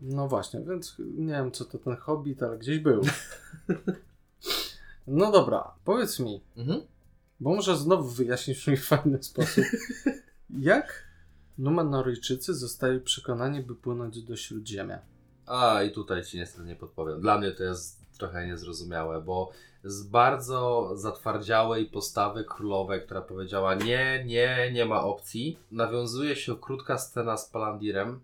[0.03, 3.01] No właśnie, więc nie wiem co to ten Hobbit, ale gdzieś był.
[5.09, 6.81] No dobra, powiedz mi, Mhm.
[7.41, 9.65] Bo może znowu wyjaśnisz mi w fajny sposób.
[10.59, 11.09] Jak
[11.59, 14.99] Numenoryjczycy zostali przekonani, by płynąć do Śródziemia?
[15.47, 17.21] A i tutaj ci niestety nie podpowiem.
[17.21, 19.51] Dla mnie to jest trochę niezrozumiałe, bo
[19.85, 26.99] z bardzo zatwardziałej postawy królowej, która powiedziała nie, nie, nie ma opcji, nawiązuje się krótka
[26.99, 28.21] scena z Palandirem,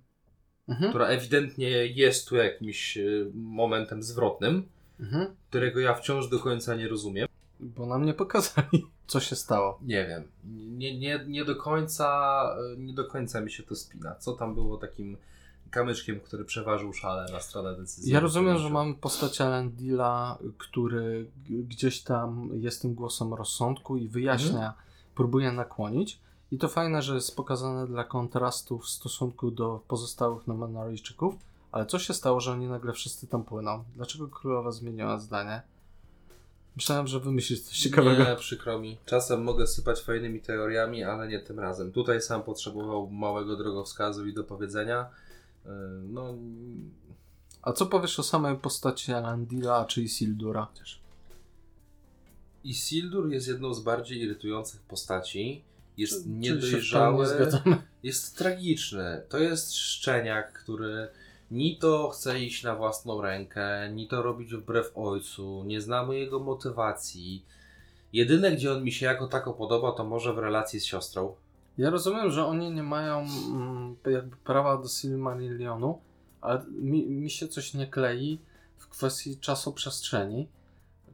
[0.69, 0.91] Mhm.
[0.91, 4.69] która ewidentnie jest tu jakimś y, momentem zwrotnym,
[5.01, 5.37] Mhm.
[5.49, 7.29] którego ja wciąż do końca nie rozumiem.
[7.61, 9.79] Bo nam nie pokazali, co się stało.
[9.83, 10.29] Nie wiem.
[10.79, 14.15] Nie, nie, nie, do końca, nie do końca mi się to spina.
[14.15, 15.17] Co tam było takim
[15.71, 18.13] kamyczkiem, który przeważył szale na stronę decyzji?
[18.13, 24.75] Ja rozumiem, że mamy postać Elendila, który gdzieś tam jest tym głosem rozsądku i wyjaśnia,
[25.15, 26.19] próbuje nakłonić.
[26.51, 31.35] I to fajne, że jest pokazane dla kontrastu w stosunku do pozostałych Numenoryjczyków.
[31.75, 33.85] Ale co się stało, że oni nagle wszyscy tam płyną?
[33.95, 35.63] Dlaczego królowa zmieniła zdanie?
[36.77, 38.25] Myślałem, że wymyślisz coś ciekawego.
[38.25, 38.99] Nie, przykro mi.
[39.07, 41.93] Czasem mogę sypać fajnymi teoriami, ale nie tym razem.
[41.93, 45.07] Tutaj sam potrzebował małego drogowskazu i dopowiedzenia.
[45.65, 45.71] Yy,
[46.09, 46.35] No,
[47.63, 50.69] A co powiesz o samej postaci Elendila czy Isildura?
[52.65, 55.63] Isildur jest jedną z bardziej irytujących postaci.
[55.97, 57.27] Jest niedojrzały,
[58.03, 59.23] jest tragiczny.
[59.29, 61.09] To jest szczeniak, który
[61.55, 65.65] ni to chce iść na własną rękę, ni to robić wbrew ojcu.
[65.65, 67.45] Nie znamy jego motywacji.
[68.13, 71.35] Jedyne, gdzie on mi się jako tako podoba, to może w relacji z siostrą.
[71.79, 76.01] Ja rozumiem, że oni nie mają mm, jakby prawa do Silmarillionu,
[76.41, 78.39] ale mi, mi się coś nie klei
[78.79, 80.49] w kwestii czasoprzestrzeni.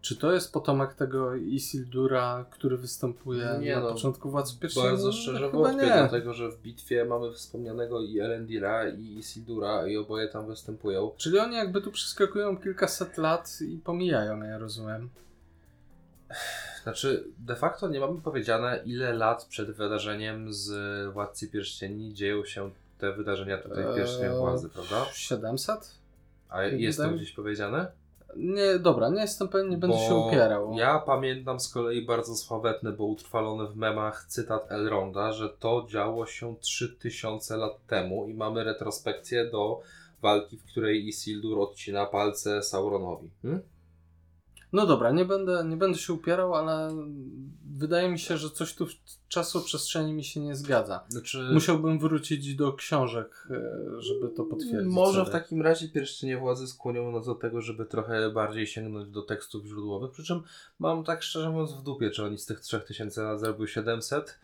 [0.00, 4.86] Czy to jest potomek tego Isildura, który występuje Nie na no, początku Władcy Pierścieni?
[4.86, 5.92] Bardzo No, szczerze chyba wątpię, nie.
[5.92, 11.10] dlatego że w bitwie mamy wspomnianego i Elendila i Isildura i oboje tam występują.
[11.16, 15.10] Czyli oni jakby tu przeskakują kilkaset lat i pomijają, ja rozumiem.
[16.82, 20.72] Znaczy, de facto nie mamy powiedziane, ile lat przed wydarzeniem z
[21.12, 25.06] Władcy Pierścieni dzieją się te wydarzenia tutaj w Pierścieniach Eee, Władzy, prawda?
[25.12, 25.94] 700?
[26.48, 27.86] A jest to gdzieś powiedziane?
[28.36, 30.72] Nie, dobra, nie jestem pewien, nie będę się upierał.
[30.74, 36.26] Ja pamiętam z kolei bardzo sławetny, bo utrwalony w memach cytat Elronda, że to działo
[36.26, 39.80] się 3000 lat temu i mamy retrospekcję do
[40.22, 43.30] walki, w której Isildur odcina palce Sauronowi.
[43.42, 43.62] Hmm?
[44.72, 46.90] No dobra, nie będę, nie będę się upierał, ale
[47.76, 48.94] wydaje mi się, że coś tu w
[49.28, 51.04] czasoprzestrzeni mi się nie zgadza.
[51.08, 54.94] Znaczy, Musiałbym wrócić do książek, e, żeby to potwierdzić.
[54.94, 59.22] Może w takim razie pierścienie władzy skłonią nas do tego, żeby trochę bardziej sięgnąć do
[59.22, 60.10] tekstów źródłowych.
[60.10, 60.42] Przy czym
[60.78, 64.38] mam tak szczerze mówiąc w dupie, czy oni z tych 3000 lat zrobił 700.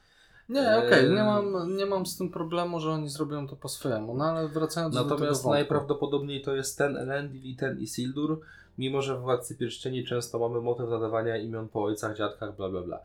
[0.49, 3.69] Nie, okej, nie, Eee, mam, nie mam z tym problemu, że oni zrobią to po
[3.69, 8.41] swojemu, no ale wracając do tego Natomiast najprawdopodobniej to jest ten Elendil i ten Isildur,
[8.79, 12.81] mimo że w Władcy Pierścieni często mamy motyw nadawania imion po ojcach, dziadkach, bla bla
[12.83, 13.01] bla.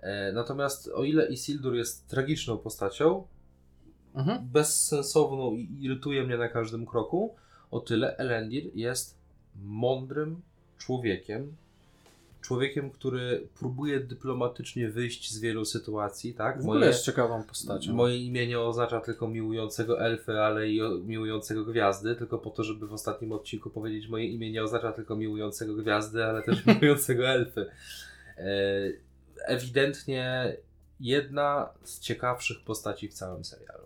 [0.00, 3.24] E, natomiast o ile Isildur jest tragiczną postacią,
[4.14, 4.48] Mhm.
[4.52, 7.34] bezsensowną i irytuje mnie na każdym kroku,
[7.70, 9.18] o tyle Elendil jest
[9.62, 10.42] mądrym
[10.78, 11.56] człowiekiem.
[12.46, 16.58] Człowiekiem, który próbuje dyplomatycznie wyjść z wielu sytuacji, tak?
[16.58, 17.94] W ogóle jest ciekawą postacią.
[17.94, 22.86] Moje imię nie oznacza tylko miłującego elfy, ale i miłującego gwiazdy, tylko po to, żeby
[22.86, 27.66] w ostatnim odcinku powiedzieć, moje imię nie oznacza tylko miłującego gwiazdy, ale też miłującego elfy.
[28.38, 28.46] E,
[29.46, 30.56] Ewidentnie
[31.00, 33.85] jedna z ciekawszych postaci w całym serialu.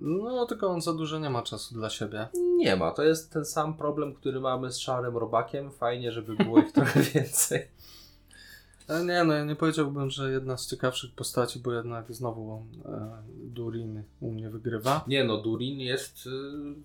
[0.00, 2.28] No, tylko on za dużo nie ma czasu dla siebie.
[2.56, 5.70] Nie ma, to jest ten sam problem, który mamy z szarym robakiem.
[5.70, 7.68] Fajnie, żeby było ich trochę więcej.
[8.88, 13.22] Ale nie, no ja nie powiedziałbym, że jedna z ciekawszych postaci, bo jednak znowu e,
[13.44, 15.04] Durin u mnie wygrywa.
[15.06, 16.30] Nie no, Durin jest y,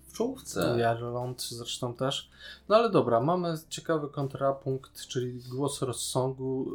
[0.06, 0.76] w czołówce.
[0.78, 2.30] Jarlond zresztą też.
[2.68, 6.66] No ale dobra, mamy ciekawy kontrapunkt, czyli głos rozsądku,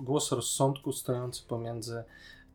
[0.00, 2.04] głos rozsądku stojący pomiędzy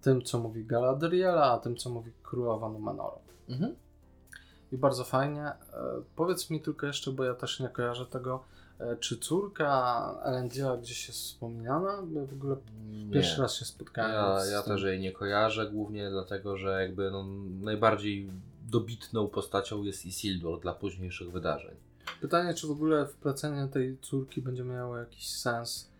[0.02, 3.18] tym, co mówi Galadriela, a tym, co mówi królowa Numenoru.
[3.49, 3.76] Mhm.
[4.72, 5.44] I bardzo fajnie.
[5.44, 5.56] E,
[6.15, 8.44] powiedz mi tylko jeszcze, bo ja też nie kojarzę tego,
[8.80, 12.02] e, czy córka Elendila gdzieś jest wspomniana?
[12.03, 12.56] Bo w ogóle
[13.14, 13.41] pierwszy Nie.
[13.41, 14.11] raz się spotkałem.
[14.11, 17.26] Ja, ja też jej nie kojarzę, głównie dlatego, że jakby no,
[17.61, 18.30] najbardziej
[18.69, 21.76] dobitną postacią jest Isildur dla późniejszych wydarzeń.
[22.22, 25.90] Pytanie, czy w ogóle wplecenie tej córki będzie miało jakiś sens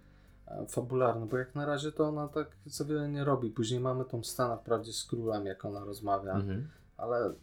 [0.70, 3.50] fabularny, bo jak na razie to ona tak za wiele nie robi.
[3.50, 6.42] Później mamy tą scenę wprawdzie z królem, jak ona rozmawia,
[6.98, 7.34] ale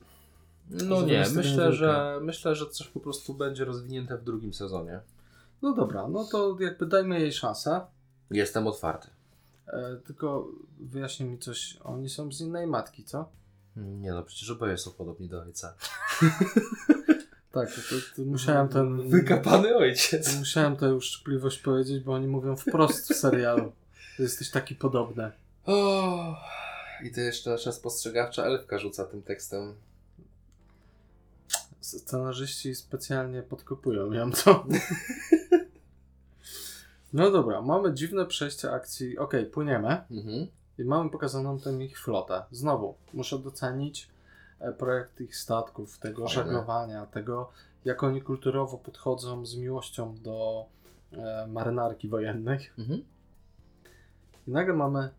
[0.71, 5.01] No nie, myślę, że myślę, że coś po prostu będzie rozwinięte w drugim sezonie.
[5.63, 7.81] no dobra, no to jakby dajmy jej szansę.
[8.31, 9.09] Jestem otwarty.
[9.67, 10.49] E, tylko
[10.81, 13.29] wyjaśnij mi coś, oni są z innej matki, co?
[13.77, 15.75] Nie no, przecież oboje są podobni do ojca.
[17.53, 17.81] Tak, to,
[18.17, 19.09] to musiałem ten...
[19.11, 20.37] Wykapany ojciec.
[20.39, 23.73] Musiałem tę uszczypliwość powiedzieć, bo oni mówią wprost w serialu.
[24.17, 25.33] że Jesteś taki podobny.
[25.67, 26.37] O,
[27.05, 29.75] I to jeszcze nasza spostrzegawcza elfka rzuca tym tekstem.
[31.81, 34.67] Scenarzyści specjalnie podkopują ją to.
[37.13, 39.19] No dobra, mamy dziwne przejście akcji.
[39.19, 40.47] Okej, płyniemy Mhm.
[40.79, 42.43] i mamy pokazaną tę ich flotę.
[42.51, 44.09] Znowu, muszę docenić
[44.79, 46.35] projekt ich statków, tego Fajne.
[46.43, 47.51] żeglowania, tego
[47.85, 50.67] jak oni kulturowo podchodzą z miłością do
[51.13, 52.71] e, marynarki wojennej.
[52.79, 53.05] Mhm.
[54.49, 55.11] I nagle mamy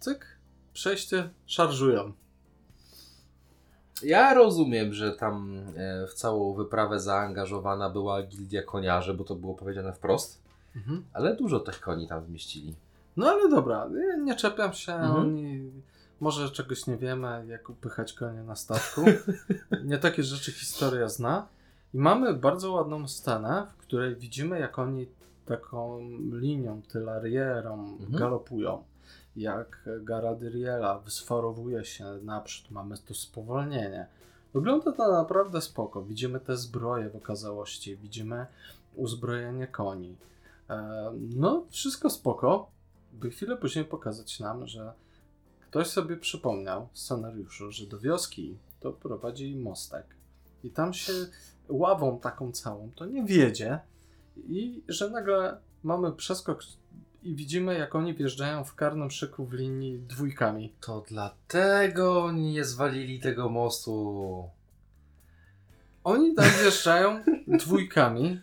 [0.00, 0.26] cyk,
[0.72, 2.12] przejście, szarżują.
[4.02, 9.54] Ja rozumiem, że tam e, w całą wyprawę zaangażowana była gildia koniarzy, bo to było
[9.54, 10.42] powiedziane wprost,
[10.76, 11.04] Mhm.
[11.12, 12.74] ale dużo tych koni tam zmieścili.
[13.16, 15.16] No ale dobra, nie, nie czepiam się, Mhm.
[15.16, 15.63] oni
[16.20, 19.00] może czegoś nie wiemy, jak upychać konie na statku.
[19.84, 21.46] nie takie rzeczy historia zna.
[21.94, 25.06] I mamy bardzo ładną scenę, w której widzimy, jak oni
[25.46, 26.00] taką
[26.32, 28.12] linią, tylarierą Mhm.
[28.12, 28.84] galopują.
[29.36, 34.06] Jak Garadriela wysforowuje się naprzód, mamy to spowolnienie.
[34.54, 36.02] Wygląda to naprawdę spoko.
[36.02, 38.46] Widzimy te zbroje w okazałości, widzimy
[38.96, 40.16] uzbrojenie koni.
[40.70, 42.70] E, No, wszystko spoko,
[43.12, 44.92] by chwilę później pokazać nam, że
[45.74, 50.06] ktoś sobie przypomniał w scenariuszu, że do wioski to prowadzi mostek.
[50.64, 51.12] I tam się
[51.68, 53.78] ławą taką całą to nie wiedzie.
[54.36, 56.62] I że nagle mamy przeskok
[57.22, 60.72] i widzimy, jak oni wjeżdżają w karnym szyku w linii dwójkami.
[60.80, 64.48] To dlatego oni nie zwalili tego mostu.
[66.04, 67.24] Oni tam wjeżdżają
[67.64, 68.40] dwójkami.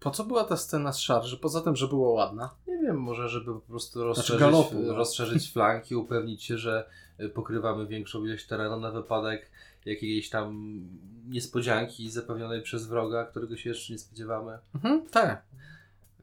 [0.00, 1.36] Po co była ta scena z szarży?
[1.36, 2.54] Poza tym, że była ładna.
[2.66, 4.94] Nie wiem, może żeby po prostu rozszerzyć, galopu, no.
[4.94, 6.88] rozszerzyć flanki, upewnić się, że
[7.20, 9.50] y, pokrywamy większą ilość terenu na wypadek
[9.84, 10.80] jakiejś tam
[11.28, 14.58] niespodzianki zapewnionej przez wroga, którego się jeszcze nie spodziewamy.
[14.74, 15.42] Mhm, tak.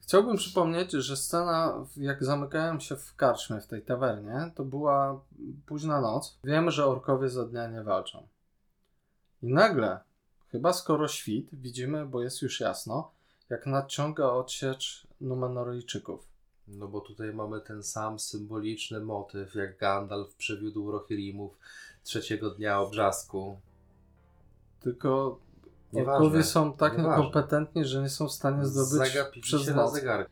[0.02, 5.22] Chciałbym przypomnieć, że scena, jak zamykają się w karczmie w tej tawernie, to była
[5.66, 6.40] późna noc.
[6.44, 8.28] Wiemy, że orkowie za dnia nie walczą.
[9.42, 10.00] I nagle,
[10.48, 13.12] chyba skoro świt, widzimy, bo jest już jasno,
[13.50, 16.28] jak nadciąga odsiecz Numenoryjczyków.
[16.68, 21.58] No bo tutaj mamy ten sam symboliczny motyw, jak Gandalf przewiódł Rohirrimów
[22.04, 23.60] trzeciego dnia obrzasku.
[24.80, 25.40] Tylko
[25.94, 27.18] orkowie są tak Nieważne.
[27.18, 29.94] niekompetentni, że nie są w stanie zdobyć Zagapili przez się na noc.
[29.94, 30.30] zegarek.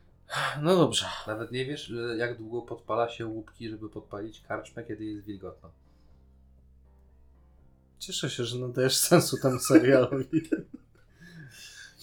[0.61, 1.05] No dobrze.
[1.27, 5.71] Nawet nie wiesz, y, jak długo podpala się łupki, żeby podpalić karczmę, kiedy jest wilgotno.
[7.99, 10.25] Cieszę się, że nadajesz sensu temu serialowi.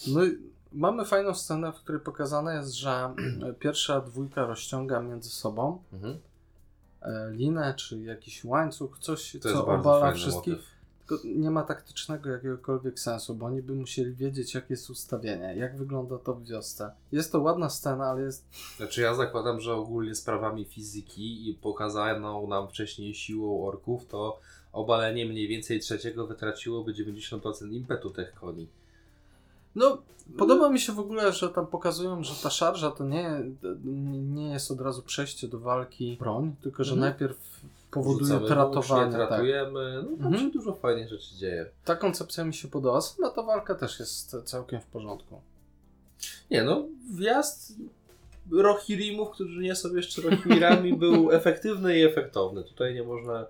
[0.07, 3.13] No i mamy fajną scenę, w której pokazane jest, że
[3.59, 6.17] pierwsza dwójka rozciąga między sobą Mhm.
[7.01, 10.53] e, linę, czy jakiś łańcuch, coś, To co obala wszystkich.
[10.53, 10.71] motyw.
[11.07, 15.77] Tylko nie ma taktycznego jakiegokolwiek sensu, bo oni by musieli wiedzieć, jakie jest ustawienie, jak
[15.77, 16.91] wygląda to w wiosce.
[17.11, 18.45] Jest to ładna scena, ale jest.
[18.77, 24.39] Znaczy ja zakładam, że ogólnie sprawami fizyki i pokazaną nam wcześniej siłą orków, to
[24.73, 28.67] obalenie mniej więcej trzeciego wytraciłoby 90% impetu tych koni.
[29.75, 30.01] No,
[30.37, 33.41] podoba mi się w ogóle, że tam pokazują, że ta szarża to nie,
[34.13, 37.09] nie jest od razu przejście do walki broń, tylko że Mhm.
[37.11, 37.61] najpierw
[37.91, 39.01] powoduje Rzucamy tratowanie.
[39.03, 39.29] włócznie, Tak.
[39.29, 40.37] tratujemy, no tam Mhm.
[40.37, 41.65] się dużo fajnych rzeczy dzieje.
[41.85, 43.01] Ta koncepcja mi się podoba.
[43.01, 45.41] Sama ta walka też jest całkiem w porządku.
[46.51, 46.83] Nie no,
[47.13, 47.73] wjazd
[48.51, 52.63] Rohirimów, którzy nie są jeszcze Rohirami, był efektywny i efektowny.
[52.63, 53.45] Tutaj nie można,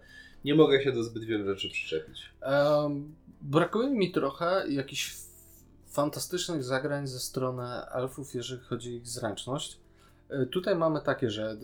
[0.45, 2.21] nie mogę się do zbyt wielu rzeczy przyczepić.
[2.41, 5.15] Em, brakuje mi trochę jakichś
[5.91, 9.79] fantastycznych zagrań ze strony elfów, jeżeli chodzi o ich zręczność.
[10.29, 11.57] E, Tutaj mamy takie, że e,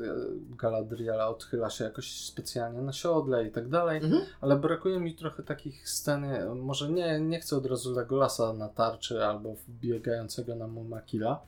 [0.58, 4.02] Galadriela odchyla się jakoś specjalnie na siodle i tak dalej,
[4.42, 8.70] ale brakuje mi trochę takich scen, e, może nie, nie chcę od razu Legolasa na
[8.70, 11.42] tarczy albo biegającego na Mumakila,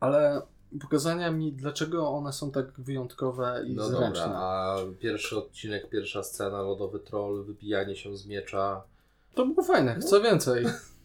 [0.00, 0.42] ale
[0.80, 4.22] pokazania mi, dlaczego one są tak wyjątkowe i No zręczne.
[4.24, 8.82] dobra, a pierwszy odcinek, pierwsza scena, lodowy troll, wybijanie się z miecza.
[9.34, 10.66] To było fajne, chcę więcej.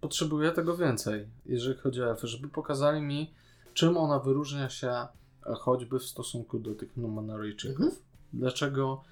[0.00, 3.34] Potrzebuję tego więcej, jeżeli chodzi o elfy, żeby pokazali mi,
[3.74, 5.08] czym ona wyróżnia się e,
[5.60, 7.84] choćby w stosunku do tych Numenoryjczyków.
[7.86, 8.02] Mhm.
[8.32, 9.04] Dlaczego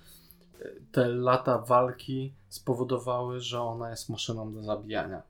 [0.61, 5.23] e, te lata walki spowodowały, że ona jest maszyną do zabijania.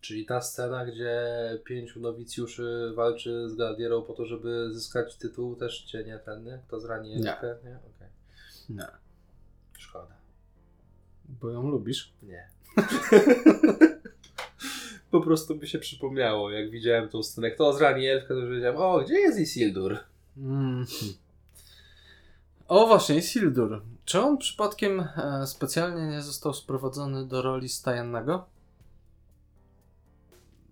[0.00, 1.22] Czyli ta scena, gdzie
[1.64, 6.60] pięciu nowicjuszy walczy z Galadierą po to, żeby zyskać tytuł, też cię nie ten, nie?
[6.66, 7.16] Kto zrani Nie.
[7.16, 7.78] Nie?
[7.96, 8.08] Okej.
[8.68, 8.86] Nie.
[9.78, 10.14] Szkoda.
[11.24, 12.12] Bo ją lubisz.
[12.22, 12.48] Nie.
[15.14, 17.50] po prostu by się przypomniało, jak widziałem tą scenę.
[17.50, 19.98] Kto zrani Elfkę, to już wiedziałem, o, gdzie jest Isildur?
[20.36, 20.86] Mm.
[22.68, 23.82] O właśnie, Isildur.
[24.04, 28.46] Czy on przypadkiem e, specjalnie nie został sprowadzony do roli stajennego?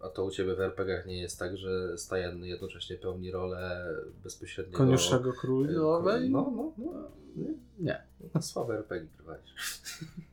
[0.01, 3.87] A to u Ciebie w RPG nie jest tak, że stajenny jednocześnie pełni rolę
[4.25, 4.79] bezpośredniego...
[4.79, 6.31] Koniuszego królowej?
[6.31, 6.93] No, no, no.
[7.37, 7.55] Nie?
[7.79, 8.03] Nie.
[8.35, 9.55] No, słabe RPG prowadzisz.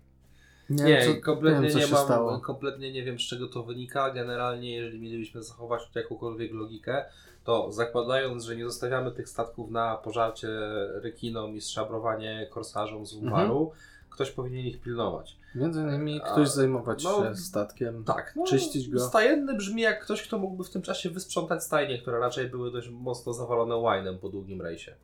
[0.70, 2.40] Nie, Nie, co- kompletnie nie, nie, wiem, się mam, stało.
[2.40, 4.12] kompletnie nie wiem z czego to wynika.
[4.12, 7.06] Generalnie, jeżeli mielibyśmy zachować tutaj jakąkolwiek logikę,
[7.44, 10.48] to zakładając, że nie zostawiamy tych statków na pożarcie
[10.94, 13.72] rekinom i szabrowanie korsarzom z umaru,
[14.10, 15.40] ktoś powinien ich pilnować.
[15.56, 18.04] Między innymi A, ktoś zajmować no, się statkiem.
[18.04, 19.00] Tak, no, Czyścić go.
[19.00, 22.90] Stajenny brzmi jak ktoś, kto mógłby w tym czasie wysprzątać stajnie, które raczej były dość
[22.90, 24.96] mocno zawalone łajnem po długim rejsie.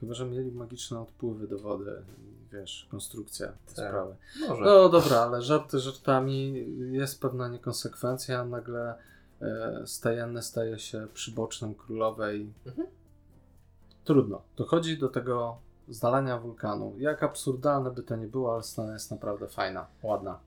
[0.00, 2.02] Chyba, że mieli magiczne odpływy do wody.
[2.52, 3.70] Wiesz, konstrukcja Tak.
[3.70, 4.16] sprawy.
[4.48, 4.64] Może.
[4.64, 6.66] No dobra, ale żarty żartami.
[6.92, 8.44] Jest pewna niekonsekwencja.
[8.44, 8.94] Nagle
[9.42, 12.52] e, stajenny staje się przybocznym królowej.
[12.66, 12.88] Mhm.
[14.04, 14.42] Trudno.
[14.56, 15.56] Dochodzi do tego
[15.88, 16.94] zdalania wulkanu.
[16.98, 20.38] Jak absurdalne by to nie było, ale scena jest naprawdę fajna, ładna.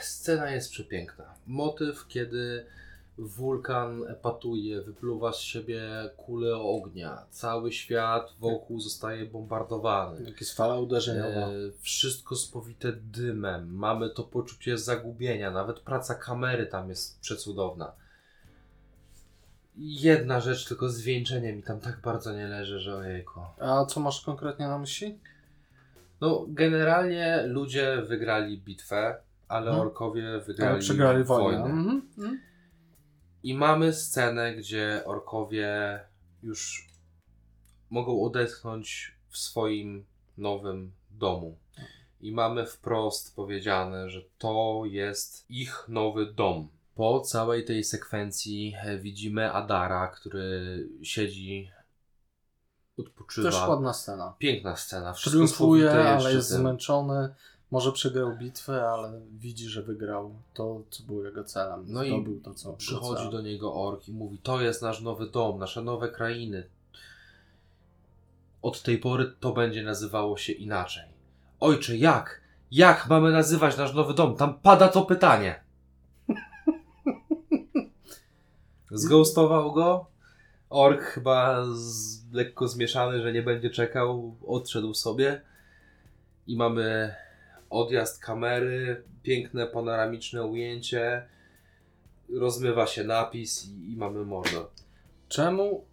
[0.00, 1.24] Scena jest przepiękna.
[1.46, 2.66] Motyw, kiedy
[3.18, 5.82] wulkan epatuje, wypluwa z siebie
[6.16, 10.22] kule ognia, cały świat wokół zostaje bombardowany.
[10.30, 11.28] Jak jest fala uderzeniowa.
[11.48, 17.92] E, wszystko spowite dymem, mamy to poczucie zagubienia, nawet praca kamery tam jest przecudowna.
[19.80, 23.40] Jedna rzecz, tylko zwieńczenie mi tam tak bardzo nie leży, że ojejku.
[23.60, 25.18] A co masz konkretnie na myśli?
[26.20, 29.16] No, generalnie ludzie wygrali bitwę,
[29.48, 29.86] ale Mhm.
[29.88, 31.58] orkowie wygrali Ale przegrali wojnę.
[31.58, 31.74] wojnę.
[31.74, 32.40] Mhm, mhm.
[33.42, 36.00] I mamy scenę, gdzie orkowie
[36.42, 36.88] już
[37.90, 40.04] mogą odetchnąć w swoim
[40.38, 41.58] nowym domu.
[42.20, 46.68] I mamy wprost powiedziane, że to jest ich nowy dom.
[46.94, 51.70] Po całej tej sekwencji e, widzimy Adara, który siedzi,
[52.98, 53.50] odpoczywa.
[53.50, 54.34] Też ładna scena.
[54.38, 55.12] Piękna scena.
[55.12, 57.34] wszystko Triumfuje, ale jest zmęczony.
[57.70, 61.84] Może przegrał bitwę, ale widzi, że wygrał to, co było jego celem.
[61.88, 65.30] No i Zdobył to, co Przychodzi do niego ork i mówi: To jest nasz nowy
[65.30, 66.68] dom, nasze nowe krainy.
[68.62, 71.04] Od tej pory to będzie nazywało się inaczej.
[71.60, 72.40] Ojcze, jak?
[72.70, 74.36] Jak mamy nazywać nasz nowy dom?
[74.36, 75.60] Tam pada to pytanie.
[78.90, 80.06] Zghostował go.
[80.70, 85.42] Ork chyba z, lekko zmieszany, że nie będzie czekał, odszedł sobie.
[86.46, 87.14] I mamy
[87.70, 91.26] odjazd kamery, piękne panoramiczne ujęcie,
[92.36, 94.70] rozmywa się napis i, i mamy mordo.
[95.28, 95.84] Czemu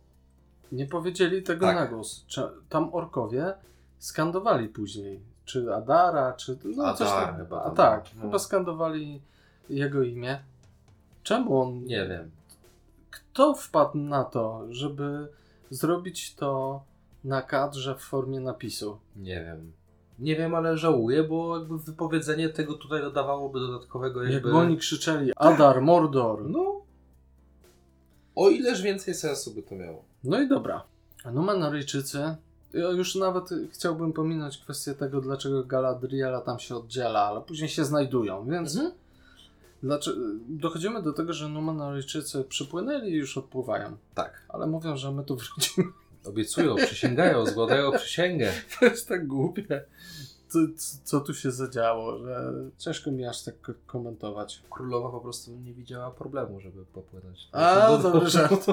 [0.72, 1.76] nie powiedzieli tego Tak.
[1.76, 2.26] na głos?
[2.28, 3.54] Cze- Tam orkowie
[4.00, 5.20] skandowali później.
[5.46, 6.58] Czy Adara, czy.
[6.66, 7.38] No, coś Adar tam.
[7.38, 8.06] chyba A tak.
[8.16, 8.22] No.
[8.22, 9.22] chyba skandowali
[9.70, 10.40] jego imię.
[11.24, 11.84] Czemu on.
[11.84, 12.32] Nie wiem.
[13.12, 15.28] Kto wpadł na to, żeby
[15.70, 16.84] zrobić to
[17.24, 18.98] na kadrze w formie napisu.
[19.16, 19.72] Nie wiem.
[20.20, 24.34] Nie wiem, ale żałuję, bo jakby wypowiedzenie tego tutaj dodawałoby dodatkowego jakby...
[24.34, 26.50] Jakby oni krzyczeli Adar, Mordor.
[26.50, 26.82] No.
[28.36, 30.04] O ileż więcej sensu by to miało.
[30.24, 30.84] No i dobra.
[31.34, 32.36] Numenoryjczycy.
[32.74, 37.86] Ja już nawet chciałbym pominąć kwestię tego, dlaczego Galadriela tam się oddziela, ale później się
[37.86, 38.94] znajdują, więc Mhm.
[39.84, 40.18] dlaczego,
[40.50, 43.98] dochodzimy do tego, że Numenoryjczycy przypłynęli i już odpływają.
[44.16, 44.46] Tak.
[44.50, 45.88] Ale mówią, że my tu wrócimy.
[46.26, 48.52] Obiecują, przysięgają, składają przysięgę.
[48.80, 49.84] To jest tak głupie.
[50.48, 50.60] Co,
[51.04, 54.62] co, tu się zadziało, że ciężko mi aż tak ko- komentować.
[54.70, 57.48] Królowa po prostu nie widziała problemu, żeby popłynąć.
[57.52, 58.66] A, Do- dobry żart.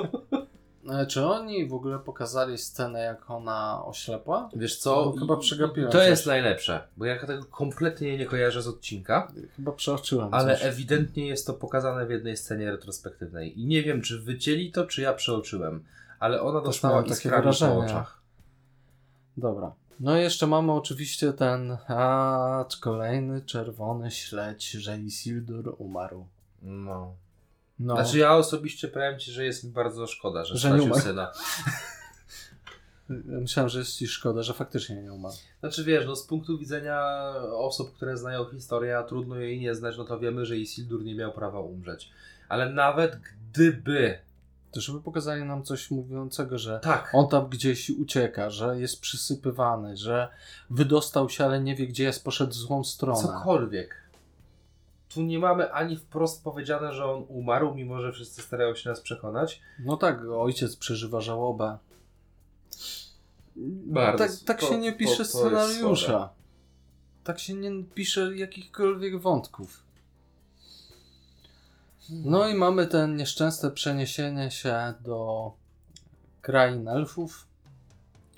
[0.90, 4.50] E, Czy oni w ogóle pokazali scenę, jak ona oślepła?
[4.56, 5.14] Wiesz co?
[5.18, 6.08] Chyba przegapiłem To coś.
[6.08, 10.64] jest najlepsze, bo ja tego kompletnie nie kojarzę z odcinka, Chyba przeoczyłem ale coś.
[10.66, 13.60] ewidentnie jest to pokazane w jednej scenie retrospektywnej.
[13.60, 15.84] I nie wiem, czy wycięli to, czy ja przeoczyłem,
[16.22, 17.74] ale ona Też dostała takie po wrażenie.
[17.74, 18.22] oczach.
[19.36, 19.72] Dobra.
[20.00, 26.26] No i jeszcze mamy oczywiście ten a, kolejny czerwony śledź, że Isildur umarł.
[26.62, 27.14] No.
[27.78, 31.02] No, Znaczy ja osobiście powiem Ci, że jest mi bardzo szkoda, że, Że nie stracił
[31.02, 31.32] syna.
[33.40, 35.34] myślałem, że jest ci szkoda, że faktycznie nie umarł.
[35.60, 37.04] Znaczy wiesz, no z punktu widzenia
[37.52, 41.14] osób, które znają historię, a trudno jej nie znać, no to wiemy, że Isildur nie
[41.14, 42.10] miał prawa umrzeć.
[42.48, 44.18] Ale nawet gdyby...
[44.72, 47.10] To żeby pokazali nam coś mówiącego, że Tak.
[47.12, 50.28] on tam gdzieś ucieka, że jest przysypywany, że
[50.70, 53.22] wydostał się, ale nie wie gdzie jest, poszedł w złą stronę.
[53.22, 53.94] Cokolwiek.
[55.14, 59.00] Tu nie mamy ani wprost powiedziane, że on umarł, mimo że wszyscy starają się nas
[59.00, 59.60] przekonać.
[59.78, 61.78] No tak, ojciec przeżywa żałobę.
[63.86, 64.24] Bardzo.
[64.24, 66.28] tak tak To- się nie to- pisze to jest scenariusza.
[67.24, 69.82] Tak się nie pisze jakichkolwiek wątków.
[72.10, 75.52] No i mamy ten nieszczęsne przeniesienie się do
[76.40, 77.46] krain elfów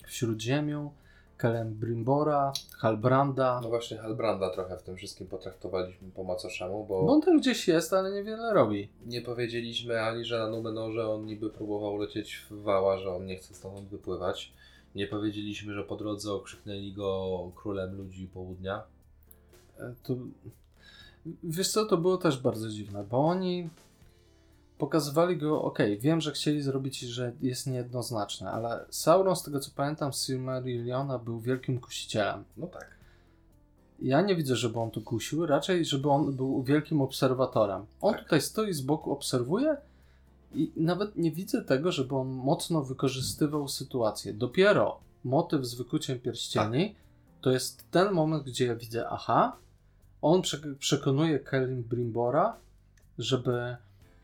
[0.06, 0.92] w Śródziemiu,
[1.40, 3.60] Celebrimbora, Halbranda.
[3.62, 7.92] No właśnie Halbranda trochę w tym wszystkim potraktowaliśmy po macoszemu, Bo on tam gdzieś jest,
[7.92, 8.88] ale niewiele robi.
[9.06, 13.36] Nie powiedzieliśmy ani, że na Numenorze on niby próbował lecieć w wała, że on nie
[13.36, 14.52] chce stamtąd wypływać.
[14.94, 18.82] Nie powiedzieliśmy, że po drodze okrzyknęli go królem ludzi południa.
[19.78, 20.16] E, To,
[21.42, 23.70] wiesz co, to było też bardzo dziwne, bo oni
[24.78, 29.70] pokazywali go, okej, wiem, że chcieli zrobić, że jest niejednoznaczne, ale Sauron, z tego co
[29.76, 32.44] pamiętam, z Silmarilliona był wielkim kusicielem.
[32.56, 32.86] No tak.
[34.02, 37.86] Ja nie widzę, żeby on tu kusił, raczej, żeby on był wielkim obserwatorem.
[38.00, 38.22] On Tak.
[38.22, 39.76] tutaj stoi z boku, obserwuje
[40.54, 44.34] i nawet nie widzę tego, żeby on mocno wykorzystywał sytuację.
[44.34, 46.94] Dopiero motyw z wykuciem pierścieni
[47.40, 49.56] to jest ten moment, gdzie ja widzę, aha,
[50.24, 52.56] on prze- przekonuje Kelly Brimbora,
[53.18, 53.76] żeby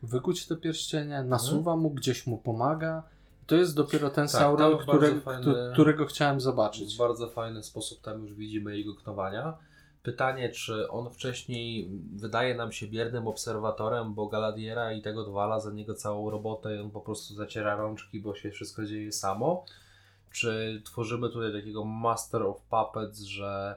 [0.03, 3.03] wykuć te pierścienie, nasuwa mu, gdzieś mu pomaga.
[3.47, 6.97] To jest dopiero ten Tak, Sauron, który, fajny- któ- którego chciałem W zobaczyć.
[6.97, 9.57] bardzo fajny sposób tam już widzimy jego knowania.
[10.03, 15.71] Pytanie, czy on wcześniej wydaje nam się biernym obserwatorem, bo Galadiera i tego dwala za
[15.71, 19.65] niego całą robotę i on po prostu zaciera rączki, bo się wszystko dzieje samo.
[20.31, 23.75] Czy tworzymy tutaj takiego master of puppets, że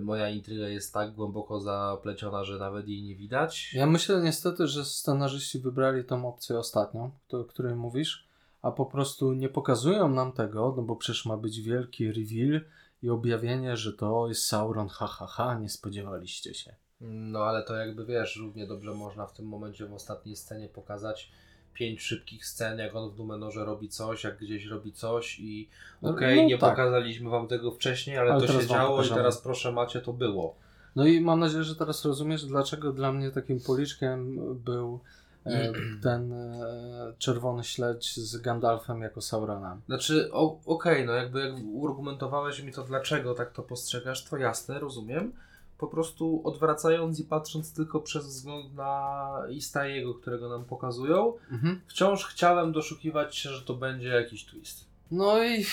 [0.00, 3.74] moja intryga jest tak głęboko zapleciona, że nawet jej nie widać?
[3.74, 8.28] Ja myślę niestety, że scenarzyści wybrali tą opcję ostatnią, o której mówisz,
[8.62, 12.60] a po prostu nie pokazują nam tego, no bo przecież ma być wielki reveal
[13.02, 16.74] i objawienie, że to jest Sauron, ha ha ha, nie spodziewaliście się.
[17.00, 21.32] No ale to jakby wiesz, równie dobrze można w tym momencie w ostatniej scenie pokazać
[21.78, 25.68] pięć szybkich scen, jak on w Numenorze robi coś, jak gdzieś robi coś i
[26.02, 26.70] No, okej, no nie tak.
[26.70, 30.54] pokazaliśmy wam tego wcześniej, ale, Ale to się działo i teraz proszę macie, to było.
[30.96, 35.00] No i mam nadzieję, że teraz rozumiesz, dlaczego dla mnie takim policzkiem był
[35.46, 35.72] e,
[36.02, 39.80] ten e, czerwony śledź z Gandalfem jako Sauronem.
[39.86, 40.30] Znaczy,
[40.66, 45.32] okej, no jakby jak uargumentowałeś mi to, dlaczego tak to postrzegasz, to jasne, rozumiem.
[45.78, 51.80] Po prostu odwracając i patrząc tylko przez wzgląd na Istaiego, którego nam pokazują, Mhm.
[51.86, 54.84] wciąż chciałem doszukiwać się, że to będzie jakiś twist.
[55.10, 55.64] No i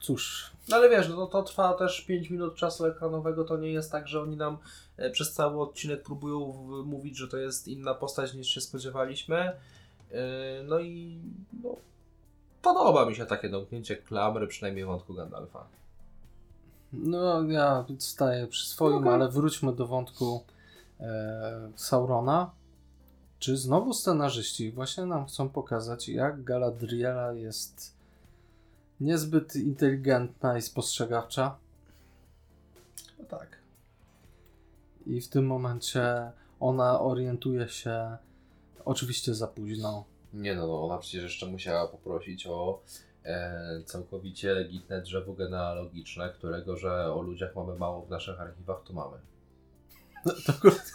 [0.00, 3.92] cóż, No ale wiesz, no to trwa też 5 minut czasu ekranowego, to nie jest
[3.92, 4.58] tak, że oni nam
[4.96, 6.38] e, przez cały odcinek próbują
[6.86, 9.36] mówić, że to jest inna postać niż się spodziewaliśmy.
[9.36, 9.52] E,
[10.64, 11.18] No i
[11.62, 11.76] no,
[12.62, 15.66] podoba mi się takie domknięcie klamry, przynajmniej wątku Gandalfa.
[16.96, 19.12] No, ja staję przy swoim, Okej.
[19.12, 20.44] ale wróćmy do wątku
[21.00, 22.50] e, Saurona.
[23.38, 27.94] Czy znowu scenarzyści właśnie nam chcą pokazać, jak Galadriela jest
[29.00, 31.56] niezbyt inteligentna i spostrzegawcza
[33.18, 33.48] No tak.
[35.06, 38.16] i w tym momencie ona orientuje się
[38.84, 40.04] oczywiście za późno.
[40.34, 42.80] Nie no, no, ona przecież jeszcze musiała poprosić o
[43.84, 49.16] całkowicie legitne drzewo genealogiczne, którego, że o ludziach mamy mało w naszych archiwach, to mamy.
[50.26, 50.92] No, to akurat...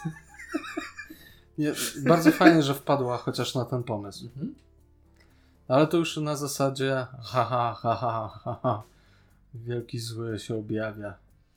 [1.58, 1.74] Nie,
[2.08, 4.30] bardzo fajnie, że wpadła chociaż na ten pomysł.
[5.68, 8.84] Ale to już na zasadzie ha.
[9.54, 11.14] Wielki zły się objawia.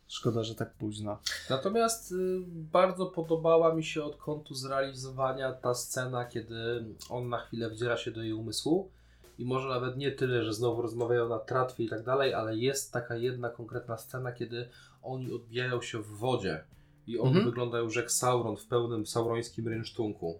[0.08, 1.18] Szkoda, że tak późno.
[1.50, 7.70] Natomiast y, bardzo podobała mi się od kątu zrealizowania ta scena, kiedy on na chwilę
[7.70, 8.90] wdziera się do jej umysłu
[9.38, 12.92] i może nawet nie tyle, że znowu rozmawiają na tratwie i tak dalej, ale jest
[12.92, 14.68] taka jedna konkretna scena, kiedy
[15.02, 16.64] oni odbijają się w wodzie
[17.06, 17.44] i on Mhm.
[17.44, 20.38] wygląda już jak Sauron w pełnym saurońskim rynsztunku.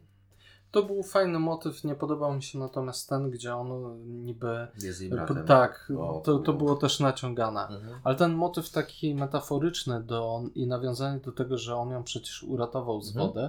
[0.71, 4.67] To był fajny motyw, nie podobał mi się natomiast ten, gdzie on niby...
[4.83, 5.45] Jest jej bratem.
[5.47, 7.61] tak, O, to, to było też naciągane.
[7.67, 8.01] Mhm.
[8.05, 13.01] Ale ten motyw taki metaforyczny do, i nawiązanie do tego, że on ją przecież uratował
[13.03, 13.27] z Mhm.
[13.29, 13.49] wody,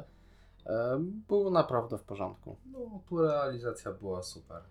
[0.66, 2.56] e, był naprawdę w porządku.
[2.72, 4.62] No, tu realizacja była super.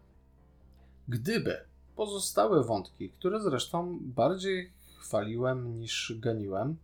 [1.09, 1.57] Gdyby
[1.97, 6.77] pozostałe wątki, które zresztą bardziej chwaliłem niż ganiłem,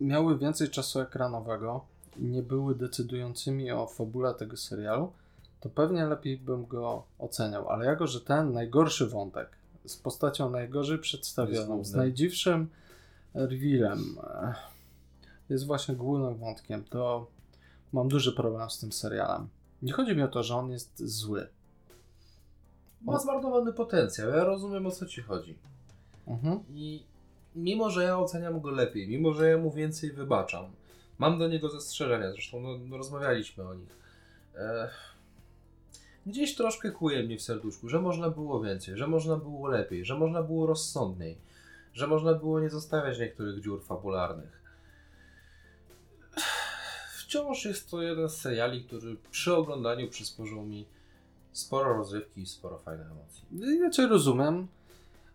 [0.00, 1.84] miały więcej czasu ekranowego
[2.16, 5.12] i nie były decydującymi o fabule tego serialu,
[5.60, 7.68] to pewnie lepiej bym go oceniał.
[7.68, 9.48] Ale jako, że ten najgorszy wątek
[9.86, 12.68] z postacią najgorzej przedstawioną, z najdziwszym
[13.34, 14.54] revealem, eh,
[15.48, 17.26] jest właśnie głównym wątkiem, to
[17.92, 19.48] mam duży problem z tym serialem.
[19.82, 21.48] Nie chodzi mi o to, że on jest zły.
[23.00, 25.58] Ma zmarnowany potencjał, ja rozumiem o co ci chodzi.
[26.26, 26.60] Mhm.
[26.68, 27.02] I
[27.54, 30.64] mimo, że ja oceniam go lepiej, mimo, że ja mu więcej wybaczam,
[31.18, 33.96] mam do niego zastrzeżenia, zresztą no, no, rozmawialiśmy o nich.
[36.26, 40.18] Gdzieś troszkę kłuje mnie w serduszku, że można było więcej, że można było lepiej, że
[40.18, 41.38] można było rozsądniej,
[41.92, 44.60] że można było nie zostawiać niektórych dziur fabularnych.
[47.18, 50.86] Wciąż jest to jeden z seriali, który przy oglądaniu przysporzył mi
[51.52, 53.44] sporo rozrywki i sporo fajnych emocji.
[53.80, 54.68] Ja Cię rozumiem.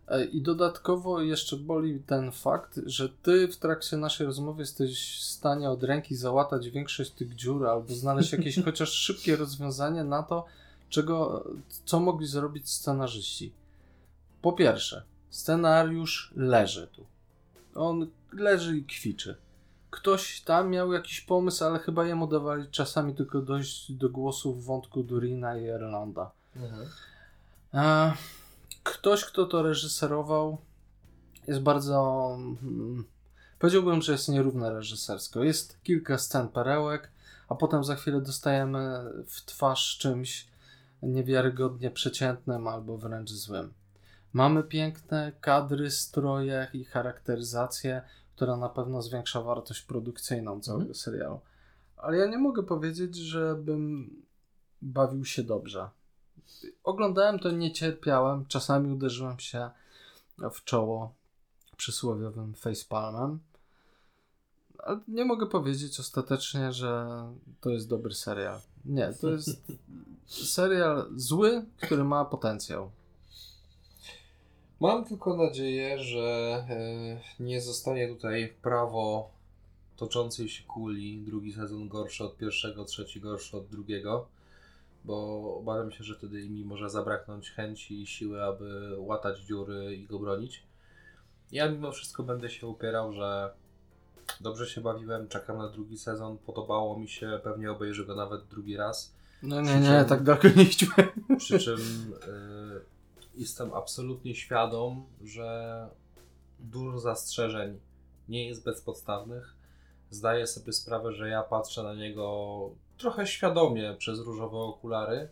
[0.08, 5.24] E, I dodatkowo jeszcze boli ten fakt, że Ty w trakcie naszej rozmowy jesteś w
[5.24, 10.44] stanie od ręki załatać większość tych dziur albo znaleźć jakieś chociaż szybkie rozwiązanie na to,
[10.88, 11.44] czego,
[11.84, 13.52] co mogli zrobić scenarzyści.
[14.42, 17.06] Po pierwsze, scenariusz leży tu.
[17.74, 19.36] On leży i kwiczy.
[19.90, 24.64] Ktoś tam miał jakiś pomysł, ale chyba jemu dawali czasami tylko dojść do głosu w
[24.64, 26.30] wątku Durina i Erlanda.
[27.74, 28.12] E,
[28.84, 30.58] Ktoś, kto to reżyserował,
[31.46, 32.28] jest bardzo.
[32.38, 33.04] mm,
[33.58, 35.44] Powiedziałbym, że jest nierówne reżysersko.
[35.44, 37.10] Jest kilka scen perełek,
[37.48, 40.46] a potem za chwilę dostajemy w twarz czymś
[41.02, 43.72] niewiarygodnie przeciętnym albo wręcz złym.
[44.32, 48.02] Mamy piękne kadry, stroje i charakteryzację,
[48.36, 50.94] która na pewno zwiększa wartość produkcyjną całego Mhm.
[50.94, 51.40] serialu.
[51.96, 54.10] Ale ja nie mogę powiedzieć, żebym
[54.82, 55.88] bawił się dobrze
[56.84, 58.46] oglądałem to, nie cierpiałem.
[58.46, 59.70] Czasami uderzyłem się
[60.52, 61.12] w czoło
[61.76, 63.38] przysłowiowym facepalmem.
[64.78, 67.06] Ale nie mogę powiedzieć ostatecznie, że
[67.60, 68.60] to jest dobry serial.
[68.84, 69.62] Nie, to jest
[70.56, 72.90] serial zły, który ma potencjał.
[74.80, 76.20] Mam tylko nadzieję, że
[76.70, 79.30] e, nie zostanie tutaj prawo
[79.96, 84.26] toczącej się kuli drugi sezon gorszy od pierwszego, trzeci gorszy od drugiego,
[85.04, 90.06] bo obawiam się, że wtedy mi może zabraknąć chęci i siły, aby łatać dziury i
[90.06, 90.62] go bronić.
[91.52, 93.50] Ja mimo wszystko będę się upierał, że
[94.40, 98.76] dobrze się bawiłem, czekam na drugi sezon, podobało mi się, pewnie obejrzę go nawet drugi
[98.76, 99.14] raz.
[99.42, 100.94] No nie, nie, tak daleko nie idźmy.
[101.38, 102.80] Przy czym y,
[103.36, 105.88] jestem absolutnie świadom, że
[106.60, 107.80] dużo zastrzeżeń
[108.28, 109.56] nie jest bezpodstawnych.
[110.10, 115.28] Zdaję sobie sprawę, że ja patrzę na niego trochę świadomie przez różowe okulary.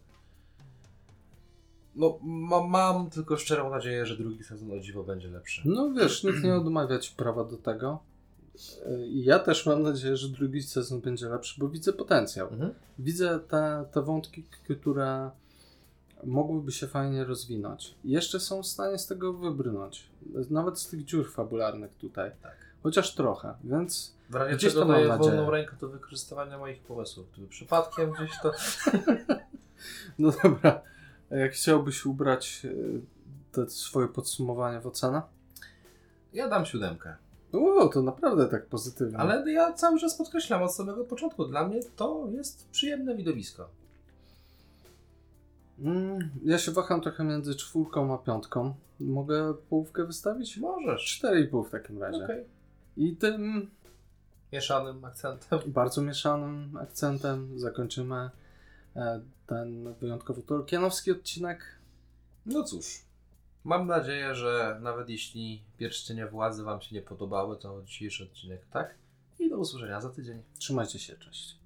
[1.97, 5.63] No, ma, mam tylko szczerą nadzieję, że drugi sezon o dziwo będzie lepszy.
[5.65, 7.99] No wiesz, nikt nie odmawia ci prawa do tego.
[9.09, 12.49] I ja też mam nadzieję, że drugi sezon będzie lepszy, bo widzę potencjał.
[12.49, 12.75] Mhm.
[12.99, 14.43] Widzę te, te wątki,
[14.81, 15.31] które
[16.27, 17.95] mogłyby się fajnie rozwinąć.
[18.05, 20.11] I jeszcze są w stanie z tego wybrnąć.
[20.51, 22.31] Nawet z tych dziur fabularnych tutaj.
[22.43, 22.57] Tak.
[22.83, 27.27] Chociaż trochę, więc W razie Gdzieś czego daję wolną rękę do wykorzystywania moich pomysłów.
[27.33, 28.53] Gdyby przypadkiem gdzieś to...
[30.19, 30.83] no dobra.
[31.31, 33.01] Jak chciałbyś ubrać y,
[33.53, 35.23] te swoje podsumowanie w ocenę?
[36.33, 37.17] Ja dam siódemkę.
[37.53, 39.19] O, to naprawdę tak pozytywnie.
[39.19, 41.45] Ale ja cały czas podkreślam od samego początku.
[41.45, 43.69] Dla mnie to jest przyjemne widowisko.
[45.79, 48.75] Mm, ja się waham trochę między czwórką a piątką.
[49.01, 50.57] Mogę połówkę wystawić?
[50.57, 51.05] Możesz.
[51.05, 52.25] Cztery i pół w takim razie.
[52.25, 52.45] Okej.
[52.97, 53.71] I tym
[54.53, 55.59] Mieszanym akcentem.
[55.67, 58.31] bardzo mieszanym akcentem zakończymy
[58.97, 61.79] e, ten wyjątkowo tolkienowski odcinek.
[62.47, 63.03] No cóż,
[63.65, 68.95] mam nadzieję, że nawet jeśli pierścienie władzy Wam się nie podobały, to dzisiejszy odcinek tak.
[69.39, 70.43] I do usłyszenia za tydzień.
[70.59, 71.64] Trzymajcie się, cześć.